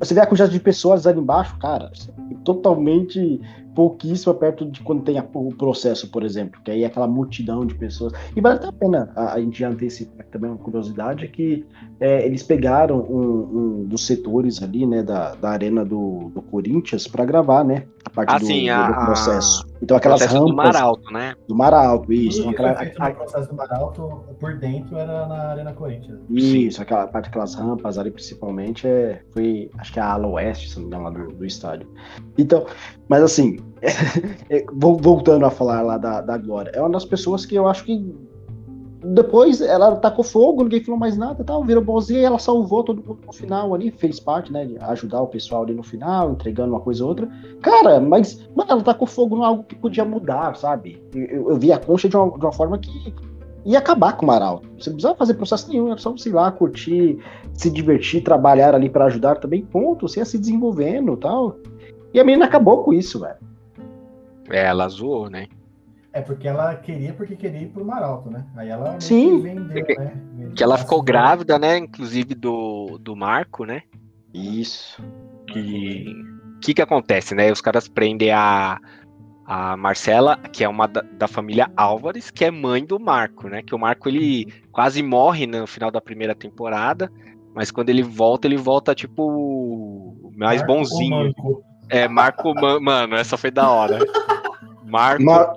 [0.00, 1.90] você vê a quantidade de pessoas ali embaixo, cara,
[2.30, 3.40] é totalmente
[3.78, 7.64] pouquíssima perto de quando tem a- o processo, por exemplo, que aí é aquela multidão
[7.64, 8.12] de pessoas.
[8.34, 11.64] E vale até a pena a, a gente antecipar também uma curiosidade é que
[12.00, 17.06] é, eles pegaram um, um dos setores ali, né, da, da arena do, do Corinthians
[17.06, 19.68] para gravar, né, a parte Ah, do, sim, do- a- do processo.
[19.80, 21.34] Então aquelas Processo rampas do Mar Alto, né?
[21.46, 22.42] do Mar Alto, isso.
[22.42, 26.18] Que aquela- a- no processo do Maralto, por dentro, era na Arena Corinthians.
[26.28, 30.68] Isso, aquela parte daquelas rampas ali, principalmente, é, foi, acho que é a ala oeste,
[30.68, 31.88] se não me engano, lá do, do estádio.
[32.36, 32.66] Então,
[33.08, 33.58] mas assim,
[34.50, 37.68] é, vol- voltando a falar lá da, da Glória, é uma das pessoas que eu
[37.68, 38.14] acho que
[39.04, 43.02] depois ela tacou fogo, ninguém falou mais nada, tal, virou bonzinha e ela salvou todo
[43.02, 46.72] mundo no final ali, fez parte, né, de ajudar o pessoal ali no final, entregando
[46.72, 47.28] uma coisa ou outra.
[47.62, 51.00] Cara, mas, mano, ela tacou fogo em algo que podia mudar, sabe?
[51.14, 53.14] Eu, eu vi a concha de uma, de uma forma que
[53.64, 54.68] ia acabar com o Maralto.
[54.78, 57.18] Você não precisava fazer processo nenhum, era só ir lá, curtir,
[57.54, 60.08] se divertir, trabalhar ali para ajudar também, ponto.
[60.08, 61.56] Você ia se desenvolvendo tal.
[62.12, 63.36] E a menina acabou com isso, velho.
[64.50, 65.46] É, ela zoou, né?
[66.12, 68.44] É porque ela queria, porque queria ir pro Maralto, né?
[68.56, 69.36] Aí ela Sim.
[69.36, 70.52] que vendeu, né?
[70.56, 71.78] Que ela ficou grávida, né?
[71.78, 73.82] Inclusive do, do Marco, né?
[74.32, 75.02] Isso.
[75.46, 76.06] Que
[76.60, 77.52] que que acontece, né?
[77.52, 78.80] Os caras prendem a
[79.48, 83.62] a Marcela, que é uma da, da família Álvares, que é mãe do Marco, né?
[83.62, 87.10] Que o Marco ele quase morre no final da primeira temporada,
[87.54, 91.32] mas quando ele volta, ele volta tipo mais Marco bonzinho.
[91.90, 93.98] É, Marco, Man- mano, essa foi da hora.
[94.84, 95.54] Marco, Mar-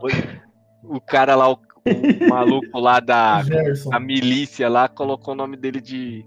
[0.83, 3.89] o cara lá, o, o maluco lá da, Gerson.
[3.93, 6.25] a milícia lá colocou o nome dele de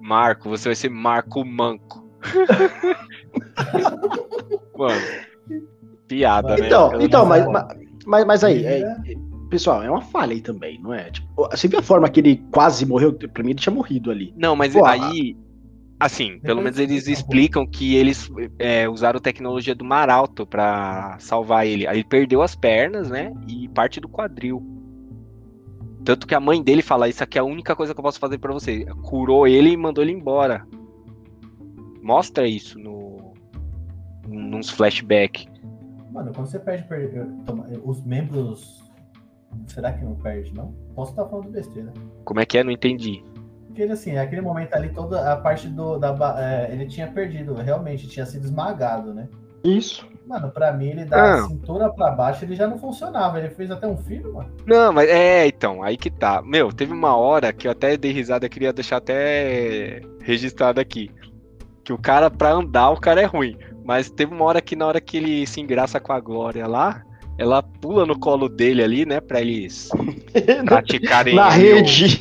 [0.00, 2.06] Marco, você vai ser Marco Manco.
[4.76, 5.00] Mano,
[6.06, 6.66] piada, né?
[6.66, 7.66] Então, Pelo então amor mas,
[8.06, 8.96] mas, mas, aí, Ele é-
[9.50, 11.10] pessoal, é uma falha aí também, não é?
[11.10, 13.12] Tipo, você viu a forma que ele quase morreu?
[13.12, 14.32] Pra mim, ele tinha morrido ali.
[14.36, 15.36] Não, mas Pô, aí,
[15.98, 17.18] assim, pelo menos eles explica
[17.60, 21.86] explicam que eles é, usaram tecnologia do Maralto pra salvar ele.
[21.86, 23.32] Aí ele perdeu as pernas, né?
[23.46, 24.62] E parte do quadril.
[26.04, 28.18] Tanto que a mãe dele fala: Isso aqui é a única coisa que eu posso
[28.18, 28.84] fazer pra você.
[29.02, 30.66] Curou ele e mandou ele embora.
[32.02, 33.34] Mostra isso no.
[34.26, 35.46] Nos flashbacks.
[36.12, 38.82] Mano, quando você perde per- toma- os membros.
[39.66, 40.72] Será que não perde, não?
[40.94, 41.92] Posso estar falando besteira.
[42.24, 42.64] Como é que é?
[42.64, 43.22] Não entendi.
[43.78, 45.98] Porque ele, assim, aquele momento ali, toda a parte do.
[45.98, 49.28] Da, é, ele tinha perdido, realmente, tinha sido esmagado, né?
[49.62, 50.04] Isso.
[50.26, 51.42] Mano, pra mim, ele da Ah.
[51.42, 53.38] cintura pra baixo, ele já não funcionava.
[53.38, 54.50] Ele fez até um filho, mano.
[54.66, 56.42] Não, mas é, então, aí que tá.
[56.42, 61.12] Meu, teve uma hora que eu até dei risada, queria deixar até registrado aqui.
[61.84, 63.56] Que o cara, pra andar, o cara é ruim.
[63.84, 67.04] Mas teve uma hora que, na hora que ele se engraça com a Glória lá,
[67.38, 69.88] ela pula no colo dele ali, né, pra eles
[70.66, 71.34] praticarem.
[71.36, 72.18] Na rede.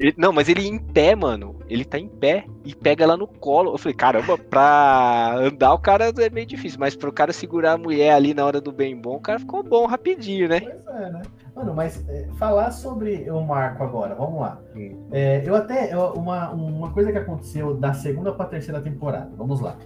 [0.00, 1.56] Ele- não, mas ele em pé, mano.
[1.68, 3.72] Ele tá em pé e pega ela no colo.
[3.72, 7.78] Eu falei, caramba, pra andar o cara é meio difícil, mas pro cara segurar a
[7.78, 10.60] mulher ali na hora do bem bom, o cara ficou bom rapidinho, né?
[10.60, 11.22] Pois é, né?
[11.54, 14.60] Mano, mas é, falar sobre o Marco agora, vamos lá.
[14.76, 15.06] Hum.
[15.10, 15.92] É, eu até.
[15.92, 19.76] eu- uma, uma coisa que aconteceu da segunda pra terceira temporada, vamos lá.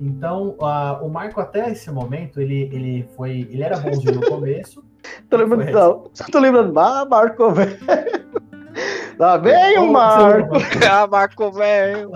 [0.00, 0.56] Então,
[1.02, 3.46] o Marco, até esse momento, ele, ele foi.
[3.50, 4.82] Ele era bonzinho no começo.
[5.28, 5.72] Tô lembrando, Foi.
[5.72, 7.78] não, só tô lembrando, ah, Marco, velho.
[9.18, 10.56] Lá vem o Marco.
[10.90, 12.10] ah, Marco, velho.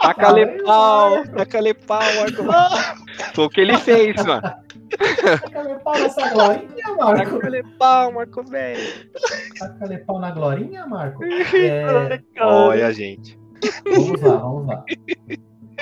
[0.00, 2.96] Taca-lhe pau, taca-lhe pau, Marco.
[3.34, 4.42] Foi o que ele fez, mano.
[4.42, 7.34] Taca-lhe pau nessa glorinha, Marco.
[7.34, 9.10] Taca-lhe pau, Marco, velho.
[9.58, 11.24] Taca-lhe pau na glorinha, Marco.
[11.24, 11.84] É,
[12.40, 13.38] Olha, gente.
[13.84, 14.84] Vamos lá, vamos lá.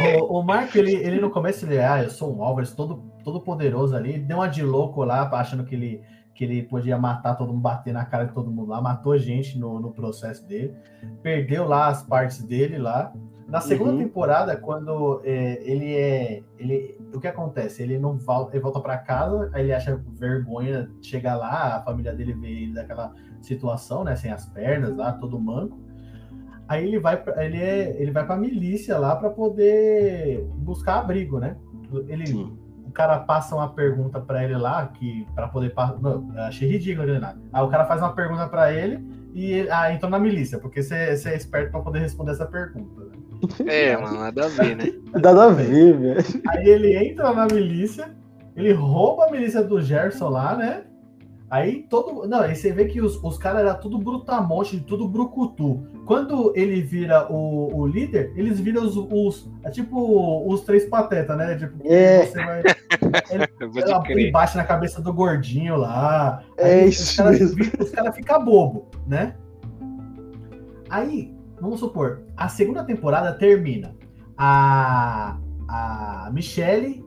[0.00, 3.40] O, o Marco, ele, ele no começo, ele, ah, eu sou um Álvares todo, todo
[3.40, 6.02] poderoso ali, deu uma de louco lá, achando que ele,
[6.34, 9.58] que ele podia matar todo mundo, bater na cara de todo mundo lá, matou gente
[9.58, 10.74] no, no processo dele,
[11.22, 13.12] perdeu lá as partes dele lá.
[13.48, 13.98] Na segunda Uhum.
[13.98, 16.42] temporada, quando é, ele é.
[16.58, 17.82] Ele, o que acontece?
[17.82, 22.12] Ele não volta, ele volta para casa, aí ele acha vergonha chegar lá, a família
[22.12, 24.14] dele vê ele daquela situação, né?
[24.16, 25.80] Sem as pernas lá, todo manco.
[26.68, 31.38] Aí ele vai, pra- ele é, ele vai pra milícia lá para poder buscar abrigo,
[31.38, 31.56] né?
[32.08, 32.58] Ele, Sim.
[32.86, 35.72] o cara passa uma pergunta para ele lá que para poder
[36.02, 37.34] não, eu achei ridículo aquele lá.
[37.52, 39.02] Aí o cara faz uma pergunta para ele
[39.34, 42.46] e ele, ah, entrou na milícia, porque você você é esperto para poder responder essa
[42.46, 43.00] pergunta.
[43.02, 43.08] Né?
[43.66, 44.92] É, mano, nada a ver, né?
[45.12, 46.24] Nada a ver, velho.
[46.48, 48.10] Aí ele entra na milícia,
[48.56, 50.82] ele rouba a milícia do Gerson lá, né?
[51.50, 52.28] Aí todo.
[52.28, 55.86] Não, aí você vê que os, os caras eram tudo brutamonte, tudo brucutu.
[56.04, 59.50] Quando ele vira o, o líder, eles viram os, os.
[59.62, 61.56] É tipo os três patetas, né?
[61.56, 62.26] Tipo, É.
[62.26, 62.62] você vai.
[63.76, 64.30] Ela crer.
[64.30, 66.42] bate na cabeça do gordinho lá.
[66.56, 69.34] É Aí isso Os caras caras ficam bobo, né?
[70.90, 73.94] Aí, vamos supor, a segunda temporada termina.
[74.36, 75.36] A,
[75.68, 77.04] a Michelle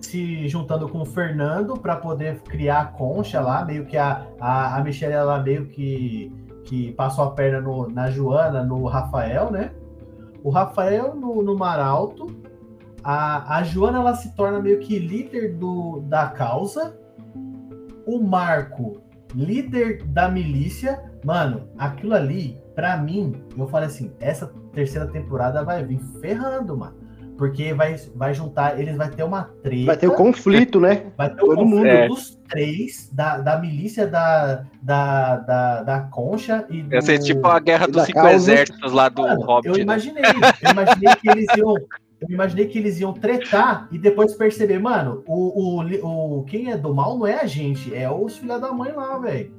[0.00, 4.76] se juntando com o Fernando para poder criar a concha lá, meio que a, a,
[4.76, 6.32] a Michelle ela meio que,
[6.64, 9.72] que passou a perna no- na Joana, no Rafael, né?
[10.42, 12.26] O Rafael no, no Mar Alto,
[13.02, 16.96] a, a Joana ela se torna meio que líder do, da causa,
[18.06, 19.02] o Marco
[19.34, 25.84] líder da milícia, mano, aquilo ali, pra mim, eu falei assim, essa terceira temporada vai
[25.84, 26.96] vir ferrando, mano.
[27.38, 29.86] Porque vai, vai juntar, eles vai ter uma treta.
[29.86, 31.06] Vai ter o conflito, né?
[31.16, 31.86] Vai ter o todo conflito mundo.
[31.86, 32.08] É.
[32.08, 36.92] dos três, da, da milícia da, da, da, da Concha e do...
[36.92, 38.34] Ia ser tipo a guerra dos cinco causa.
[38.34, 39.68] exércitos lá do Mano, Hobbit.
[39.68, 39.80] eu né?
[39.82, 41.74] imaginei, eu imaginei que eles iam...
[42.20, 46.76] Eu imaginei que eles iam tretar e depois perceber, mano, o, o, o, quem é
[46.76, 49.54] do mal não é a gente, é os filha da mãe lá, velho.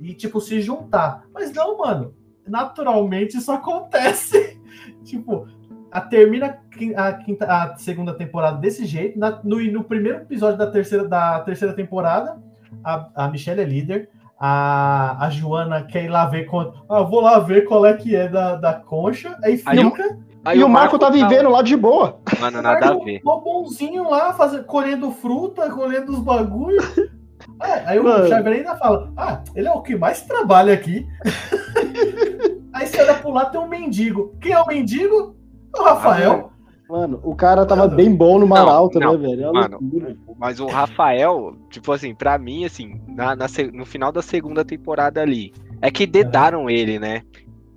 [0.00, 1.24] E, tipo, se juntar.
[1.32, 2.12] Mas não, mano,
[2.44, 4.60] naturalmente isso acontece.
[5.04, 5.46] tipo,
[5.90, 9.18] a, termina a quin- a, quinta, a segunda temporada desse jeito.
[9.18, 12.36] Na- no, no primeiro episódio da terceira, da terceira temporada,
[12.84, 14.08] a, a Michelle é líder.
[14.38, 16.46] A, a Joana quer ir lá ver.
[16.46, 19.36] quanto- Ah, vou lá ver qual é que é da, da concha.
[19.44, 20.18] Aí fica.
[20.42, 22.18] Aí e o Marco tá vivendo lá de boa.
[22.40, 23.20] Mano, nada a Marco, ver.
[23.22, 26.84] mó bonzinho lá, fazendo, colhendo fruta, colhendo os bagulhos.
[27.62, 28.24] É, aí Mano.
[28.24, 31.06] o Xavier ainda fala: Ah, ele é o que mais trabalha aqui.
[32.72, 34.34] aí você olha pro lado, tem um mendigo.
[34.40, 35.36] Quem é o mendigo?
[35.78, 36.50] O Rafael.
[36.88, 37.94] Mano, o cara tava Mano.
[37.96, 39.44] bem bom no Mar Não, Alto, não, né, velho?
[39.44, 39.78] É mano.
[39.80, 40.16] loucura.
[40.36, 45.20] Mas o Rafael, tipo assim, pra mim, assim, na, na no final da segunda temporada
[45.22, 47.22] ali, é que dedaram ele, né?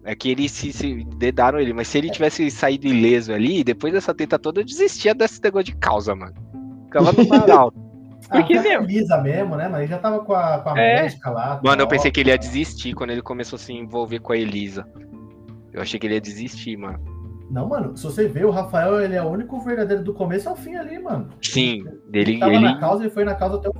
[0.03, 3.93] É que eles se, se dedaram ele, mas se ele tivesse saído ileso ali, depois
[3.93, 6.33] dessa teta toda, eu desistia desse negócio de causa, mano.
[6.85, 7.79] Ficava no mar alto.
[8.31, 9.67] Porque, ah, meu- Lisa mesmo, né?
[9.69, 11.03] Mas ele já tava com a, com a É.
[11.03, 11.61] médica lá.
[11.63, 14.37] Mano, eu pensei que ele ia desistir quando ele começou a se envolver com a
[14.37, 14.85] Elisa.
[15.71, 16.99] Eu achei que ele ia desistir, mano.
[17.51, 20.55] Não, mano, se você vê, o Rafael, ele é o único verdadeiro do começo ao
[20.55, 21.27] fim ali, mano.
[21.41, 22.39] Sim, Ele ele.
[22.39, 22.63] tava ele...
[22.63, 23.73] na causa e foi na causa até o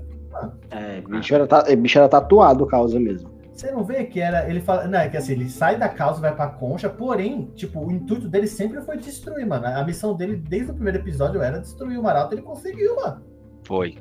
[0.71, 3.31] É, bicho era, ta- bicho era tatuado, causa mesmo.
[3.53, 4.49] Você não vê que era.
[4.49, 4.87] Ele fala.
[4.87, 7.91] Não, é que assim, ele sai da causa e vai pra concha, porém, tipo, o
[7.91, 9.65] intuito dele sempre foi destruir, mano.
[9.67, 13.21] A missão dele, desde o primeiro episódio, era destruir o Maralto, ele conseguiu, mano.
[13.63, 13.95] Foi.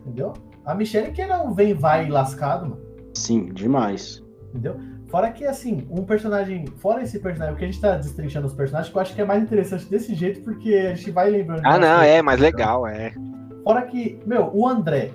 [0.00, 0.32] Entendeu?
[0.64, 2.80] A Michelle que era um vem vai lascado, mano.
[3.14, 4.24] Sim, demais.
[4.50, 4.76] Entendeu?
[5.14, 6.66] Fora que, assim, um personagem.
[6.78, 9.24] Fora esse personagem, porque a gente tá destrinchando os personagens, que eu acho que é
[9.24, 11.62] mais interessante desse jeito, porque a gente vai lembrando.
[11.64, 13.14] Ah, não, é, mais legal, é.
[13.62, 15.12] Fora que, meu, o André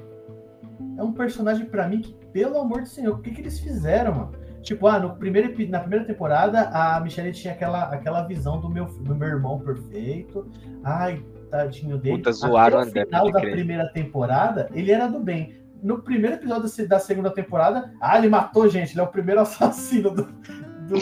[0.98, 4.16] é um personagem pra mim que, pelo amor de Senhor, o que, que eles fizeram,
[4.16, 4.32] mano?
[4.62, 8.86] Tipo, ah, no primeiro, na primeira temporada, a Michelle tinha aquela, aquela visão do meu,
[8.86, 10.48] do meu irmão perfeito.
[10.82, 11.22] Ai,
[11.52, 12.20] tadinho dele.
[12.20, 15.59] Puta, zoaram Até o final da primeira temporada, ele era do bem.
[15.82, 19.08] No primeiro episódio da se- da segunda temporada, ah, ele matou gente, ele é o
[19.08, 20.24] primeiro assassino do.
[20.24, 20.96] do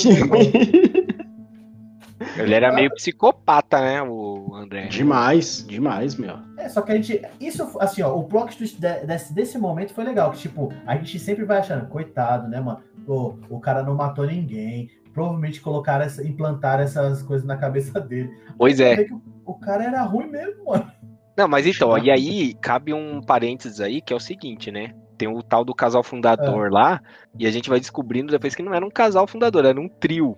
[2.36, 4.88] Ele era meio psicopata, né, o André.
[4.88, 6.36] demais, demais, meu.
[6.58, 7.22] É, só que a gente.
[7.40, 10.32] Isso, assim, ó, o plot twist de- desse, desse momento foi legal.
[10.32, 12.80] Que, tipo, a gente sempre vai achando, coitado, né, mano?
[13.08, 14.90] O, o cara não matou ninguém.
[15.14, 18.30] Provavelmente colocaram essa, implantaram essas coisas na cabeça dele.
[18.58, 19.08] Pois é.
[19.46, 20.92] o cara era ruim mesmo, mano.
[21.38, 24.96] Não, mas então, ó, e aí cabe um parênteses aí, que é o seguinte, né?
[25.18, 27.00] Tem o tal do casal fundador lá,
[27.38, 30.36] e a gente vai descobrindo depois que não era um casal fundador, era um trio.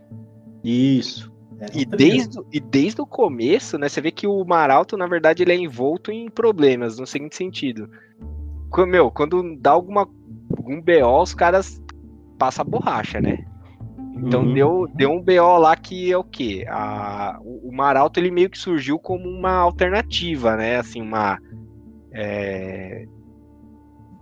[0.62, 1.32] Isso.
[1.58, 1.98] Era um E trio.
[1.98, 5.56] desde, e desde o começo, né, você vê que o Maralto, na verdade, ele é
[5.56, 7.90] envolto em problemas, no seguinte sentido.
[8.70, 10.02] Quando, meu, quando dá alguma,
[10.58, 11.82] algum BO, os caras
[12.38, 13.46] passam a borracha, né?
[14.28, 14.54] Então Uhum.
[14.54, 16.66] deu, deu um BO lá que é o quê?
[16.68, 20.78] A, o, o Maralto, ele meio que surgiu como uma alternativa, né?
[20.78, 21.38] Assim, uma...
[22.12, 23.06] é,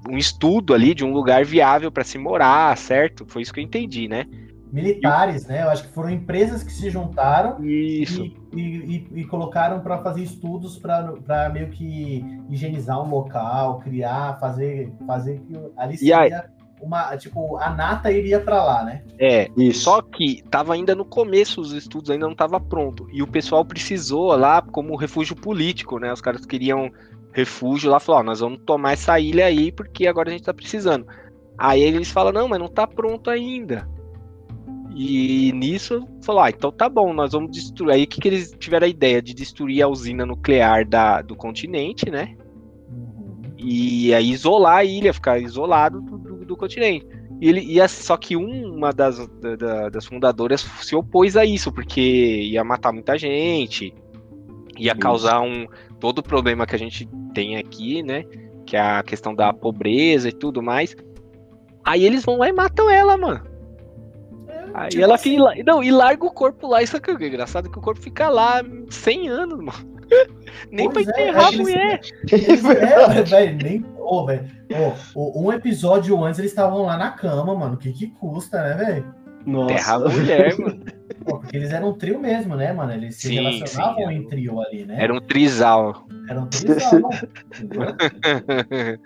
[0.09, 3.25] um estudo ali de um lugar viável para se morar, certo?
[3.27, 4.25] Foi isso que eu entendi, né?
[4.71, 5.63] Militares, né?
[5.63, 8.23] Eu acho que foram empresas que se juntaram Isso.
[8.23, 14.37] e, e, e- e colocaram para fazer estudos para meio que higienizar um local, criar,
[14.39, 16.49] fazer, fazer que ali seria
[16.81, 17.15] uma.
[17.17, 19.03] Tipo, a nata iria para lá, né?
[19.19, 19.81] É, Isso.
[19.81, 23.07] Só que tava ainda no começo, os estudos ainda não tava pronto.
[23.11, 26.11] E o pessoal precisou lá como refúgio político, né?
[26.11, 26.91] Os caras queriam
[27.31, 30.53] refúgio lá, falaram, ó, nós vamos tomar essa ilha aí porque agora a gente tá
[30.53, 31.05] precisando.
[31.57, 33.87] Aí eles falam, não, mas não tá pronto ainda.
[34.95, 37.93] E nisso, falou, ah, então tá bom, nós vamos destruir.
[37.93, 39.21] Aí o que, que eles tiveram a ideia?
[39.21, 42.35] De destruir a usina nuclear da, do continente, né?
[43.55, 46.17] E aí isolar a ilha, ficar isolado do,
[46.57, 47.05] do- continente.
[47.39, 49.27] E ele ia, só que uma das,
[49.57, 53.93] da, das fundadoras se opôs a isso, porque ia matar muita gente,
[54.77, 54.99] ia isso.
[54.99, 55.67] causar um
[55.99, 58.23] todo o problema que a gente tem aqui, né?
[58.65, 60.95] Que é a questão da pobreza e tudo mais.
[61.83, 63.45] Aí eles vão lá e matam ela, mano.
[64.49, 65.37] É, Aí tipo ela assim.
[65.37, 65.63] fica.
[65.65, 66.81] Não, e larga o corpo lá.
[66.81, 69.96] Isso é, é engraçado que o corpo fica lá 100 anos, mano.
[70.71, 72.01] Nem pois pra é, enterrar é, a mulher.
[72.31, 73.85] Eles, é, velho, nem.
[73.99, 74.49] Oh, velho.
[75.15, 77.75] Oh, um episódio antes eles estavam lá na cama, mano.
[77.75, 79.15] O que que custa, né, velho?
[79.47, 79.73] Nossa.
[79.73, 80.79] Terra a mulher, mano.
[81.25, 82.91] Pô, porque eles eram um trio mesmo, né, mano?
[82.91, 84.13] Eles se sim, relacionavam sim.
[84.13, 84.97] em trio ali, né?
[84.99, 86.05] Era um trisal.
[86.29, 86.99] Era um trisal,
[87.61, 87.95] entendeu?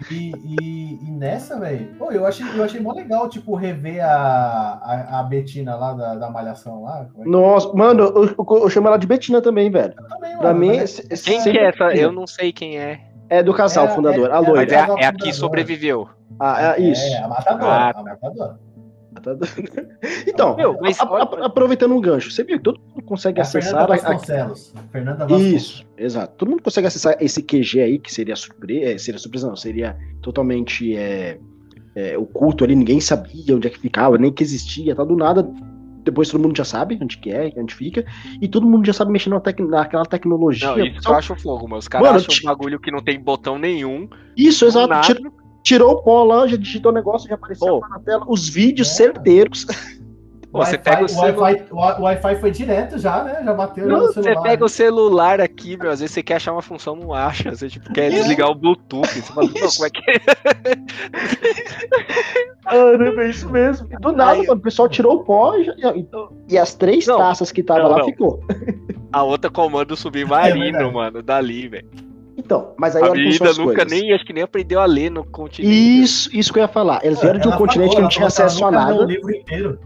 [0.10, 5.20] E, e, e nessa, velho, eu achei, eu achei mó legal, tipo, rever a, a,
[5.20, 7.08] a Betina lá da, da Malhação lá.
[7.20, 9.94] É Nossa, mano, eu, eu, eu, chamo ela de Betina também, velho.
[9.96, 10.42] Eu também, mano.
[10.42, 10.86] Pra mim, é,
[11.24, 11.96] quem que é essa?
[11.96, 13.00] Eu não sei quem é.
[13.30, 14.56] É do casal, é, fundador, é, a loira.
[14.56, 16.10] Mas é, é a que sobreviveu.
[16.40, 17.06] Ah, é, isso.
[17.06, 18.60] É, a matadora, ah, a matadora.
[19.22, 19.36] Tá
[20.28, 21.00] então, Meu, mas...
[21.00, 23.88] a, a, aproveitando um gancho, você viu que todo mundo consegue a acessar.
[23.88, 24.74] Fernanda Vasconcelos.
[24.76, 24.84] A...
[24.92, 25.54] Fernanda Vasconcelos.
[25.54, 26.34] Isso, exato.
[26.38, 28.92] Todo mundo consegue acessar esse QG aí, que seria surpresa.
[28.92, 31.38] É, seria surpresa, não, seria totalmente é,
[31.96, 35.48] é, oculto ali, ninguém sabia onde é que ficava, nem que existia, tá do nada.
[36.04, 38.04] Depois todo mundo já sabe onde que é, onde fica,
[38.42, 40.70] e todo mundo já sabe mexer na tec naquela tecnologia.
[40.70, 43.20] Não, isso então, eu acho fogo, mas os caras acham um bagulho que não tem
[43.20, 44.10] botão nenhum.
[44.36, 44.88] Isso, exato.
[44.88, 47.88] Nada tirou o pó lá, já digitou o negócio, já apareceu oh.
[47.88, 48.94] na tela, os vídeos é.
[48.94, 49.66] certeiros.
[50.52, 51.56] você pega o, celular.
[51.72, 53.42] O Wi-Fi foi direto já, né?
[53.44, 54.36] Já bateu não, no celular.
[54.36, 57.50] Você pega o celular aqui, meu, às vezes você quer achar uma função, não acha.
[57.52, 59.08] Você tipo, quer desligar o Bluetooth.
[59.08, 60.20] Você fala, não, como é que é?
[62.64, 63.88] Caramba, é isso mesmo.
[64.00, 66.06] Do nada, Aí, mano, o pessoal tirou o pó e, e,
[66.50, 68.06] e as três não, taças que tava não, lá não.
[68.06, 68.44] ficou.
[69.14, 71.90] A outra comanda o submarino, é mano, dali, velho.
[72.44, 76.02] Então, mas aí a menina nunca nem, acho que nem aprendeu a ler no continente.
[76.02, 77.00] Isso, isso que eu ia falar.
[77.04, 79.04] Eles vieram de um continente que não tinha acesso a nada.
[79.06, 79.80] livro inteiro.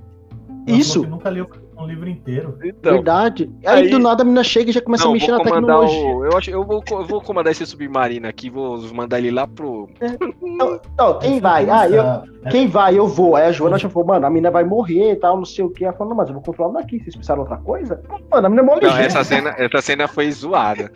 [0.65, 1.05] isso.
[1.05, 2.57] Nunca leu um livro inteiro.
[2.63, 3.51] Então, Verdade.
[3.65, 6.15] Aí, aí, do nada a menina chega e já começa não, a mexer na tecnologia.
[6.15, 9.45] O, eu, acho, eu, vou, eu vou comandar esse submarino aqui, vou mandar ele lá
[9.45, 9.89] pro.
[9.99, 10.07] É.
[10.41, 11.69] Não, não, quem vai?
[11.69, 12.23] Ah, eu, é.
[12.49, 12.97] quem vai?
[12.97, 13.35] Eu vou.
[13.35, 15.69] Aí a Joana já falou, mano, a menina vai morrer e tal, não sei o
[15.69, 15.83] que.
[15.83, 16.99] Ela falou, não, mas eu vou controlar daqui.
[16.99, 18.01] Vocês pensaram outra coisa?
[18.31, 18.81] Mano, a menina morre.
[18.81, 20.91] Não, essa cena, essa cena foi zoada.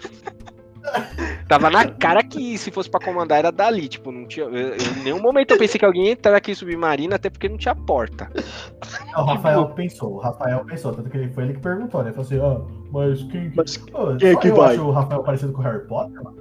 [1.48, 4.46] Tava na cara que se fosse pra comandar era dali, tipo, não tinha.
[4.46, 7.58] Eu, em nenhum momento eu pensei que alguém ia entrar aqui submarino, até porque não
[7.58, 8.30] tinha porta.
[9.18, 9.76] o Rafael tipo...
[9.76, 12.10] pensou, o Rafael pensou, tanto que ele foi ele que perguntou, né?
[12.10, 14.76] Ele falou assim, ah, mas quem, mas oh, quem é que eu vai?
[14.76, 16.38] acho o Rafael parecido com o Harry Potter, mano.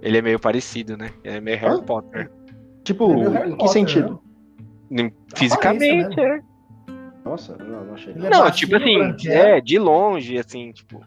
[0.00, 1.10] Ele é meio parecido, né?
[1.24, 1.82] Ele é meio Harry ah?
[1.82, 2.30] Potter.
[2.84, 4.22] Tipo, é em que Potter, sentido?
[4.90, 5.12] Né?
[5.34, 6.40] Fisicamente, é.
[7.24, 8.12] Nossa, não, não achei.
[8.12, 11.00] Ele é não, tipo assim, é, de longe, assim, tipo.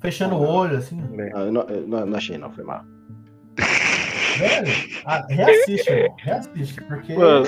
[0.00, 0.98] Fechando o olho, assim.
[1.18, 1.30] É.
[1.34, 2.84] Ah, não, não, não, achei, não, foi mal.
[4.38, 4.72] Velho,
[5.04, 6.16] ah, reassiste, irmão.
[6.18, 7.14] Reassiste, porque.
[7.14, 7.46] Mano,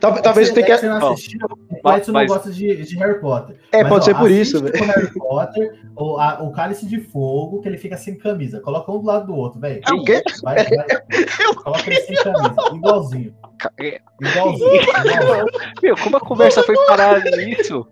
[0.00, 0.78] talvez você tenha que.
[0.78, 1.40] Você não assistiu,
[1.84, 3.56] o Edson não gosta de, de, Harry Potter.
[3.70, 4.84] É, mas, pode ó, ser por isso, velho.
[4.84, 8.60] Harry Potter, o, a, o cálice de fogo, que ele fica sem camisa.
[8.60, 9.80] Coloca um do lado do outro, velho.
[9.92, 10.22] O quê?
[10.42, 10.86] Vai, vai.
[11.62, 13.34] Coloca ele sem camisa, igualzinho.
[13.80, 14.00] É.
[14.20, 14.82] Igualzinho.
[14.82, 15.46] igualzinho.
[15.82, 17.86] Meu, como a conversa foi parar nisso?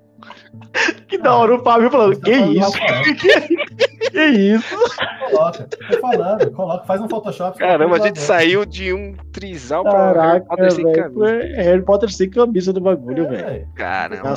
[1.09, 2.73] Que da hora o Fábio falando, que isso?
[4.11, 4.77] que isso?
[5.31, 7.59] Coloca, tô falando, coloca, faz um Photoshop.
[7.59, 11.27] Caramba, a gente saiu de um trisal pra Harry Potter sem camisa.
[11.57, 13.69] Harry Potter sem camisa do bagulho, é, velho.
[13.75, 14.35] Caramba.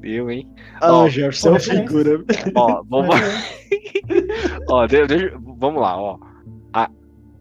[0.00, 0.48] Viu, hein?
[0.80, 2.24] Ah, ó, Gerson é uma figura.
[2.54, 3.16] Ó, vamos...
[4.68, 6.18] ó, deixa, deixa, vamos lá, ó.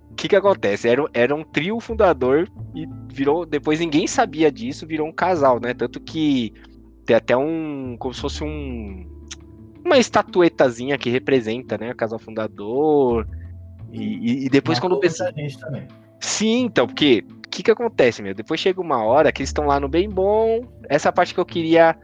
[0.10, 0.88] O que que acontece?
[0.88, 3.46] Era, era um trio fundador e virou...
[3.46, 5.74] Depois ninguém sabia disso, virou um casal, né?
[5.74, 6.54] Tanto que
[7.06, 7.96] tem até um.
[7.98, 9.06] como se fosse um.
[9.84, 11.92] Uma estatuetazinha que representa, né?
[11.92, 13.28] O casal fundador.
[13.92, 15.32] E, e depois quando pensa.
[16.20, 18.34] Sim, então, porque o que, que acontece, meu?
[18.34, 20.66] Depois chega uma hora que eles estão lá no bem bom.
[20.90, 21.96] Essa parte que eu queria.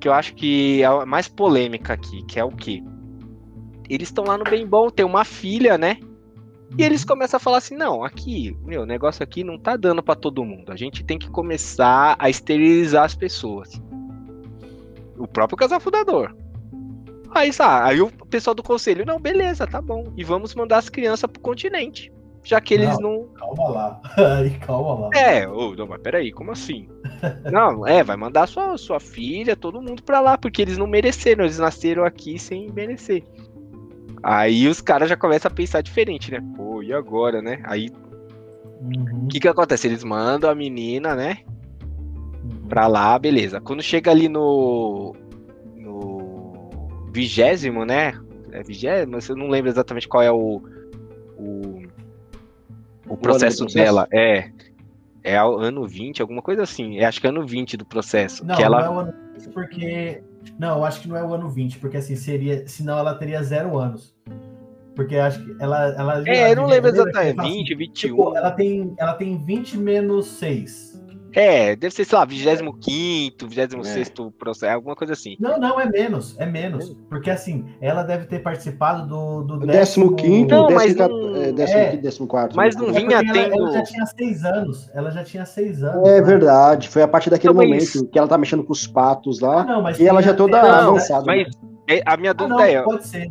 [0.00, 2.82] Que eu acho que é a mais polêmica aqui, que é o quê?
[3.88, 5.98] Eles estão lá no bem bom, tem uma filha, né?
[6.78, 7.08] E eles uhum.
[7.08, 10.44] começam a falar assim: não, aqui, meu, o negócio aqui não tá dando para todo
[10.44, 10.70] mundo.
[10.70, 13.80] A gente tem que começar a esterilizar as pessoas
[15.18, 16.34] o próprio casal fundador.
[17.30, 20.12] Aí, tá, aí o pessoal do conselho, não, beleza, tá bom.
[20.16, 22.12] E vamos mandar as crianças pro continente.
[22.44, 23.20] Já que eles não.
[23.20, 23.28] não...
[23.34, 24.00] Calma lá.
[24.38, 25.10] Aí, calma lá.
[25.14, 26.86] É, oh, não, mas peraí, como assim?
[27.50, 31.44] não, é, vai mandar sua, sua filha, todo mundo pra lá, porque eles não mereceram,
[31.44, 33.24] eles nasceram aqui sem merecer.
[34.22, 36.40] Aí os caras já começam a pensar diferente, né?
[36.54, 37.62] Pô, e agora, né?
[37.64, 37.88] Aí.
[38.80, 39.28] O uhum.
[39.28, 39.86] que que acontece?
[39.86, 41.38] Eles mandam a menina, né?
[42.68, 43.60] Pra lá, beleza.
[43.60, 45.14] Quando chega ali no.
[45.76, 47.08] no.
[47.12, 48.14] vigésimo, né?
[48.52, 50.62] É vigésimo, eu não lembro exatamente qual é o.
[51.38, 51.82] o,
[53.08, 54.06] o processo dela.
[54.12, 54.50] É.
[55.22, 56.98] é ano 20, alguma coisa assim.
[56.98, 58.44] É, acho que é ano 20 do processo.
[58.44, 58.80] Não, que ela...
[58.80, 60.22] não é o ano 20 porque.
[60.58, 62.66] Não, eu acho que não é o ano 20, porque assim seria.
[62.66, 64.14] Senão ela teria zero anos.
[64.94, 65.88] Porque acho que ela.
[65.98, 67.42] ela é, eu não lembro exatamente.
[67.42, 68.08] 20, 20, 21.
[68.10, 70.93] Tipo, ela, tem, ela tem 20 menos 6.
[71.34, 74.30] É, deve ser, sei lá, 25, 26 é.
[74.38, 75.36] processo, alguma coisa assim.
[75.40, 76.96] Não, não, é menos, é menos.
[77.08, 79.66] Porque assim, ela deve ter participado do, do
[80.14, 82.56] 15, não, mas não, é, 15, é, 14.
[82.56, 83.38] Mas não vinha é tendo.
[83.38, 84.90] Ela, ela, já tinha 6 anos.
[84.94, 86.08] Ela já tinha 6 anos.
[86.08, 86.22] É né?
[86.22, 88.10] verdade, foi a partir daquele então, momento mas...
[88.10, 89.62] que ela tá mexendo com os patos lá.
[89.62, 91.24] Ah, não, e ela já toda não, avançada.
[91.26, 91.48] Mas
[91.88, 92.00] né?
[92.06, 92.84] a minha dúvida ah, não, é: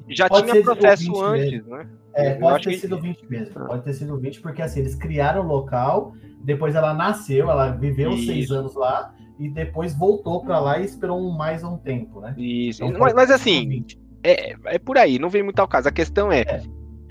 [0.10, 1.78] já pode tinha processo antes, mesmo.
[1.78, 1.88] né?
[2.16, 2.78] É, pode ter que...
[2.78, 3.54] sido 20 mesmo.
[3.58, 3.66] Ah.
[3.66, 6.14] Pode ter sido 20, porque assim, eles criaram o local
[6.44, 8.26] depois ela nasceu, ela viveu Isso.
[8.26, 12.36] seis anos lá e depois voltou para lá e esperou um, mais um tempo, né?
[12.38, 12.84] Isso.
[12.84, 13.86] Então, mas, mas assim,
[14.22, 15.88] é, é por aí, não vem muito ao caso.
[15.88, 16.62] A questão é, é.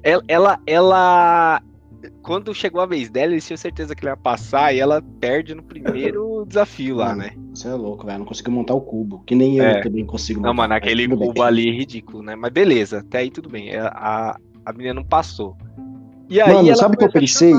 [0.05, 1.63] Ela, ela, ela,
[2.23, 5.55] quando chegou a vez dela, eles tinham certeza que ela ia passar e ela perde
[5.55, 7.31] no primeiro desafio lá, né?
[7.55, 8.19] Você é louco, velho.
[8.19, 9.23] Não conseguiu montar o cubo.
[9.27, 9.79] Que nem é.
[9.79, 10.49] eu também consigo montar.
[10.49, 11.43] Não, mano, aquele cubo bem.
[11.43, 12.37] ali é ridículo, né?
[12.37, 13.75] Mas beleza, até aí tudo bem.
[13.77, 14.37] A, a
[14.71, 15.57] menina não passou.
[16.29, 17.55] E aí mano, sabe o que eu pensei?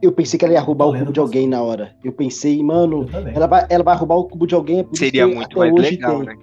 [0.00, 1.92] Eu pensei que ela ia roubar o cubo de alguém na hora.
[2.04, 4.80] Eu pensei, mano, ela vai, ela vai roubar o cubo de alguém.
[4.80, 6.26] É Seria muito mais legal, tem.
[6.26, 6.36] né?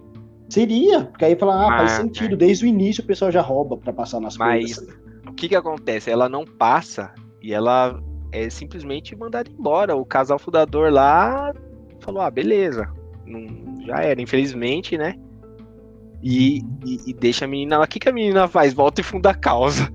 [0.50, 2.34] Seria, porque aí fala, ah, Mas, faz sentido.
[2.34, 2.38] É.
[2.38, 4.96] Desde o início o pessoal já rouba para passar nas Mas, coisas.
[5.24, 6.12] Mas o que que acontece?
[6.12, 8.00] Ela não passa e ela
[8.32, 9.96] é simplesmente mandada embora.
[9.96, 11.54] O casal fundador lá
[12.00, 12.88] falou, ah, beleza.
[13.26, 15.16] Não, já era, infelizmente, né?
[16.28, 17.86] E, e, e deixa a menina lá.
[17.86, 18.74] O que, que a menina faz?
[18.74, 19.88] Volta e funda a causa.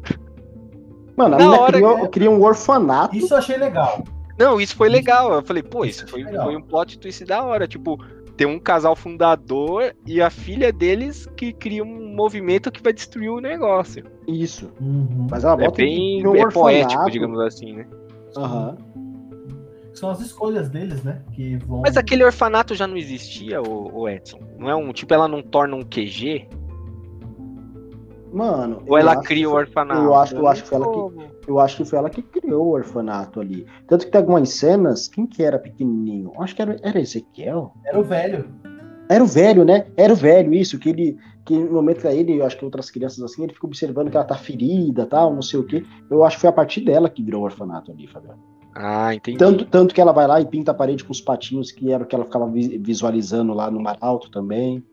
[1.16, 2.08] Mano, a Na menina criou, que...
[2.08, 3.16] criou um orfanato.
[3.16, 4.04] Isso eu achei legal.
[4.38, 5.32] Não, isso foi legal.
[5.32, 7.66] Eu falei, pô, isso, foi, foi um plot twist da hora.
[7.66, 7.98] Tipo,
[8.36, 13.30] tem um casal fundador e a filha deles que cria um movimento que vai destruir
[13.30, 14.04] o negócio.
[14.28, 14.70] Isso.
[14.80, 15.26] Uhum.
[15.28, 17.86] Mas ela é bem um é poético, digamos assim, né?
[18.36, 18.78] Aham.
[18.94, 19.09] Uhum.
[19.94, 21.22] São as escolhas deles, né?
[21.32, 21.80] Que vão...
[21.80, 24.40] Mas aquele orfanato já não existia, o, o Edson?
[24.58, 24.92] Não é um.
[24.92, 26.48] Tipo, ela não torna um QG?
[28.32, 28.82] Mano.
[28.86, 30.02] Ou ela cria o orfanato?
[30.02, 31.50] Eu acho, eu acho que foi ela que.
[31.50, 33.66] Eu acho que foi ela que criou o orfanato ali.
[33.88, 35.08] Tanto que tem algumas cenas.
[35.08, 36.32] Quem que era pequenininho?
[36.38, 37.74] Acho que era, era Ezequiel.
[37.84, 38.48] Era o velho.
[39.08, 39.86] Era o velho, né?
[39.96, 41.18] Era o velho, isso, que ele.
[41.44, 44.16] Que no momento que ele, eu acho que outras crianças assim, ele fica observando que
[44.16, 45.84] ela tá ferida tal, não sei o quê.
[46.10, 48.38] Eu acho que foi a partir dela que virou o orfanato ali, Fabiano.
[48.74, 49.38] Ah, entendi.
[49.38, 52.04] Tanto, tanto que ela vai lá e pinta a parede com os patinhos, que era
[52.04, 54.84] o que ela ficava visualizando lá no Mar Alto também.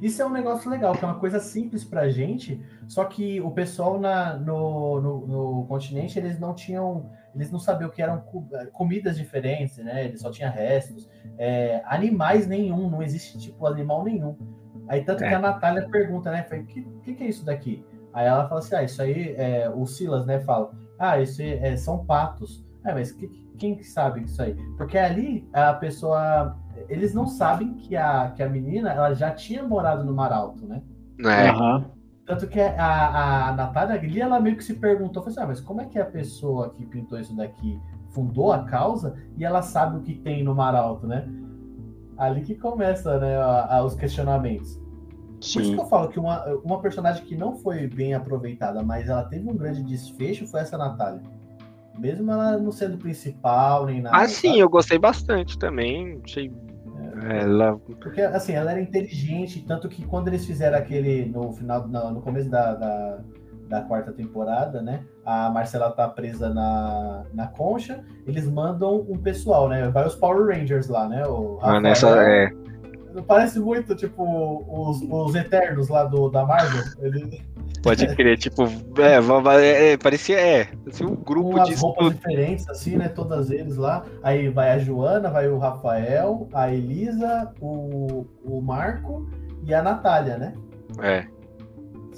[0.00, 3.50] Isso é um negócio legal, que é uma coisa simples pra gente, só que o
[3.50, 8.22] pessoal na, no, no, no continente, eles não tinham, eles não sabiam o que eram
[8.72, 10.04] comidas diferentes, né?
[10.04, 11.08] Eles só tinham restos.
[11.36, 14.36] É, animais nenhum, não existe tipo animal nenhum.
[14.88, 15.28] Aí tanto é.
[15.28, 16.46] que a Natália pergunta, né?
[16.50, 17.84] O que, que, que, é isso daqui?
[18.12, 21.76] Aí ela fala assim, ah, isso aí, é, o Silas, né, fala, ah, isso é,
[21.76, 22.64] são patos.
[22.84, 23.28] Ah, mas que,
[23.58, 24.54] quem sabe isso aí?
[24.76, 26.56] Porque ali a pessoa
[26.88, 30.66] eles não sabem que a, que a menina ela já tinha morado no Mar Alto,
[30.66, 30.82] né?
[31.20, 31.50] É.
[31.52, 31.84] Uhum.
[32.24, 35.80] Tanto que a, a Natália ali, ela meio que se perguntou, assim, ah, mas como
[35.80, 40.02] é que a pessoa que pintou isso daqui fundou a causa e ela sabe o
[40.02, 41.26] que tem no Mar Alto, né?
[42.18, 44.80] Ali que começa, né, a, a, os questionamentos.
[45.40, 45.52] Sim.
[45.52, 49.08] Por isso que eu falo que uma, uma personagem que não foi bem aproveitada, mas
[49.08, 51.22] ela teve um grande desfecho, foi essa Natália.
[51.96, 54.16] Mesmo ela não sendo principal nem nada.
[54.16, 54.60] Ah, sim, sabe?
[54.60, 56.20] eu gostei bastante também.
[56.24, 56.52] Achei
[57.24, 57.78] ela...
[58.00, 62.22] Porque, assim, ela era inteligente, tanto que quando eles fizeram aquele, no final, no, no
[62.22, 63.18] começo da, da,
[63.68, 69.68] da, quarta temporada, né, a Marcela tá presa na, na concha, eles mandam um pessoal,
[69.68, 72.50] né, vai os Power Rangers lá, né, o ah, nessa, é...
[73.26, 74.22] Parece muito, tipo,
[74.68, 76.84] os, os Eternos lá do, da Marvel.
[77.00, 77.42] Ele...
[77.82, 78.64] Pode crer, tipo,
[78.98, 79.16] é,
[79.60, 81.74] é, é, parecia, é, parecia um grupo Com de.
[81.74, 83.08] roupas diferentes, assim, né?
[83.08, 84.04] Todas eles lá.
[84.22, 89.26] Aí vai a Joana, vai o Rafael, a Elisa, o, o Marco
[89.64, 90.54] e a Natália, né?
[91.00, 91.26] É.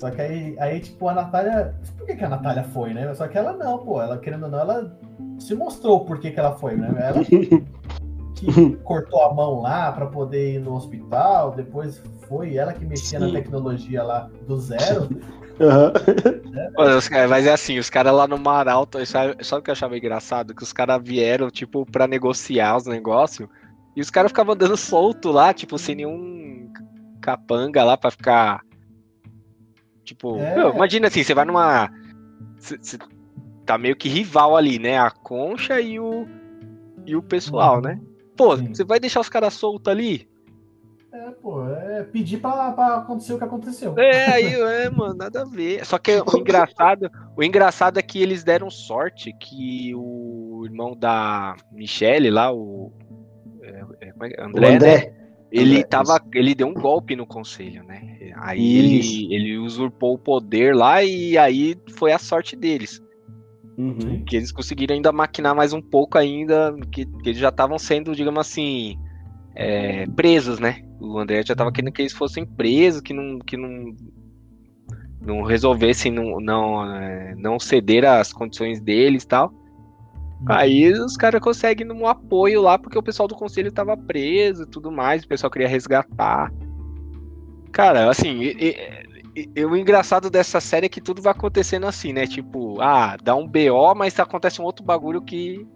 [0.01, 1.75] Só que aí, aí, tipo, a Natália.
[1.99, 3.13] Por que, que a Natália foi, né?
[3.15, 4.01] Só que ela não, pô.
[4.01, 4.97] Ela, querendo ou não, ela
[5.39, 6.91] se mostrou por que, que ela foi, né?
[6.99, 7.23] Ela
[8.35, 13.19] que cortou a mão lá para poder ir no hospital, depois foi ela que mexia
[13.19, 13.27] Sim.
[13.27, 15.09] na tecnologia lá do zero.
[15.61, 15.93] Uhum.
[17.15, 19.73] É, mas é assim, os caras lá no Mar Alto, sabe, sabe o que eu
[19.73, 20.55] achava engraçado?
[20.55, 23.47] Que os caras vieram, tipo, pra negociar os negócios,
[23.95, 26.73] e os caras ficavam andando solto lá, tipo, sem nenhum
[27.21, 28.63] capanga lá pra ficar.
[30.11, 30.55] Tipo, é.
[30.55, 31.91] meu, imagina assim, você vai numa.
[32.59, 32.99] Você
[33.65, 34.99] tá meio que rival ali, né?
[34.99, 36.27] A concha e o.
[37.07, 37.83] E o pessoal, uhum.
[37.83, 38.01] né?
[38.37, 38.75] Pô, Sim.
[38.75, 40.29] você vai deixar os caras soltos ali?
[41.13, 43.99] É, pô, é pedir pra, pra acontecer o que aconteceu.
[43.99, 45.85] É, aí, é, mano, nada a ver.
[45.85, 50.95] Só que o engraçado, o engraçado é que eles deram sorte que o o irmão
[50.95, 52.93] da Michelle lá, o.
[53.63, 54.13] É, é,
[54.43, 54.79] André, o André.
[54.79, 55.20] Né?
[55.51, 56.21] Ele tava.
[56.33, 58.33] Ele deu um golpe no conselho, né?
[58.37, 63.03] Aí ele, ele usurpou o poder lá e aí foi a sorte deles.
[63.77, 64.25] Uhum.
[64.25, 68.15] Que eles conseguiram ainda maquinar mais um pouco ainda, que, que eles já estavam sendo,
[68.15, 68.99] digamos assim,
[69.55, 70.83] é, presos, né?
[71.01, 73.95] O André já estava querendo que eles fossem presos, que não, que não,
[75.21, 79.53] não resolvessem não, não, é, não ceder às condições deles e tal.
[80.41, 80.47] Uhum.
[80.49, 84.67] Aí os caras conseguem um apoio lá, porque o pessoal do conselho estava preso e
[84.67, 86.53] tudo mais, o pessoal queria resgatar.
[87.73, 92.27] Cara, assim, e, o engraçado dessa série é que tudo vai acontecendo assim, né?
[92.27, 95.67] Tipo, ah, dá um BO, mas acontece um outro bagulho que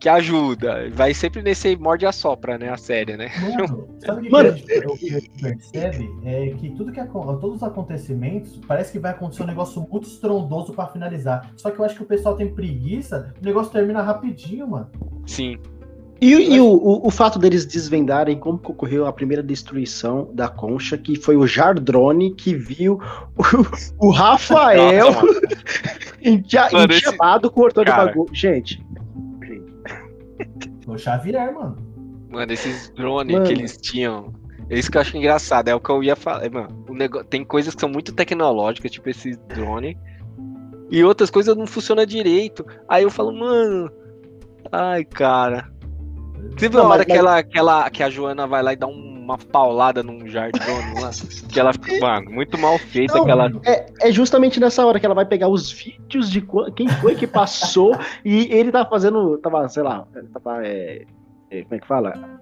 [0.00, 0.90] que ajuda.
[0.92, 2.70] Vai sempre nesse morde a sopra, né?
[2.70, 3.30] A série, né?
[3.40, 6.10] Mano, sabe o que, Mano, que, a gente, percebe?
[6.24, 10.72] É que tudo que todos os acontecimentos parece que vai acontecer um negócio muito estrondoso
[10.72, 11.50] para finalizar.
[11.56, 14.90] Só que eu acho que o pessoal tem preguiça, o negócio termina rapidinho, mano.
[15.26, 15.58] Sim.
[16.20, 20.96] E, e o, o, o, fato deles desvendarem como ocorreu a primeira destruição da concha,
[20.96, 23.00] que foi o Jardrone que viu
[23.98, 25.08] o, o Rafael
[26.22, 28.30] enxamado cortando o bagulho.
[28.32, 28.82] Gente.
[30.86, 31.76] O Xavier, mano.
[32.28, 34.32] Mano, esses drones que eles tinham.
[34.68, 36.50] É isso que eu acho engraçado, é o que eu ia falar.
[36.50, 39.96] Mano, o negócio, tem coisas que são muito tecnológicas, tipo esses drones.
[40.90, 42.64] E outras coisas não funcionam direito.
[42.88, 43.90] Aí eu falo, mano.
[44.70, 45.70] Ai, cara.
[46.56, 48.86] Você viu a hora que, ela, que, ela, que a Joana vai lá e dá
[49.24, 50.58] uma paulada num jardim
[51.00, 51.10] lá?
[51.48, 53.14] que ela fica, mano, muito mal feita.
[53.14, 53.50] Não, aquela...
[53.64, 56.46] é, é justamente nessa hora que ela vai pegar os vídeos de
[56.76, 61.04] quem foi que passou e ele tava fazendo, tava, sei lá, tava, é,
[61.50, 62.40] é, como é que fala?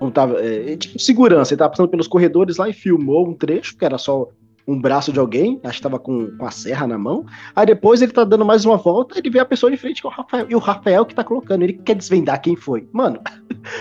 [0.00, 3.76] Não tava, é, tipo segurança, ele tava passando pelos corredores lá e filmou um trecho,
[3.76, 4.28] que era só
[4.68, 7.24] um braço de alguém, acho que tava com, com a serra na mão.
[7.56, 10.08] Aí depois ele tá dando mais uma volta, ele vê a pessoa de frente com
[10.08, 10.46] o Rafael.
[10.48, 12.86] E o Rafael que tá colocando, ele quer desvendar quem foi.
[12.92, 13.18] Mano,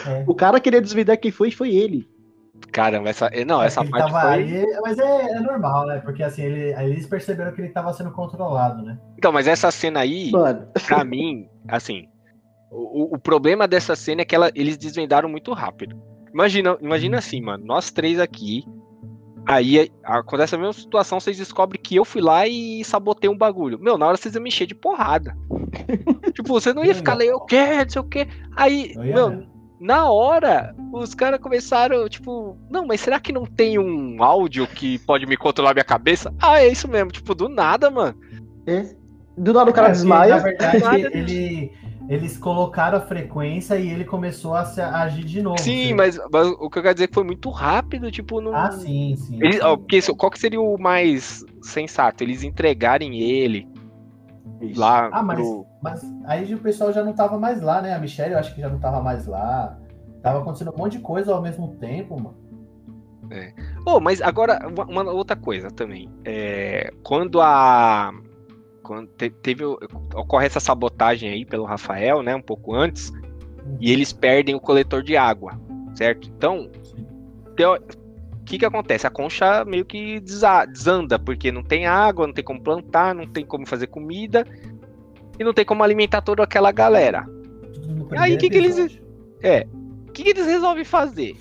[0.07, 0.23] é.
[0.25, 2.07] o cara queria desvendar quem foi foi ele.
[2.71, 3.29] Caramba, essa.
[3.45, 4.21] Não, essa parte foi.
[4.21, 5.99] Aí, mas é, é, normal, né?
[5.99, 8.97] Porque assim, ele, eles perceberam que ele tava sendo controlado, né?
[9.17, 10.67] Então, mas essa cena aí, Mano.
[10.85, 12.07] pra mim, assim.
[12.69, 15.99] O, o problema dessa cena é que ela, eles desvendaram muito rápido.
[16.33, 17.65] Imagina, imagina assim, mano.
[17.65, 18.65] Nós três aqui,
[19.47, 23.79] Aí acontece a mesma situação, vocês descobrem que eu fui lá e sabotei um bagulho.
[23.79, 25.37] Meu, na hora vocês iam me encher de porrada.
[26.35, 28.27] tipo, você não ia ficar lá, eu quero, não sei o quê.
[28.57, 29.47] Aí, meu,
[29.79, 34.97] na hora, os caras começaram, tipo, não, mas será que não tem um áudio que
[34.99, 36.33] pode me controlar minha cabeça?
[36.41, 38.17] Ah, é isso mesmo, tipo, do nada, mano.
[38.65, 38.95] É.
[39.37, 40.37] Do nada o cara é, desmaia.
[40.37, 41.71] Na verdade, ele,
[42.09, 45.59] eles colocaram a frequência e ele começou a, se, a agir de novo.
[45.59, 48.55] Sim, mas, mas, o que eu quero dizer é que foi muito rápido, tipo, não.
[48.55, 49.37] Ah, sim, sim.
[49.39, 52.23] Eles, ó, porque, qual que seria o mais sensato?
[52.23, 53.67] Eles entregarem ele
[54.59, 54.79] Isso.
[54.79, 55.11] lá.
[55.13, 55.66] Ah, mas, pro...
[55.81, 57.93] mas aí o pessoal já não tava mais lá, né?
[57.93, 59.77] A Michelle eu acho que já não tava mais lá.
[60.21, 62.35] Tava acontecendo um monte de coisa ao mesmo tempo, mano.
[63.29, 63.53] É.
[63.85, 66.09] Oh, mas agora, uma, uma outra coisa também.
[66.25, 68.11] É, quando a
[68.81, 73.11] quando te, teve ocorre essa sabotagem aí pelo Rafael, né, um pouco antes,
[73.81, 75.59] e eles perdem o coletor de água,
[75.93, 76.29] certo?
[76.29, 76.71] Então,
[77.59, 79.05] o que que acontece?
[79.05, 83.45] A concha meio que desanda, porque não tem água, não tem como plantar, não tem
[83.45, 84.45] como fazer comida
[85.39, 87.25] e não tem como alimentar toda aquela galera.
[88.17, 88.99] Aí o que, que eles
[89.41, 89.67] é,
[90.07, 91.35] o que, que eles resolvem fazer?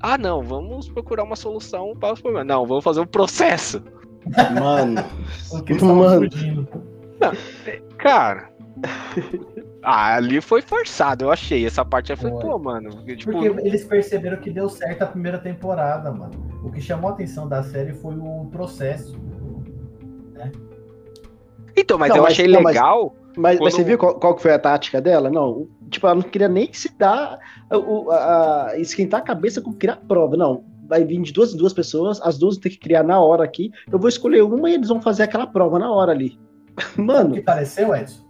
[0.00, 2.46] Ah, não, vamos procurar uma solução para os problemas.
[2.46, 3.82] Não, vamos fazer um processo.
[4.58, 5.04] Mano.
[5.84, 6.28] mano.
[7.20, 7.32] Não,
[7.98, 8.50] cara.
[9.82, 11.66] Ah, ali foi forçado, eu achei.
[11.66, 12.90] Essa parte aí foi, pô, mano.
[13.16, 13.32] Tipo...
[13.32, 16.32] Porque eles perceberam que deu certo a primeira temporada, mano.
[16.62, 19.18] O que chamou a atenção da série foi o processo.
[20.32, 20.50] Né?
[21.76, 23.14] Então, mas não, eu mas, achei não, legal.
[23.14, 23.64] Mas, mas, quando...
[23.64, 25.30] mas, você viu qual, qual foi a tática dela?
[25.30, 27.38] Não, tipo, ela não queria nem se dar
[27.70, 30.36] a, a, a esquentar a cabeça com criar prova.
[30.36, 33.44] Não, vai vir de duas em duas pessoas, as duas tem que criar na hora
[33.44, 33.70] aqui.
[33.90, 36.38] Eu vou escolher uma e eles vão fazer aquela prova na hora ali.
[36.96, 37.30] Mano.
[37.30, 38.28] O que pareceu, Edson?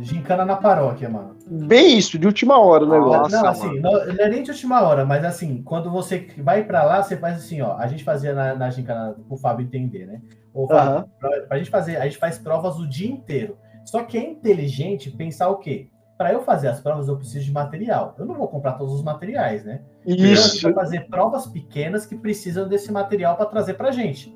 [0.00, 1.36] Gincana na paróquia, mano.
[1.46, 3.36] Bem isso, de última hora o negócio.
[3.36, 6.82] Não, assim, não, não, é nem de última hora, mas assim, quando você vai para
[6.82, 7.76] lá, você faz assim, ó.
[7.76, 10.22] A gente fazia na, na gincana, pro Fábio entender, né?
[10.54, 11.04] Ou uhum.
[11.18, 13.58] pra, pra gente fazer, a gente faz provas o dia inteiro.
[13.84, 15.88] Só que é inteligente pensar o quê?
[16.22, 18.14] para eu fazer as provas, eu preciso de material.
[18.16, 19.80] Eu não vou comprar todos os materiais, né?
[20.06, 20.44] Isso.
[20.44, 24.32] a gente vai fazer provas pequenas que precisam desse material para trazer para gente.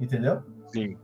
[0.00, 0.42] Entendeu?
[0.66, 0.96] Sim.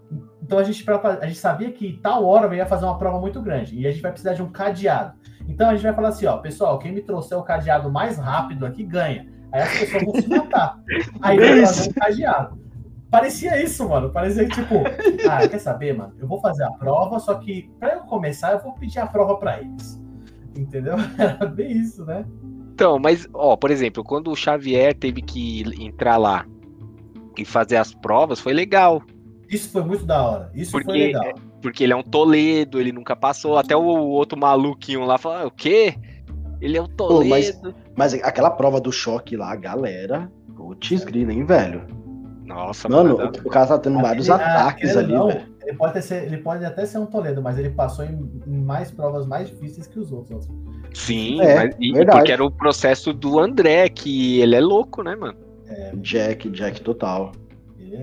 [0.43, 3.41] Então a gente, a gente sabia que tal hora eu ia fazer uma prova muito
[3.41, 5.15] grande e a gente vai precisar de um cadeado.
[5.49, 8.67] Então a gente vai falar assim, ó, pessoal, quem me trouxer o cadeado mais rápido
[8.67, 9.33] aqui ganha.
[9.53, 10.81] Aí as pessoas vão se matar.
[11.23, 12.64] Aí vai fazer um cadeado.
[13.11, 14.11] Parecia isso, mano.
[14.11, 14.75] Parecia tipo,
[15.31, 16.15] ah, quer saber, mano?
[16.19, 19.37] Eu vou fazer a prova, só que pra eu começar, eu vou pedir a prova
[19.37, 20.01] pra eles.
[20.57, 20.95] Entendeu?
[21.19, 22.25] Era bem isso, né?
[22.73, 26.45] Então, mas, ó, por exemplo, quando o Xavier teve que entrar lá
[27.39, 29.01] e fazer as provas, foi legal.
[29.49, 30.51] Isso foi muito da hora.
[30.55, 31.35] Isso Porque- foi legal.
[31.63, 33.57] Porque ele é um Toledo, ele nunca passou.
[33.57, 35.95] Até o outro maluquinho lá falou: ah, o quê?
[36.61, 37.31] Ele é um Toledo.
[37.31, 37.61] mas-
[37.97, 40.31] Mas aquela prova do choque lá, galera.
[40.57, 41.87] Putz, grina, hein, velho?
[42.45, 43.33] Nossa, Mano, mano.
[43.45, 45.55] o, o cara tá tendo vários Aquele- ah, ataques ali, não, velho.
[45.67, 48.91] Ele pode, ser- ele pode até ser um Toledo, mas ele passou em, em mais
[48.91, 50.47] provas mais difíceis que os outros.
[50.93, 52.19] Sim, É, mas, e- verdade.
[52.19, 55.39] porque era o processo do André, que ele é louco, né, mano?
[55.97, 57.33] Jack, Jack total.
[57.79, 58.03] Ele é.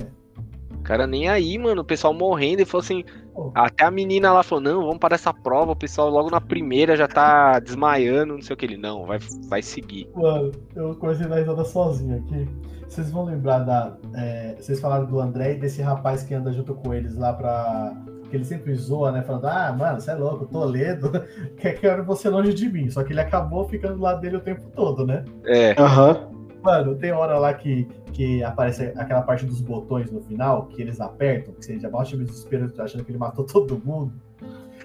[0.73, 1.81] O cara nem aí, mano.
[1.81, 3.03] O pessoal morrendo e falou assim.
[3.33, 3.51] Pô.
[3.55, 5.71] Até a menina lá falou: não, vamos parar essa prova.
[5.71, 8.65] O pessoal logo na primeira já tá desmaiando, não sei o que.
[8.65, 10.09] Ele, não, vai, vai seguir.
[10.15, 12.47] Mano, eu comecei a dar risada sozinho aqui.
[12.87, 13.95] Vocês vão lembrar da.
[14.15, 17.93] é, vocês falaram do André e desse rapaz que anda junto com eles lá pra.
[18.29, 19.21] Que ele sempre zoa, né?
[19.23, 21.11] Falando, ah, mano, você é louco, Toledo,
[21.57, 22.89] quer que era você longe de mim.
[22.89, 25.25] Só que ele acabou ficando do lado dele o tempo todo, né?
[25.45, 26.30] É, Aham.
[26.61, 31.01] Mano, tem hora lá que, que aparece aquela parte dos botões no final, que eles
[31.01, 34.13] apertam, que você já baixa o desespero achando que ele matou todo mundo.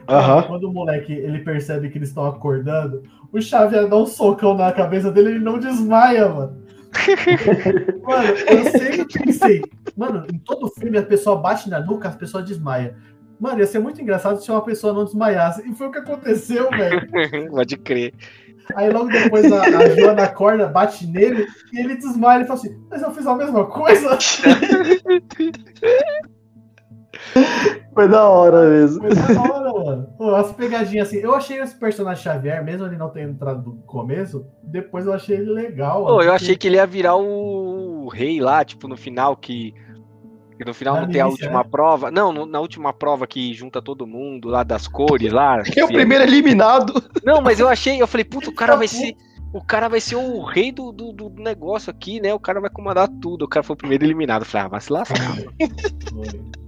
[0.09, 0.43] Aham.
[0.45, 4.73] Quando o moleque ele percebe que eles estão acordando, o Xavier dá um socão na
[4.73, 6.65] cabeça dele e ele não desmaia, mano.
[8.03, 9.63] mano, eu sempre pensei,
[9.97, 12.95] mano, em todo filme a pessoa bate na nuca, as pessoas desmaiam.
[13.39, 15.69] Mano, ia ser muito engraçado se uma pessoa não desmaiasse.
[15.69, 17.07] E foi o que aconteceu, velho.
[17.51, 18.15] pode crer.
[18.75, 22.39] Aí logo depois a, a Joana acorda, bate nele e ele desmaia.
[22.39, 24.19] Ele fala assim: Mas eu fiz a mesma coisa.
[27.95, 29.01] Foi da hora mesmo.
[29.01, 30.09] Foi da hora, mano.
[30.19, 31.19] Pô, as pegadinhas assim.
[31.19, 35.37] Eu achei esse personagem Xavier, mesmo ele não tendo entrado do começo, depois eu achei
[35.37, 36.05] ele legal.
[36.05, 39.75] Pô, eu achei que ele ia virar o rei lá, tipo, no final que.
[40.57, 41.69] Que no final Na não tem a última né?
[41.71, 42.11] prova.
[42.11, 45.63] Não, no- na última prova que junta todo mundo lá das cores lá.
[45.77, 46.95] É o se- primeiro eliminado.
[47.25, 49.15] Não, mas eu achei, eu falei, puta, o cara Tá vai ser.
[49.53, 52.35] O cara vai ser o rei do, do, do negócio aqui, né?
[52.35, 53.45] O cara vai comandar tudo.
[53.45, 54.43] O cara foi o primeiro eliminado.
[54.43, 55.17] Eu falei, ah, vai se lascar.
[56.11, 56.27] Foi,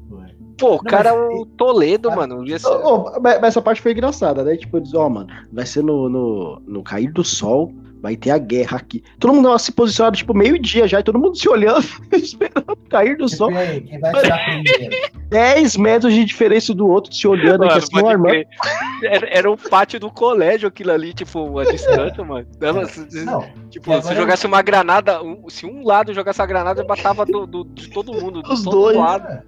[0.08, 0.36] foi.
[0.58, 2.46] Pô, o cara é mas- o Toledo, Ah, mano.
[2.46, 4.56] Ia ser- ô, mas essa parte foi engraçada, né?
[4.56, 8.38] Tipo, eles, ó, mano, vai ser no, no, no cair do sol, vai ter a
[8.38, 9.02] guerra aqui.
[9.18, 13.28] Todo mundo se posicionado, tipo, meio-dia já, e todo mundo se olhando, esperando cair do
[13.28, 13.50] sol.
[13.52, 15.08] E aí, quem vai tirar primeiro?
[15.28, 18.30] 10 metros de diferença do outro, se olhando aqui Mano, assim, armando.
[18.30, 18.46] crer.
[19.02, 22.46] Era, era o pátio do colégio aquilo ali, tipo, a distância, mano.
[22.60, 26.40] Não, se- Não, tipo, e se agora- jogasse uma granada, um- se um lado jogasse
[26.40, 28.96] a granada, matava do, do- de todo mundo, Os todo dois.
[28.96, 29.26] lado.
[29.28, 29.42] É.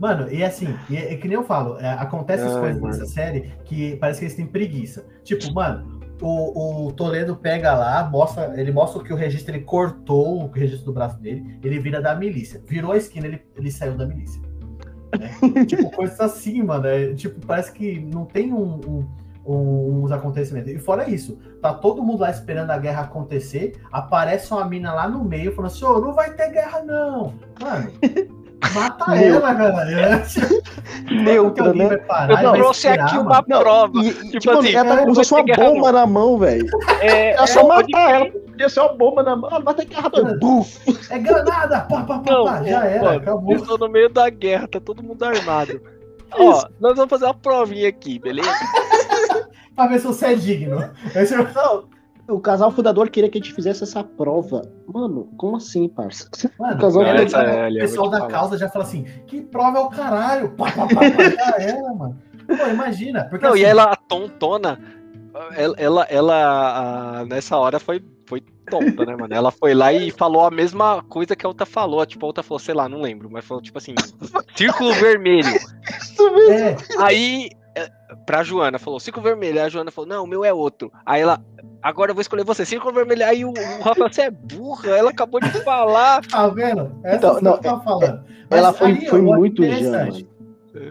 [0.00, 2.94] Mano, e assim, e é, é que nem eu falo, é, acontece as coisas mano.
[2.96, 5.04] nessa série que parece que eles têm preguiça.
[5.24, 10.42] Tipo, mano, o, o Toledo pega lá, mostra, ele mostra que o registro ele cortou
[10.44, 12.62] o registro do braço dele, ele vira da milícia.
[12.66, 14.40] Virou a esquina, ele, ele saiu da milícia.
[15.18, 15.64] né?
[15.66, 16.86] tipo, coisas assim, mano.
[16.86, 19.06] é, tipo, parece que não tem um, um-
[19.46, 20.70] um- uns acontecimentos.
[20.70, 25.08] E fora isso, tá todo mundo lá esperando a guerra acontecer, aparece uma mina lá
[25.08, 27.32] no meio falando assim, ô, não vai ter guerra, não.
[27.60, 27.90] Mano,
[28.74, 30.22] mata ela, galera.
[31.10, 31.96] Neutra, né?
[31.98, 33.28] parar Eu trouxe esperar, aqui mano.
[33.30, 33.92] uma Não, prova.
[34.02, 36.66] E, Tipo tipo, assim, ela tá só ter guerra, bomba na mão, velho.
[37.00, 38.26] É, É só é, matar ela.
[38.30, 39.50] Podia ser uma bomba na mão.
[39.50, 40.78] Ela vai ter guerra do buf.
[41.10, 41.80] É granada!
[41.82, 43.54] Pá, pá, pá, Não, pá, já era, mano, acabou.
[43.54, 45.80] Eu tô no meio da guerra, tá todo mundo armado.
[46.38, 48.50] Ó, nós vamos fazer uma provinha aqui, beleza?
[49.74, 50.90] Pra ver se você é digno.
[51.14, 51.84] Esse é o- Não,
[52.28, 54.62] o casal fundador queria que a gente fizesse essa prova.
[54.86, 56.28] Mano, como assim, parça?
[56.58, 58.30] Mano, O casal o é, eu pessoal da falar.
[58.30, 60.50] causa já fala assim: que prova é o caralho?
[60.56, 62.18] Pá, pá, pá, pá, já era, mano.
[62.46, 63.24] Pô, imagina.
[63.24, 64.78] Porque, Não, assim, e ela, a tontona,
[65.56, 68.40] ela, ela, ela, ah, nessa hora foi, foi
[68.70, 69.34] tonta, né, mano?
[69.34, 72.04] Ela foi lá e falou a mesma coisa que a outra falou.
[72.06, 73.94] Tipo, a outra falou, sei lá, não lembro, mas falou tipo assim:
[74.56, 75.48] círculo vermelho.
[76.00, 76.52] Isso mesmo.
[76.52, 77.90] É, Aí, é,
[78.26, 79.58] pra Joana, falou, círculo vermelho.
[79.60, 80.90] Aí a Joana falou, não, o meu é outro.
[81.04, 81.42] Aí ela,
[81.82, 83.24] agora eu vou escolher você, círculo vermelho.
[83.24, 86.24] Aí o, o Rafa, você é burra, ela acabou de falar.
[86.28, 86.92] tá vendo?
[87.04, 88.24] Essa Então, não, que eu tava falando.
[88.50, 90.26] Mas Ela foi, aí foi muito interessante.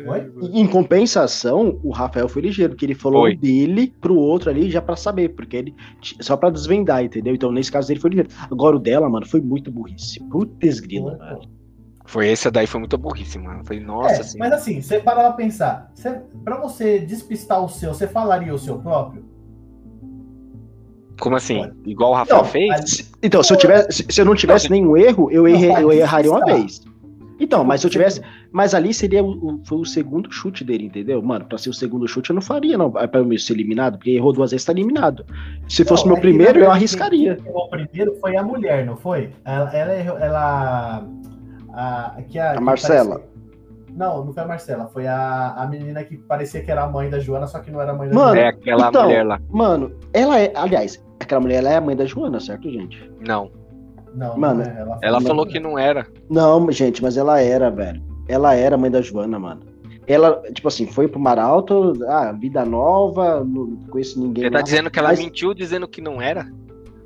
[0.08, 0.32] Oi?
[0.42, 3.36] E, Em compensação, o Rafael foi ligeiro, porque ele falou Foi.
[3.38, 5.76] dele pro outro ali já pra saber, porque ele
[6.20, 7.34] só pra desvendar, entendeu?
[7.34, 8.30] Então nesse caso dele foi ligeiro.
[8.52, 10.20] Agora o dela, mano, foi muito burrice.
[10.30, 11.50] Putz grila, Pô, velho.
[12.06, 13.64] Foi essa daí, foi muito burrice, mano.
[13.66, 14.38] Falei, nossa, É, assim.
[14.38, 18.60] mas assim, você parar pra pensar, você, pra você despistar o seu, você falaria o
[18.60, 19.24] seu próprio?
[21.20, 21.62] Como assim?
[21.62, 21.74] Olha.
[21.86, 22.68] Igual o Rafael Não, fez?
[22.70, 26.32] mas- Então, se eu tivesse, se eu não tivesse nenhum erro, eu, errei, eu erraria
[26.32, 26.62] uma despistar.
[26.62, 26.98] vez.
[27.40, 28.22] Então, mas se eu Você- tivesse.
[28.52, 31.22] Mas ali seria o, o- foi o segundo chute dele, entendeu?
[31.22, 32.90] Mano, pra ser o segundo chute eu não faria, não.
[32.90, 35.24] Pra eu ser eliminado, porque errou duas vezes, tá eliminado.
[35.68, 37.38] Se fosse Não, meu é primeiro, eu arriscaria.
[37.46, 39.30] Errou primeiro foi a mulher, não foi?
[39.46, 41.06] Ela, ela, errou- ela-
[41.74, 43.20] A, que a, A Marcela.
[43.20, 43.38] parecia-
[43.96, 44.88] Não, não foi a Marcela.
[44.88, 47.80] Foi a, a menina que parecia que era a mãe da Joana, só que não
[47.82, 48.42] era a mãe da Mano, Joana.
[48.42, 49.40] É aquela então, mulher lá.
[49.50, 50.52] Mano, ela é.
[50.56, 53.12] Aliás, aquela mulher ela é a mãe da Joana, certo, gente?
[53.26, 53.50] Não.
[54.16, 54.80] Não, Mano, não é.
[54.80, 56.08] Ela, Ela falou que não era.
[56.30, 58.02] Não, gente, mas ela era, velho.
[58.28, 59.62] Ela era a mãe da Joana, mano.
[60.08, 64.46] Ela, tipo assim, foi pro Maralto, ah, vida nova, não conheço ninguém.
[64.46, 64.64] Você tá lá.
[64.64, 66.48] dizendo que ela Mas- mentiu dizendo que não era?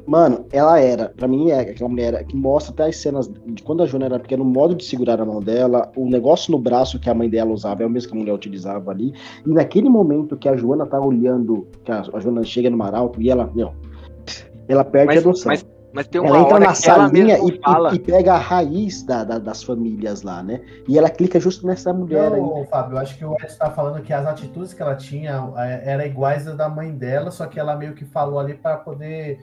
[0.08, 3.84] Mano, ela era, pra mim, é aquela mulher que mostra até as cenas de quando
[3.84, 7.00] a Joana era pequena, o modo de segurar a mão dela, o negócio no braço
[7.00, 9.14] que a mãe dela usava é o mesmo que a mulher utilizava ali.
[9.46, 13.22] E naquele momento que a Joana tá olhando, que a, a Joana chega no Maralto
[13.22, 13.74] e ela, meu,
[14.72, 15.50] ela perde Mas, a noção.
[15.52, 17.94] mas, mas tem uma ela entra hora na salinha e, fala.
[17.96, 20.62] e- pega a raiz da- da- das famílias lá, né?
[20.88, 22.40] E ela clica justo nessa mulher aí.
[22.40, 25.52] Não, Fábio, eu acho que o Edson tá falando que as atitudes que ela tinha
[25.58, 28.78] é, era iguais às da mãe dela, só que ela meio que falou ali para
[28.78, 29.40] poder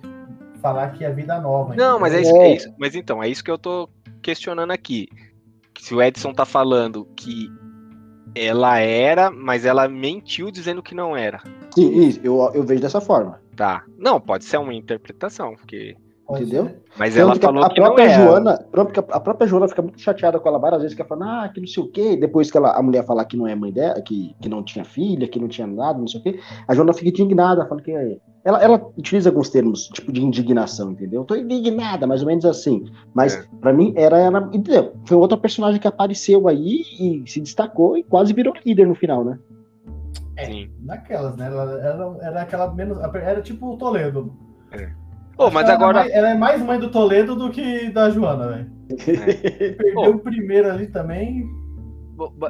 [0.63, 1.75] falar que é vida nova.
[1.77, 2.49] Não, mas é isso, É.
[2.49, 2.73] é isso.
[2.79, 3.89] Mas então, é isso que eu tô
[4.23, 5.07] questionando aqui.
[5.79, 7.49] Se o Edson tá falando que
[8.35, 11.41] ela era, mas ela mentiu dizendo que não era.
[11.75, 13.41] Sim, isso, eu, eu vejo dessa forma.
[13.59, 13.83] Tá.
[13.99, 15.97] Não, pode ser uma interpretação, porque.
[16.31, 16.71] Entendeu?
[16.99, 18.23] Mas Tanto ela que a- falou a que não própria era.
[18.25, 21.45] Joana, própria- a própria Joana fica muito chateada com ela várias vezes, que ela fala,
[21.45, 22.17] ah, que não sei o quê.
[22.19, 24.85] Depois que ela, a mulher fala que não é mãe dela, que, que não tinha
[24.85, 27.91] filha, que não tinha nada, não sei o quê, a Joana fica indignada, fala que
[27.93, 28.19] é.
[28.45, 31.25] Ela, ela utiliza alguns termos, tipo, de indignação, entendeu?
[31.25, 32.85] Tô indignada, mais ou menos assim.
[33.15, 33.45] Mas, É.
[33.61, 34.51] pra mim, era ela.
[34.53, 34.93] Entendeu?
[35.07, 39.25] Foi outra personagem que apareceu aí e se destacou e quase virou líder no final,
[39.25, 39.39] né?
[40.47, 40.70] Sim.
[40.81, 41.47] Naquelas, né?
[41.47, 42.98] Ela era, era aquela menos.
[43.15, 44.36] Era tipo o Toledo.
[45.36, 45.98] Pô, Acho mas ela era agora.
[46.01, 48.70] mais- ela é mais mãe do Toledo do que da Joana, velho.
[49.77, 50.10] Perdeu Pô.
[50.10, 51.48] o primeiro ali também.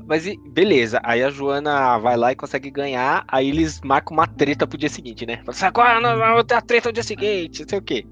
[0.06, 4.66] Mas beleza, aí a Joana vai lá e consegue ganhar, aí eles marcam uma treta
[4.66, 5.36] pro dia seguinte, né?
[5.38, 8.06] Fala assim, agora não, não, a treta no dia seguinte, não sei o quê.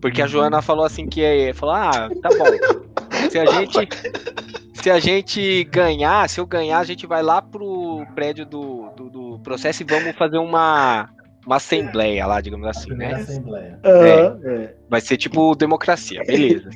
[0.00, 0.30] Porque a Uhum.
[0.30, 3.28] Joana falou assim que é, falou, ah, tá bom.
[3.28, 3.88] Se a gente
[4.82, 9.10] se a gente ganhar, se eu ganhar, a gente vai lá pro prédio do, do,
[9.10, 11.08] do processo e vamos fazer uma
[11.46, 13.14] uma assembleia lá, digamos assim, né?
[13.14, 13.78] assembleia.
[13.82, 14.74] Aham, é.
[14.90, 16.68] Vai ser tipo democracia, beleza.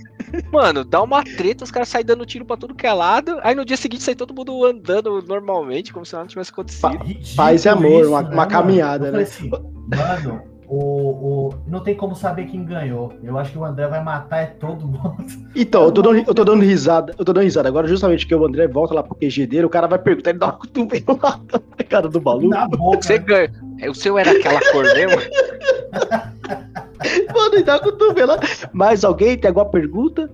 [0.50, 3.38] Mano, dá uma treta, os caras saem dando tiro pra tudo que é lado.
[3.42, 6.98] Aí no dia seguinte sai todo mundo andando normalmente, como se nada tivesse acontecido.
[7.36, 9.22] Paz e amor, isso, uma- né, uma caminhada, né?
[9.22, 9.50] assim,
[9.90, 10.42] mano,
[10.74, 13.12] o, o, não tem como saber quem ganhou.
[13.22, 15.22] Eu acho que o André vai matar é todo mundo.
[15.54, 17.68] Então, eu tô, dando, eu tô dando risada, eu tô dando risada.
[17.68, 20.38] Agora, justamente que o André volta lá pro QG dele, o cara vai perguntar, ele
[20.38, 22.48] dá uma cotovelo lá na cara do maluco.
[22.48, 23.02] Na boca.
[23.02, 23.18] Você né?
[23.18, 23.52] ganha.
[23.80, 25.20] É, O seu era aquela cor mesmo?
[27.36, 28.40] Mano, ele dá uma cotovelo lá.
[28.72, 30.30] Mais alguém tem alguma pergunta?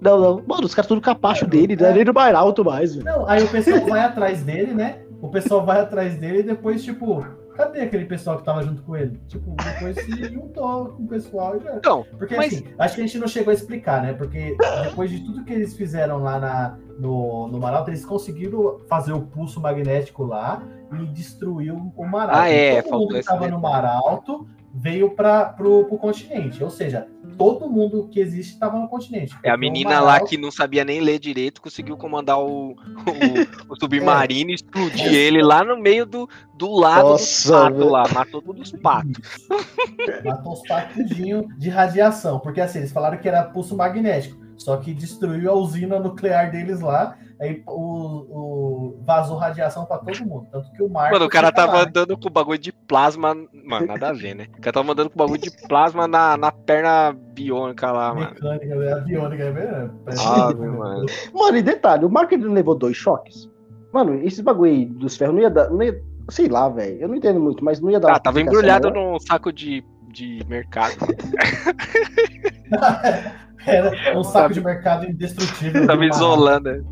[0.00, 0.42] Não, não.
[0.46, 1.94] Mano, os caras tudo capacho dele, não é é.
[1.96, 2.96] nem no mais alto mais.
[2.96, 5.00] Não, aí o pessoal vai atrás dele, né?
[5.20, 7.22] O pessoal vai atrás dele e depois, tipo,
[7.56, 9.20] cadê aquele pessoal que tava junto com ele?
[9.26, 11.80] Tipo, depois se juntou com o pessoal e já.
[11.84, 14.12] Não, Porque Mas- assim, acho que a gente não chegou a explicar, né?
[14.12, 19.12] Porque depois de tudo que eles fizeram lá na, no, no Maralto, eles conseguiram fazer
[19.12, 20.62] o pulso magnético lá
[20.92, 22.40] e destruir o, Maralto.
[22.40, 23.60] Ah, é, todo mundo que estava no.
[23.60, 26.62] Maralto veio para pro, pro continente.
[26.62, 29.32] Ou seja, todo mundo que existe estava no continente.
[29.42, 32.70] é a Porque o menina lá que não sabia nem ler direito, conseguiu comandar o,
[32.70, 32.76] o,
[33.68, 37.90] o submarino e explodir ele lá no meio do, do lado Nossa, patos velho.
[37.90, 38.04] lá.
[38.12, 39.48] Matou todos os patos.
[40.24, 42.38] Matou os patudinhos de radiação.
[42.40, 44.44] Porque assim, eles falaram que era pulso magnético.
[44.56, 47.16] Só que destruiu a usina nuclear deles lá.
[47.38, 50.46] Aí o, o- vazou radiação pra todo mundo.
[50.50, 51.12] Tanto que o Marco.
[51.12, 51.88] Mano, o cara fica lá, tava né?
[51.90, 53.34] andando com o bagulho de plasma.
[53.34, 54.46] Mano, nada a ver, né?
[54.56, 58.30] O cara tava andando com o bagulho de plasma na, na perna biônica lá, mano.
[58.30, 58.92] Mecânica, né?
[58.94, 59.90] aviônica, é verdade.
[60.04, 60.66] Parece Ah, né?
[60.66, 61.06] mano.
[61.34, 63.50] Mano, e detalhe, o Marco ele não levou dois choques?
[63.92, 65.68] Mano, esses bagulho aí dos ferros não ia dar.
[65.70, 66.00] Não ia,
[66.30, 67.00] sei lá, velho.
[67.02, 68.12] Eu não entendo muito, mas não ia dar.
[68.12, 69.12] Ah, tava embrulhado maior?
[69.12, 70.94] num saco de, de mercado.
[73.66, 75.86] Era um saco de mercado indestrutível.
[75.86, 76.70] tava isolando.
[76.72, 76.82] né?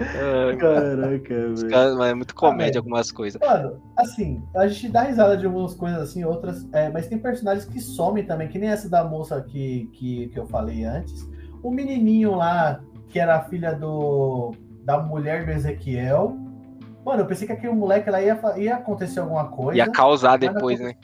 [0.00, 1.72] Ah, Caraca, os velho.
[1.72, 2.78] caras- mas é muito comédia velho.
[2.80, 3.40] algumas coisas.
[3.40, 6.66] Mano, assim, a gente dá risada de algumas coisas assim, outras.
[6.72, 10.38] é, mas tem personagens que somem também, que nem essa da moça que, que, que
[10.38, 11.28] eu falei antes.
[11.62, 14.52] O menininho lá, que era a filha do,
[14.84, 16.36] da mulher do Ezequiel.
[17.06, 19.76] Mano, eu pensei que aquele moleque lá ia, ia acontecer alguma coisa.
[19.78, 20.94] Ia causar depois, né?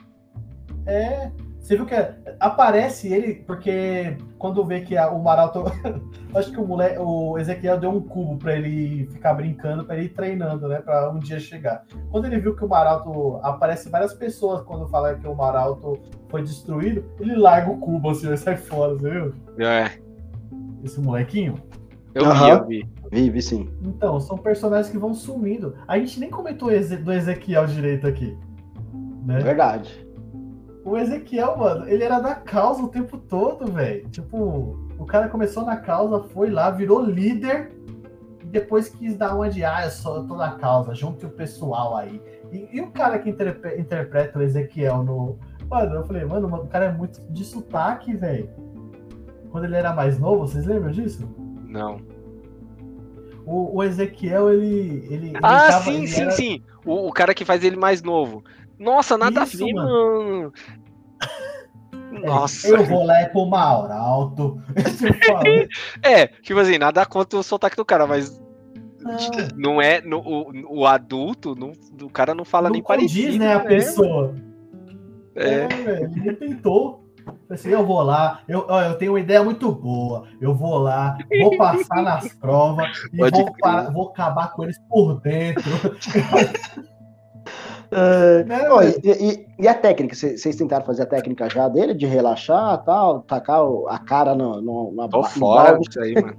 [0.87, 1.31] É.
[1.71, 1.95] Você viu que
[2.41, 5.63] aparece ele, porque quando vê que a- o Maralto.
[6.35, 10.07] acho que o, moleque, o Ezequiel deu um cubo pra ele ficar brincando, pra ele
[10.07, 10.81] ir treinando, né?
[10.81, 11.85] Pra um dia chegar.
[12.11, 13.39] Quando ele viu que o Maralto.
[13.45, 15.97] Aparece várias pessoas quando fala que o Maralto
[16.29, 19.33] foi destruído, ele larga o cubo assim, ele sai fora, você viu?
[19.65, 19.93] É.
[20.83, 21.55] Esse molequinho.
[22.13, 22.49] Eu vi, Aham.
[22.49, 22.89] eu vi.
[23.13, 23.71] Vive sim.
[23.85, 25.77] Então, são personagens que vão sumindo.
[25.87, 28.37] A gente nem comentou do Ezequiel direito aqui.
[29.25, 29.39] Né?
[29.39, 30.10] Verdade.
[30.85, 34.09] O Ezequiel, mano, ele era da causa o tempo todo, velho.
[34.09, 37.71] Tipo, o cara começou na causa, foi lá, virou líder
[38.43, 41.97] e depois quis dar uma de ah, eu eu tô na causa, junte o pessoal
[41.97, 42.21] aí.
[42.51, 45.39] E, e o cara que interpre, interpreta o Ezequiel no.
[45.69, 48.51] Mano, eu falei, mano, o cara é muito de sotaque, velho.
[49.51, 51.29] Quando ele era mais novo, vocês lembram disso?
[51.67, 52.01] Não.
[53.45, 55.07] O, o Ezequiel, ele.
[55.11, 56.31] ele, ele ah, tava, sim, ele sim, era...
[56.31, 56.63] sim.
[56.85, 58.43] O, o, cara que faz ele mais novo.
[58.81, 59.91] Nossa, nada Isso, a ver, mano.
[59.91, 60.53] mano.
[62.25, 62.67] Nossa.
[62.67, 64.63] Eu vou lá é pro Mauro Alto.
[66.03, 68.43] é, tipo assim, nada contra o sotaque do cara, mas.
[68.99, 69.17] Não,
[69.57, 70.01] Não é.
[70.01, 73.39] No, o, o adulto, não, o cara não fala não nem parecido.
[73.39, 74.35] né, a pessoa.
[75.35, 75.65] É.
[75.65, 77.05] É, velho, ele tentou.
[77.23, 80.27] Falei Assim, eu vou lá, eu, ó, eu tenho uma ideia muito boa.
[80.41, 85.21] Eu vou lá, vou passar nas provas e Pode vou, vou acabar com eles por
[85.21, 85.71] dentro.
[87.93, 89.01] Ó, velho?
[89.05, 90.15] e, e- e a técnica?
[90.15, 94.35] Cê- Vocês tentaram fazer a técnica já dele, de relaxar tal, tacar o- a cara
[94.35, 96.35] no, no, na Tô no fora disso aí, mano.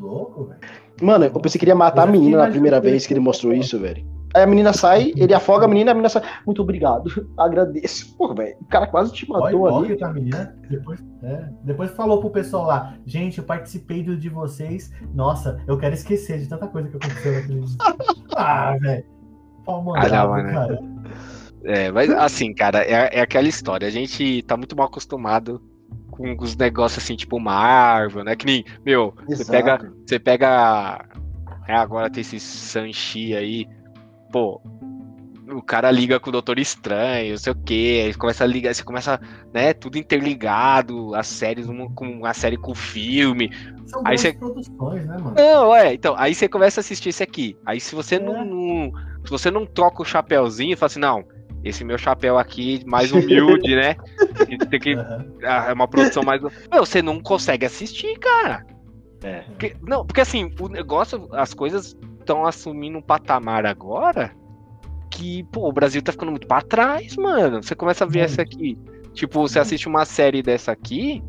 [0.00, 0.60] Louco, velho.
[1.02, 3.20] Mano, eu pensei que ele ia matar Eu a menina na primeira vez que ele
[3.20, 4.04] mostrou isso, velho.
[4.34, 6.22] Aí a menina sai, ele afoga a menina, a menina sai.
[6.44, 7.04] Muito obrigado,
[7.38, 8.16] agradeço.
[8.16, 9.96] Pô, velho, o cara quase te matou ali.
[10.12, 10.56] menina.
[10.68, 14.90] Depois, é, depois falou pro pessoal lá, gente, eu participei do de vocês.
[15.14, 17.76] Nossa, eu quero esquecer de tanta coisa que aconteceu naquele dia.
[18.36, 19.04] Ah, velho.
[19.66, 20.52] Mandado, Ah, mano.
[20.52, 20.78] cara.
[21.64, 23.88] É, mas assim, cara, é, é aquela história.
[23.88, 25.62] A gente tá muito mal acostumado
[26.10, 28.36] com os negócios assim, tipo Marvel, né?
[28.36, 29.50] Que nem, meu, você Exato.
[29.50, 29.92] pega.
[30.06, 31.04] Você pega.
[31.66, 33.66] É, agora tem esse Sanchi aí.
[34.30, 34.60] Pô,
[35.50, 38.02] o cara liga com o Doutor Estranho, não sei o quê.
[38.06, 39.18] Aí começa a ligar, você começa,
[39.52, 43.50] né, tudo interligado, as séries, uma com a série com o filme.
[43.86, 45.34] São Aí você- produções, né, mano?
[45.36, 47.56] Não, é, então, aí você começa a assistir esse aqui.
[47.64, 48.18] Aí se você É.
[48.18, 48.63] não, não-
[49.24, 51.24] Se você não troca o chapéuzinho, fala assim, não,
[51.64, 53.96] esse meu chapéu aqui, mais humilde, né?
[54.46, 54.92] Tem que- Tem que.
[54.94, 55.26] Aham.
[55.44, 56.42] ah, É uma produção mais.
[56.42, 56.52] Meu,
[56.84, 58.66] você não consegue assistir, cara.
[59.22, 59.40] É.
[59.42, 64.30] Porque- não, porque assim, o negócio, as coisas estão assumindo um patamar agora
[65.10, 67.62] que, pô, o Brasil tá ficando muito pra trás, mano.
[67.62, 68.32] Você começa a ver Muito.
[68.32, 68.78] essa aqui.
[69.14, 71.22] Tipo, você assiste uma série dessa aqui,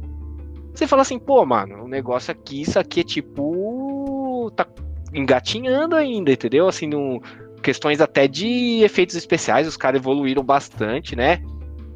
[0.73, 4.51] você fala assim, pô, mano, o negócio aqui, isso aqui é tipo.
[4.55, 4.65] tá
[5.13, 6.67] engatinhando ainda, entendeu?
[6.67, 7.21] Assim, no,
[7.65, 11.41] questões até de efeitos especiais, os caras evoluíram bastante, né?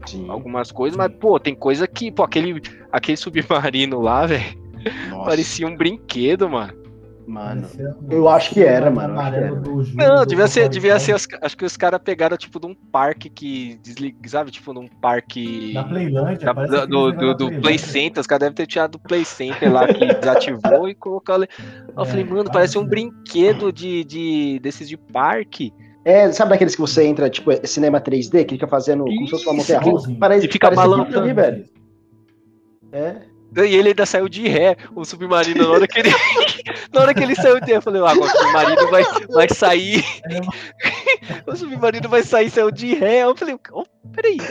[0.04, 0.28] Sim.
[0.28, 2.60] Algumas coisas, mas, pô, tem coisa que, pô, aquele,
[2.92, 4.58] aquele submarino lá, velho,
[5.24, 6.74] parecia um brinquedo, mano.
[7.30, 7.68] Mano.
[8.10, 9.56] Eu acho que era, mano, que era.
[9.56, 12.68] do Não, do devia ser, devia ser, os- acho que os caras pegaram, tipo, de
[12.68, 16.54] um parque que desliga, sabe, tipo, num parque Da Playlândia.
[16.54, 17.78] da- do, do, da do Play.
[17.78, 21.48] Center, os caras devem ter tirado do Play Center lá que desativou e colocou ali.
[21.96, 25.72] Eu É, falei, mano, quase parece um brinquedo de, de, desses de parque.
[26.04, 29.32] É, sabe daqueles que você entra, tipo, é cinema 3D, que fica fazendo como se
[29.32, 30.16] fosse uma montanha russa?
[30.20, 31.20] Parece, E fica parece balançando.
[31.20, 31.66] ali, velho.
[32.92, 33.29] É.
[33.56, 36.10] E ele ainda saiu de ré, o submarino, na hora que ele,
[36.94, 39.50] na hora que ele saiu de ré, eu falei, ah, agora o submarino vai, vai
[39.50, 40.06] sair,
[41.48, 44.38] o submarino vai sair, saiu de ré, eu falei, oh, peraí,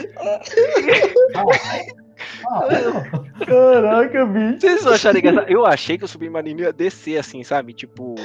[3.45, 4.59] Caraca, bicho.
[4.59, 5.49] vocês não acharam engraçado?
[5.49, 8.15] Eu achei que o submarino ia descer, assim, sabe, tipo,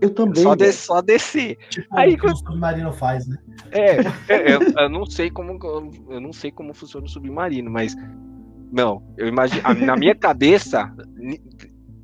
[0.00, 0.42] Eu também.
[0.42, 1.56] só, des, só descer.
[1.70, 3.36] tipo Aí o que o submarino faz, né?
[3.72, 5.58] É, é, eu, eu não sei como
[6.10, 7.96] eu não sei como funciona o submarino, mas
[8.70, 10.92] não, eu imagino na minha cabeça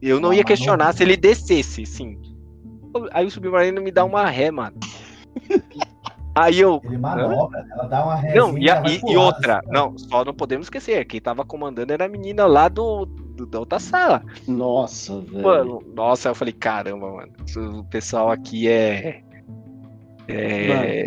[0.03, 2.19] eu não Ah, ia questionar não- se ele descesse, sim.
[3.12, 4.77] Aí o submarino me dá uma ré, mano.
[6.36, 9.69] Aí eu Ele manobra, ela dá uma rézinha não, e, a- e- e outra, assim,
[9.70, 13.61] não, só não podemos esquecer, quem tava comandando era a menina lá do, do- da
[13.61, 14.20] outra sala.
[14.49, 15.43] Nossa, velho.
[15.45, 17.32] Mano, nossa, eu falei, caramba, mano,
[17.78, 19.23] o pessoal aqui é.
[20.27, 21.07] É.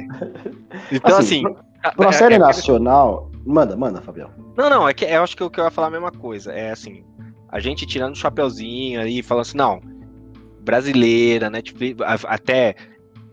[0.92, 1.56] Então, Assim, assim.
[1.82, 3.30] Pra uma é- série é- nacional.
[3.48, 4.30] Manda, manda, Fabião.
[4.58, 6.52] Não, não, é que eu acho que eu, que eu ia falar a mesma coisa.
[6.52, 7.04] É assim,
[7.50, 9.80] a gente tirando o chapeuzinho aí, falando assim, não,
[10.62, 11.62] brasileira, né?
[11.62, 12.76] Tipo, a- até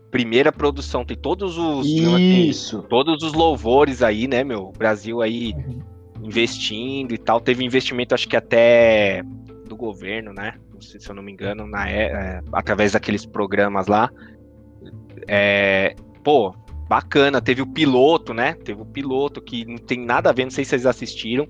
[0.09, 1.85] primeira produção, tem todos os.
[1.85, 2.81] assim, Isso.
[2.83, 4.67] todos os louvores aí, né, meu?
[4.67, 5.79] O Brasil aí Uhum.
[6.23, 7.41] investindo e tal.
[7.41, 9.21] Teve investimento, acho que até
[9.67, 10.53] do governo, né?
[10.73, 14.09] Não sei se eu não me engano, na, é, é, através daqueles programas lá.
[15.27, 16.53] É, pô,
[16.87, 17.41] bacana.
[17.41, 18.53] Teve o piloto, né?
[18.53, 21.47] Teve o piloto que não tem nada a ver, não sei se vocês assistiram.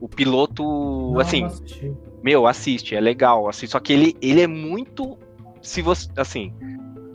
[0.00, 3.48] O piloto, Não, assim, não meu, assiste, é legal.
[3.48, 5.18] Assim, só que ele, ele é muito.
[5.60, 6.08] Se você.
[6.16, 6.52] Assim,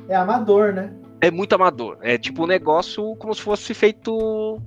[0.10, 0.94] É amador, né?
[1.22, 1.98] é muito amador.
[2.02, 4.60] É tipo um negócio como se fosse feito.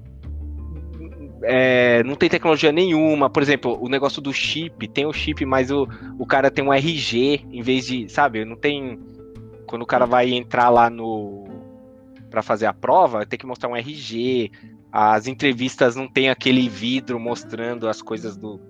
[1.43, 3.29] é, não tem tecnologia nenhuma.
[3.29, 5.87] Por exemplo, o negócio do chip, tem o chip, mas o,
[6.19, 8.09] o cara tem um RG em vez de.
[8.09, 8.45] Sabe?
[8.47, 8.99] Não tem.
[9.67, 11.45] Quando o cara vai entrar lá no.
[12.37, 14.51] Para fazer a prova, tem que mostrar um RG,
[14.93, 18.61] as entrevistas não tem aquele vidro mostrando as coisas do.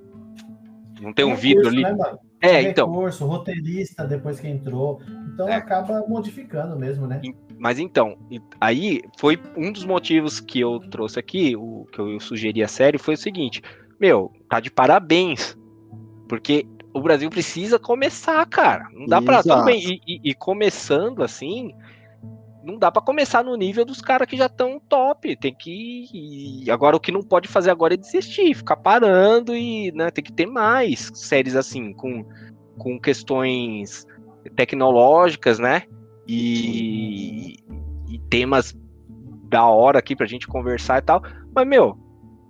[1.00, 1.82] Não tem um recurso, vidro ali.
[1.82, 2.88] Né, é, então.
[2.88, 5.00] Recurso, roteirista depois que entrou.
[5.34, 5.54] Então é.
[5.54, 7.20] acaba modificando mesmo, né?
[7.58, 8.16] Mas então,
[8.60, 12.98] aí foi um dos motivos que eu trouxe aqui, o que eu sugeri a série,
[12.98, 13.60] foi o seguinte:
[13.98, 15.58] meu, tá de parabéns.
[16.28, 16.64] Porque
[16.94, 18.88] o Brasil precisa começar, cara.
[18.92, 19.82] Não dá para Tudo bem.
[19.84, 21.72] E, e, e, começando assim,
[22.66, 25.36] não dá para começar no nível dos caras que já estão top.
[25.36, 26.64] Tem que.
[26.68, 30.32] Agora, o que não pode fazer agora é desistir, ficar parando e né, tem que
[30.32, 32.24] ter mais séries assim, com,
[32.76, 34.04] com questões
[34.56, 35.84] tecnológicas, né?
[36.26, 37.56] E,
[38.08, 38.76] e temas
[39.48, 41.22] da hora aqui pra gente conversar e tal.
[41.54, 41.96] Mas, meu,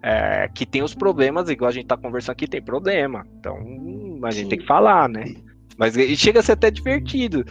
[0.02, 3.26] é, que tem os problemas, igual a gente tá conversando aqui, tem problema.
[3.38, 3.56] Então,
[4.22, 4.48] a gente Sim.
[4.48, 5.34] tem que falar, né?
[5.76, 7.44] Mas chega a ser até divertido.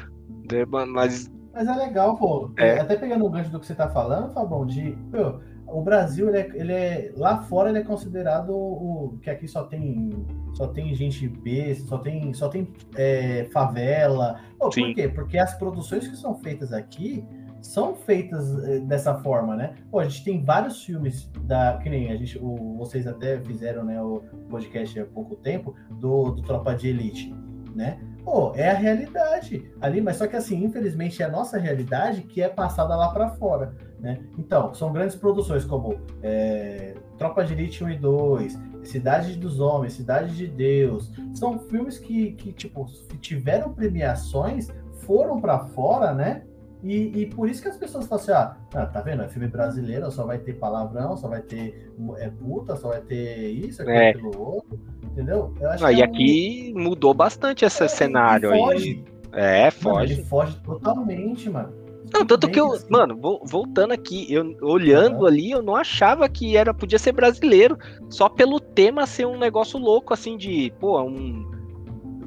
[0.52, 0.66] Né?
[0.88, 1.30] Mas.
[1.56, 2.52] Mas é legal, pô.
[2.58, 2.80] É.
[2.82, 4.98] Até pegando o gancho do que você tá falando, Fabão, de.
[5.10, 9.18] Meu, o Brasil, ele é, ele é, Lá fora ele é considerado o.
[9.22, 10.12] Que aqui só tem.
[10.54, 12.68] Só tem gente B, só tem, só tem
[12.98, 14.42] é, favela.
[14.60, 15.08] Pô, por quê?
[15.08, 17.26] Porque as produções que são feitas aqui
[17.62, 19.76] são feitas eh, dessa forma, né?
[19.90, 23.84] Pô, a gente tem vários filmes da que nem a gente, o, vocês até fizeram,
[23.84, 27.34] né, o podcast há pouco tempo do, do Tropa de Elite,
[27.74, 28.00] né?
[28.26, 32.42] Pô, é a realidade ali, mas só que assim, infelizmente é a nossa realidade que
[32.42, 34.20] é passada lá para fora, né?
[34.36, 39.94] Então, são grandes produções como é, Tropa de Elite 1 e 2, Cidade dos Homens,
[39.94, 42.88] Cidade de Deus, são filmes que, que tipo,
[43.22, 44.70] tiveram premiações,
[45.06, 46.42] foram para fora, né?
[46.84, 49.24] E, e, por isso que as pessoas falam assim, ah, ah, tá vendo?
[49.24, 53.50] É filme brasileiro, só vai ter palavrão, só vai ter é puta, só vai ter
[53.50, 54.10] isso, aquilo, é.
[54.10, 54.80] aquilo outro,
[55.16, 55.54] entendeu?
[55.82, 56.84] ah, e é aqui um...
[56.84, 59.04] mudou bastante esse é, cenário aí.
[59.32, 59.96] É, foge.
[59.96, 61.74] Mano, ele foge totalmente, mano.
[62.14, 62.86] Não, tanto que eu, assim.
[62.90, 67.78] mano, voltando aqui, eu olhando ali, eu não achava que era podia ser brasileiro,
[68.10, 71.50] só pelo tema ser um negócio louco assim de, pô, um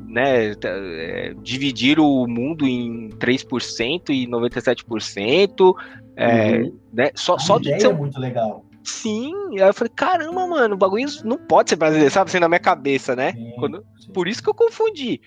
[0.08, 5.74] né, é, dividir o mundo em 3% e 97%.
[6.16, 6.78] É, uhum.
[6.92, 7.88] né, só, A só de ser...
[7.88, 8.64] é muito legal.
[8.88, 12.48] Sim, aí eu falei, caramba, mano, o bagulho não pode ser brasileiro, sabe, assim, na
[12.48, 13.32] minha cabeça, né?
[13.32, 13.84] Sim, Quando...
[14.00, 14.12] sim.
[14.12, 15.20] Por isso que eu confundi.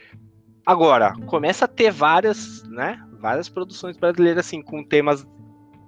[0.66, 5.28] Agora, começa a ter várias, né, várias produções brasileiras, assim, com temas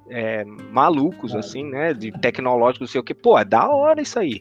[0.10, 3.14] é, malucos, assim, né, de tecnológicos, não sei o que.
[3.14, 4.40] Pô, é da hora isso aí.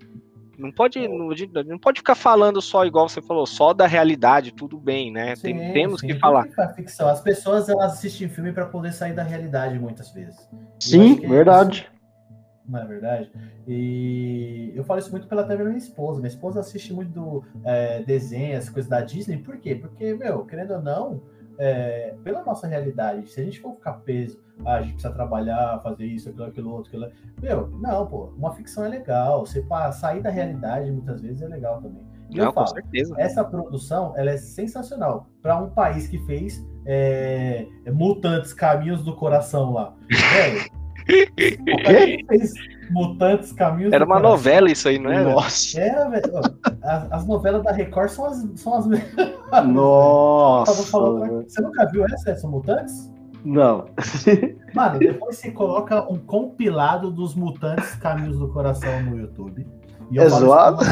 [0.58, 1.30] Não pode, não,
[1.66, 5.34] não, pode ficar falando só, igual você falou, só da realidade, tudo bem, né?
[5.36, 6.46] Sim, Tem, temos sim, que falar.
[6.76, 7.08] ficção.
[7.08, 10.36] As pessoas elas assistem filme para poder sair da realidade muitas vezes.
[10.78, 11.91] Sim, é verdade.
[12.68, 13.30] Não é verdade?
[13.66, 16.20] E eu falo isso muito pela TV minha esposa.
[16.20, 19.38] Minha esposa assiste muito do, é, desenhos, coisas da Disney.
[19.38, 19.74] Por quê?
[19.74, 21.22] Porque, meu, querendo ou não,
[21.58, 25.80] é, pela nossa realidade, se a gente for ficar peso, ah, a gente precisa trabalhar,
[25.82, 27.10] fazer isso, aquilo, aquilo outro, aquilo.
[27.40, 29.44] Meu, não, pô, uma ficção é legal.
[29.46, 32.02] Você sair da realidade muitas vezes é legal também.
[32.30, 33.14] E não, eu falo, com certeza.
[33.18, 39.72] essa produção ela é sensacional para um país que fez é, Mutantes Caminhos do Coração
[39.72, 39.94] lá.
[40.08, 40.81] Velho,
[42.28, 42.52] fez
[42.90, 44.36] Mutantes Caminhos Era uma coração.
[44.36, 45.32] novela isso aí, não era?
[45.32, 45.80] Nossa.
[45.80, 46.38] Era, velho.
[46.82, 48.86] As, as, novelas da Record são as, são as
[49.66, 50.72] Nossa.
[50.82, 53.10] Você nunca viu essa, essa Mutantes?
[53.44, 53.86] Não.
[54.74, 59.66] Mano, depois você coloca um compilado dos Mutantes Caminhos do Coração no YouTube.
[60.10, 60.84] E é zoado?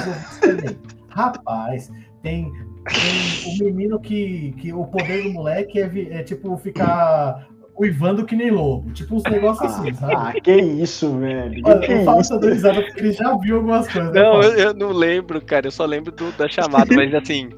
[1.11, 1.91] Rapaz,
[2.23, 7.47] tem, tem o menino que, que o poder do moleque é, é tipo ficar
[7.81, 8.93] uivando que nem lobo.
[8.93, 10.15] Tipo uns negócios assim, sabe?
[10.15, 11.63] Ah, que isso, velho.
[11.65, 14.13] Olha, que eu falo risada porque ele já viu algumas coisas.
[14.13, 15.67] Né, não, eu, eu, não lembro, cara.
[15.67, 17.49] Eu só lembro do, da chamada, mas assim,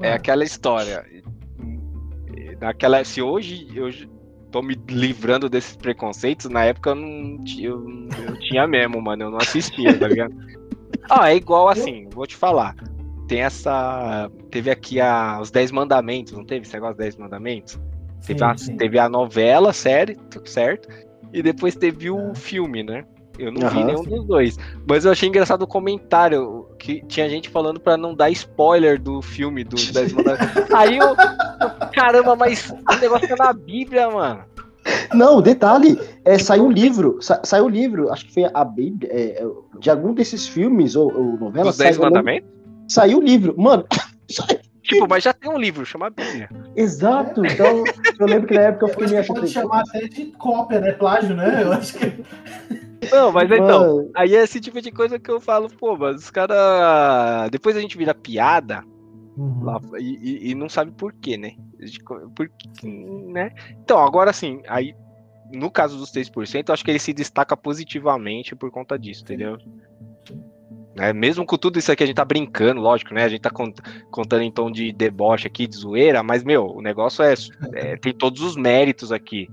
[0.00, 1.04] é aquela história.
[2.58, 3.90] Naquela, se hoje eu
[4.50, 7.86] tô me livrando desses preconceitos, na época eu não eu,
[8.26, 9.24] eu tinha mesmo, mano.
[9.24, 10.34] Eu não assistia, tá ligado?
[11.08, 12.74] Ah, é igual assim, vou te falar.
[13.26, 14.30] Tem essa.
[14.50, 17.80] Teve aqui a, os 10 mandamentos, não teve esse negócio dos 10 mandamentos?
[18.20, 20.88] Sim, teve, a, teve a novela, série, certo?
[21.32, 22.34] E depois teve o é.
[22.34, 23.04] filme, né?
[23.38, 24.10] Eu não uhum, vi nenhum sim.
[24.10, 24.58] dos dois.
[24.86, 29.22] Mas eu achei engraçado o comentário que tinha gente falando para não dar spoiler do
[29.22, 30.70] filme 10 Mandamentos.
[30.74, 31.16] Aí eu.
[31.92, 34.44] Caramba, mas o negócio tá na Bíblia, mano.
[35.14, 39.10] Não, detalhe, é, saiu um livro, sa, saiu um livro, acho que foi a Bíblia,
[39.12, 39.46] é,
[39.78, 41.74] de algum desses filmes ou, ou novelas.
[41.74, 42.50] Os 10 Mandamentos?
[42.88, 43.54] Saiu o livro.
[43.58, 43.84] Mano,
[44.94, 46.48] Tipo, mas já tem um livro chamado Bíblia.
[46.74, 47.84] Exato, então
[48.18, 50.92] eu lembro que na época eu fui meio Pode chamar até de cópia, né?
[50.92, 51.62] Plágio, né?
[51.62, 52.24] Eu acho que.
[53.10, 56.30] Não, mas então, aí é esse tipo de coisa que eu falo, pô, mas os
[56.30, 57.50] caras.
[57.50, 58.84] Depois a gente vira piada
[59.36, 59.64] uhum.
[59.64, 61.52] lá, e, e, não sabe por quê, né?
[62.34, 62.50] Por,
[62.82, 63.52] né?
[63.82, 64.94] Então, agora assim, aí
[65.52, 69.58] no caso dos 3%, eu acho que ele se destaca positivamente por conta disso, entendeu?
[70.96, 73.24] É, mesmo com tudo isso aqui, a gente tá brincando, lógico, né?
[73.24, 73.74] A gente tá cont
[74.10, 77.34] contando em tom de deboche aqui, de zoeira, mas, meu, o negócio é,
[77.74, 79.48] é tem todos os méritos aqui.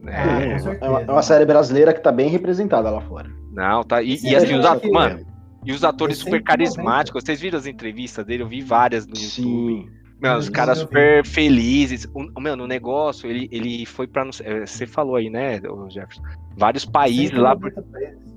[0.00, 0.56] Né?
[0.56, 3.30] É, é, uma, é, uma, série brasileira que tá bem representada lá fora.
[3.52, 4.02] Não, tá.
[4.02, 5.26] E, e assim, os atores, mano,
[5.64, 7.22] e os atores super carismáticos.
[7.22, 8.42] Vocês viram as entrevistas dele?
[8.42, 9.78] Eu vi várias no Sim.
[9.78, 10.01] YouTube.
[10.22, 12.06] Meu, os caras super felizes.
[12.14, 14.24] O, meu, no negócio, ele, ele foi pra.
[14.44, 16.22] É, você falou aí, né, Jefferson?
[16.56, 17.56] Vários países lá.
[17.56, 17.72] Por,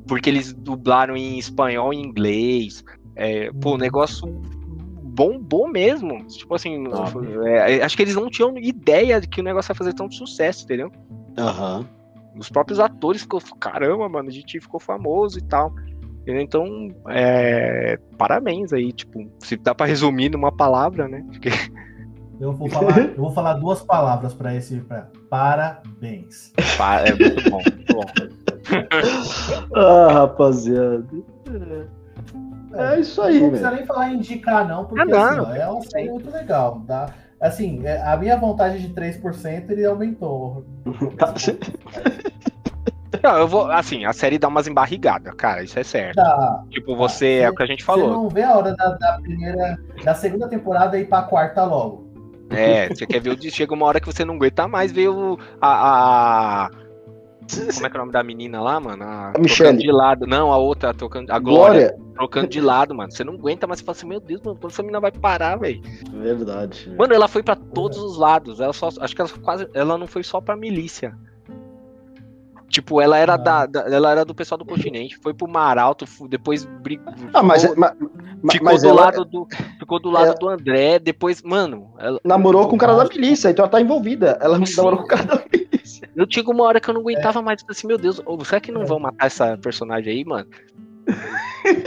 [0.07, 2.84] porque eles dublaram em espanhol e inglês.
[3.16, 3.78] É, pô, o hum.
[3.78, 6.26] negócio bombou mesmo.
[6.26, 6.84] Tipo assim,
[7.45, 10.64] é, acho que eles não tinham ideia de que o negócio ia fazer tanto sucesso,
[10.64, 10.91] entendeu?
[11.38, 11.80] Aham.
[11.82, 11.86] Uhum.
[12.38, 15.74] Os próprios atores ficou, caramba, mano, a gente ficou famoso e tal.
[16.27, 21.23] Então, é, parabéns aí, tipo, se dá para resumir numa palavra, né?
[21.31, 21.49] Porque...
[22.38, 26.52] Eu vou falar, eu vou falar duas palavras para esse pra, parabéns.
[26.57, 28.03] É muito bom, muito bom.
[29.73, 31.07] ah, rapaziada.
[32.73, 35.52] É, é isso aí, Não precisa nem falar em indicar, não, porque ah, não, assim,
[35.52, 36.84] ó, é uma série muito legal.
[36.85, 37.14] Tá?
[37.39, 40.65] Assim, é, a minha vontade de 3% ele aumentou.
[43.24, 43.72] Não, eu vou.
[43.72, 46.16] Assim, a série dá umas embarrigadas, cara, isso é certo.
[46.16, 46.64] Tá.
[46.70, 48.08] Tipo, você, é o que a gente falou.
[48.08, 49.78] Você não vê a hora da, da primeira.
[50.04, 52.06] Da segunda temporada ir pra quarta logo.
[52.50, 53.52] É, você quer ver o.
[53.52, 55.38] Chega uma hora que você não aguenta mais ver o.
[55.62, 56.70] a, a
[57.74, 59.04] como é que é o nome da menina lá, mano?
[59.04, 59.78] A, a Michelle.
[59.78, 60.26] de lado.
[60.26, 61.90] Não, a outra, tocando, a Glória.
[61.90, 62.06] Glória.
[62.16, 63.12] Trocando de lado, mano.
[63.12, 65.58] Você não aguenta, mas você fala assim, meu Deus, mano, quando essa menina vai parar,
[65.58, 65.82] velho?
[66.12, 66.94] Verdade.
[66.98, 68.60] Mano, ela foi para todos os lados.
[68.60, 71.16] Ela só, acho que ela quase, ela não foi só pra milícia.
[72.70, 73.38] Tipo, ela era, ah.
[73.38, 77.14] da, da, ela era do pessoal do continente, foi pro Mar Alto, depois brigou.
[77.34, 77.94] Ah, mas, mas,
[78.52, 79.48] ficou, mas do ela, lado do,
[79.80, 81.94] ficou do lado ela, do André, depois, mano.
[81.98, 84.38] Ela, namorou com o cara da milícia, então ela tá envolvida.
[84.42, 84.76] Ela Sim.
[84.76, 86.10] namorou com o cara da milícia.
[86.16, 87.44] Eu tinha uma hora que eu não aguentava é.
[87.44, 88.86] mais, assim, meu Deus, será que não é.
[88.86, 90.48] vão matar essa personagem aí, mano?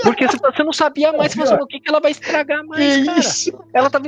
[0.02, 3.18] Porque você não sabia mais mas, o que, que ela vai estragar mais, que cara.
[3.18, 3.64] Isso?
[3.72, 4.00] Ela tá.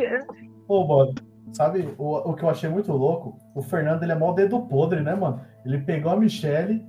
[0.69, 1.15] Ô, mano,
[1.53, 3.39] sabe o, o que eu achei muito louco?
[3.55, 5.41] O Fernando, ele é mó dedo podre, né, mano?
[5.65, 6.87] Ele pegou a Michelle,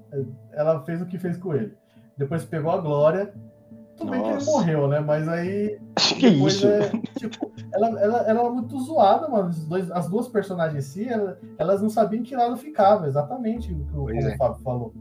[0.51, 1.73] ela fez o que fez com ele.
[2.17, 3.33] Depois pegou a Glória.
[3.97, 4.99] Tudo bem que ele morreu, né?
[4.99, 5.79] Mas aí.
[6.19, 6.67] Que isso?
[6.67, 9.49] É, tipo, ela, ela, ela era muito zoada, mano.
[9.49, 13.73] Os dois, as duas personagens em si, ela, elas não sabiam que lado ficava, exatamente
[13.73, 14.33] o que o, é.
[14.33, 14.93] o Fábio falou.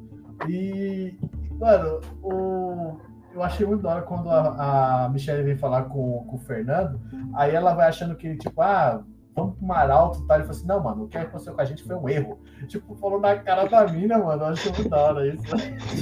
[0.48, 1.18] E,
[1.58, 2.96] mano, o,
[3.34, 7.00] eu achei muito da hora quando a, a Michelle vem falar com, com o Fernando,
[7.34, 9.02] aí ela vai achando que, tipo, ah,
[9.40, 10.36] vamos pro Mar Alto e tal.
[10.36, 12.38] Ele falou assim, não, mano, o que aconteceu com a gente foi um erro.
[12.66, 14.42] Tipo, falou na cara da mina, mano.
[14.42, 15.44] Eu achei muito da hora isso.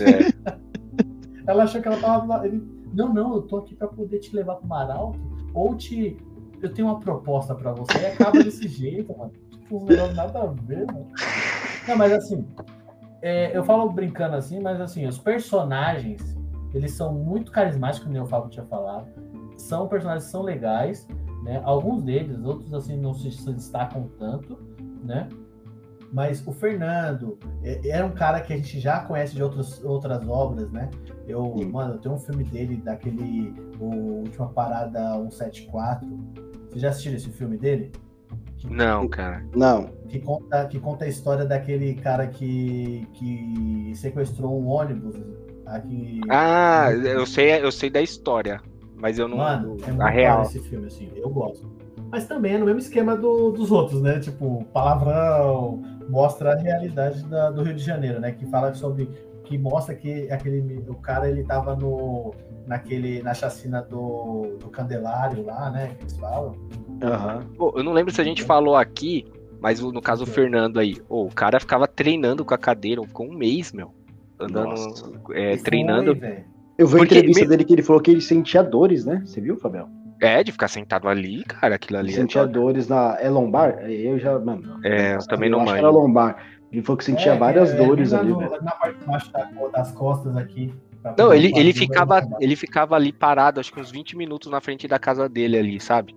[0.03, 0.59] É.
[1.47, 2.47] ela achou que ela tava.
[2.47, 2.63] Ele,
[2.93, 5.19] não, não, eu tô aqui pra poder te levar pro Mar Alto,
[5.55, 6.17] ou te.
[6.61, 7.99] Eu tenho uma proposta pra você.
[7.99, 9.33] E acaba desse jeito, mano.
[9.51, 11.07] Tipo, não nada a ver, mano.
[11.87, 12.47] Não, mas assim,
[13.23, 16.37] é, eu falo brincando assim, mas assim, os personagens,
[16.75, 19.09] eles são muito carismáticos, como o Fábio tinha falado.
[19.57, 21.07] São personagens que são legais,
[21.49, 21.63] né?
[21.65, 24.59] Alguns deles, outros assim não se, destacam tanto,
[25.03, 25.27] né?
[26.13, 30.29] Mas o Fernando é, era um cara que a gente já conhece de outras, outras
[30.29, 30.91] obras, né?
[31.27, 31.71] Eu, Sim.
[31.71, 36.07] mano, eu tenho um filme dele, daquele o Última Parada 174.
[36.69, 37.93] Você já assistiu esse filme dele?
[38.65, 39.43] Não, cara.
[39.57, 39.87] Não.
[40.07, 45.17] Que conta, que conta a história daquele cara que, que sequestrou um ônibus
[45.65, 46.21] aqui.
[46.29, 48.61] Ah, eu sei, eu sei da história.
[48.99, 49.39] Mas eu não.
[49.39, 50.43] Mano, é muito real.
[50.43, 51.11] esse filme, assim.
[51.15, 51.71] Eu gosto.
[52.11, 54.19] Mas também é no mesmo esquema do, dos outros, né?
[54.19, 58.33] Tipo, palavrão, mostra a realidade da, do Rio de Janeiro, né?
[58.33, 59.09] Que fala sobre.
[59.45, 62.35] Que mostra que aquele, o cara ele tava no,
[62.67, 65.95] naquele, na chacina do, do Candelário lá, né?
[65.97, 66.53] Que eles falam.
[66.89, 67.55] Uhum.
[67.57, 69.27] Pô, eu não lembro se a gente falou aqui,
[69.61, 73.27] mas no caso o Fernando aí, oh, o cara ficava treinando com a cadeira, ficou
[73.27, 73.91] um mês, meu.
[74.39, 74.75] Andando,
[75.33, 76.15] é, treinando.
[76.15, 76.45] Foi,
[76.79, 77.49] eu vi a entrevista me...
[77.49, 79.23] dele que ele falou que ele sentia dores, né?
[79.27, 79.91] Você viu, Fabião?
[80.21, 82.13] É, de ficar sentado ali, cara, aquilo ali.
[82.13, 83.17] É sentia é dores na.
[83.21, 83.91] É lombar?
[83.91, 84.39] Eu já.
[84.39, 86.37] Mano, é, eu também não acho que era lombar.
[86.73, 88.31] Ele falou que sentia é, várias é, dores ali.
[88.31, 89.33] No, na parte de baixo
[89.73, 90.73] das costas aqui.
[91.17, 94.89] Não, ele, ele, ficava, ele ficava ali parado, acho que uns 20 minutos na frente
[94.89, 96.15] da casa dele ali, sabe?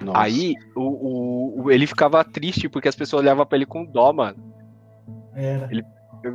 [0.00, 0.20] Nossa.
[0.20, 4.36] Aí o, o, ele ficava triste porque as pessoas olhavam pra ele com dó, mano.
[5.34, 5.68] Era.
[5.70, 5.82] Ele,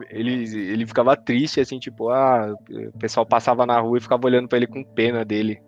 [0.10, 4.48] ele, ele ficava triste, assim, tipo, ah, o pessoal passava na rua e ficava olhando
[4.48, 5.62] para ele com pena dele.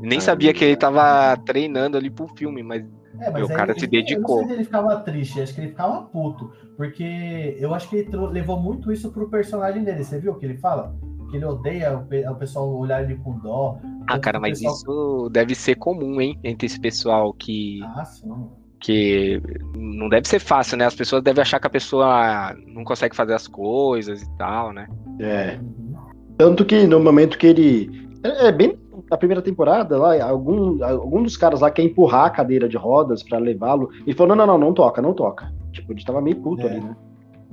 [0.00, 2.84] Nem sabia que ele tava treinando ali pro filme, mas,
[3.20, 4.36] é, mas o cara ele, se dedicou.
[4.36, 6.52] Eu não sei se ele ficava triste, acho que ele ficava puto.
[6.76, 10.04] Porque eu acho que ele levou muito isso pro personagem dele.
[10.04, 10.94] Você viu o que ele fala?
[11.30, 13.78] Que ele odeia o, pessoal olhar ele com dó.
[14.06, 14.74] Ah, cara, mas pessoal...
[14.74, 16.38] isso deve ser comum, hein?
[16.44, 17.80] Entre esse pessoal que.
[17.82, 18.48] Ah, sim.
[18.80, 19.42] Que
[19.76, 20.86] não deve ser fácil, né?
[20.86, 24.86] As pessoas devem achar que a pessoa não consegue fazer as coisas e tal, né?
[25.20, 25.58] É.
[26.36, 28.08] Tanto que no momento que ele.
[28.22, 28.78] É, é bem
[29.10, 33.22] na primeira temporada, lá, algum, algum dos caras lá quer empurrar a cadeira de rodas
[33.22, 33.90] para levá-lo.
[34.06, 35.52] E falou: não, não, não, não toca, não toca.
[35.72, 36.70] Tipo, a gente tava meio puto é.
[36.70, 36.96] ali, né?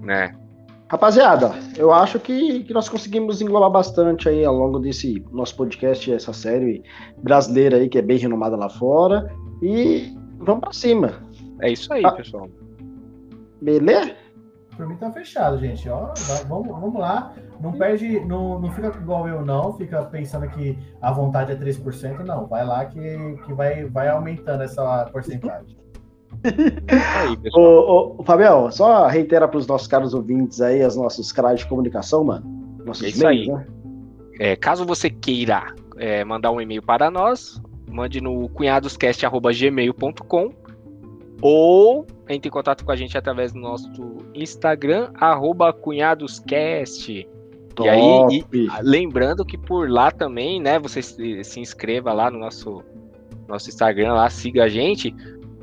[0.07, 0.45] É.
[0.87, 6.13] Rapaziada, eu acho que, que nós conseguimos englobar bastante aí ao longo desse nosso podcast,
[6.13, 6.83] essa série
[7.23, 9.33] brasileira aí, que é bem renomada lá fora.
[9.63, 11.13] E vamos pra cima.
[11.61, 12.11] É isso aí, ah.
[12.11, 12.49] pessoal.
[13.61, 14.15] Beleza?
[14.75, 15.87] Por mim tá fechado, gente.
[15.89, 16.13] Ó,
[16.47, 17.33] vamos, vamos lá.
[17.61, 19.73] Não perde, não, não fica igual eu, não.
[19.73, 22.19] Fica pensando que a vontade é 3%.
[22.25, 25.77] Não, vai lá que, que vai, vai aumentando essa porcentagem.
[26.43, 31.31] aí, ô, ô, ô, Fabiel, só reitera para os nossos caros ouvintes aí os nossos
[31.31, 32.45] canais de comunicação, mano.
[32.85, 33.55] Nossos é isso meios, aí.
[33.55, 33.67] Né?
[34.39, 37.61] É, caso você queira é, mandar um e-mail para nós,
[37.95, 40.53] mande no cunhadoscast.gmail.com
[41.41, 43.89] ou entre em contato com a gente através do nosso
[44.33, 47.27] Instagram, arroba cunhadoscast.
[47.75, 47.87] Top.
[47.87, 52.39] E aí, e, lembrando que por lá também, né, você se, se inscreva lá no
[52.39, 52.81] nosso,
[53.47, 55.13] nosso Instagram, lá, siga a gente,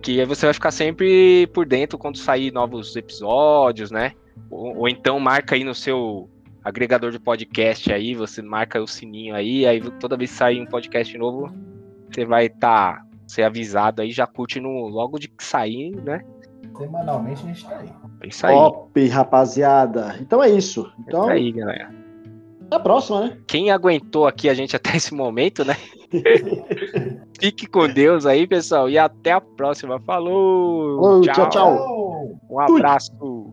[0.02, 4.12] que aí você vai ficar sempre por dentro quando sair novos episódios, né?
[4.50, 6.28] Ou, ou, então marca aí no seu
[6.62, 10.66] agregador de podcast aí, você marca o sininho aí, aí toda vez que sair um
[10.66, 11.50] podcast novo,
[12.12, 16.22] você vai estar tá, ser avisado aí, já curte no, logo de que sair, né?
[16.76, 17.88] Semanalmente a gente tá aí.
[18.22, 18.54] É isso aí.
[18.54, 20.16] Top, rapaziada.
[20.20, 20.90] Então é isso.
[21.00, 21.30] Então...
[21.30, 22.02] É isso aí, galera.
[22.66, 23.38] Até a próxima, né?
[23.46, 25.76] Quem aguentou aqui a gente até esse momento, né?
[27.38, 28.88] Fique com Deus aí, pessoal.
[28.88, 30.00] E até a próxima.
[30.00, 31.00] Falou!
[31.00, 32.38] Falou tchau, tchau.
[32.50, 33.52] Um abraço.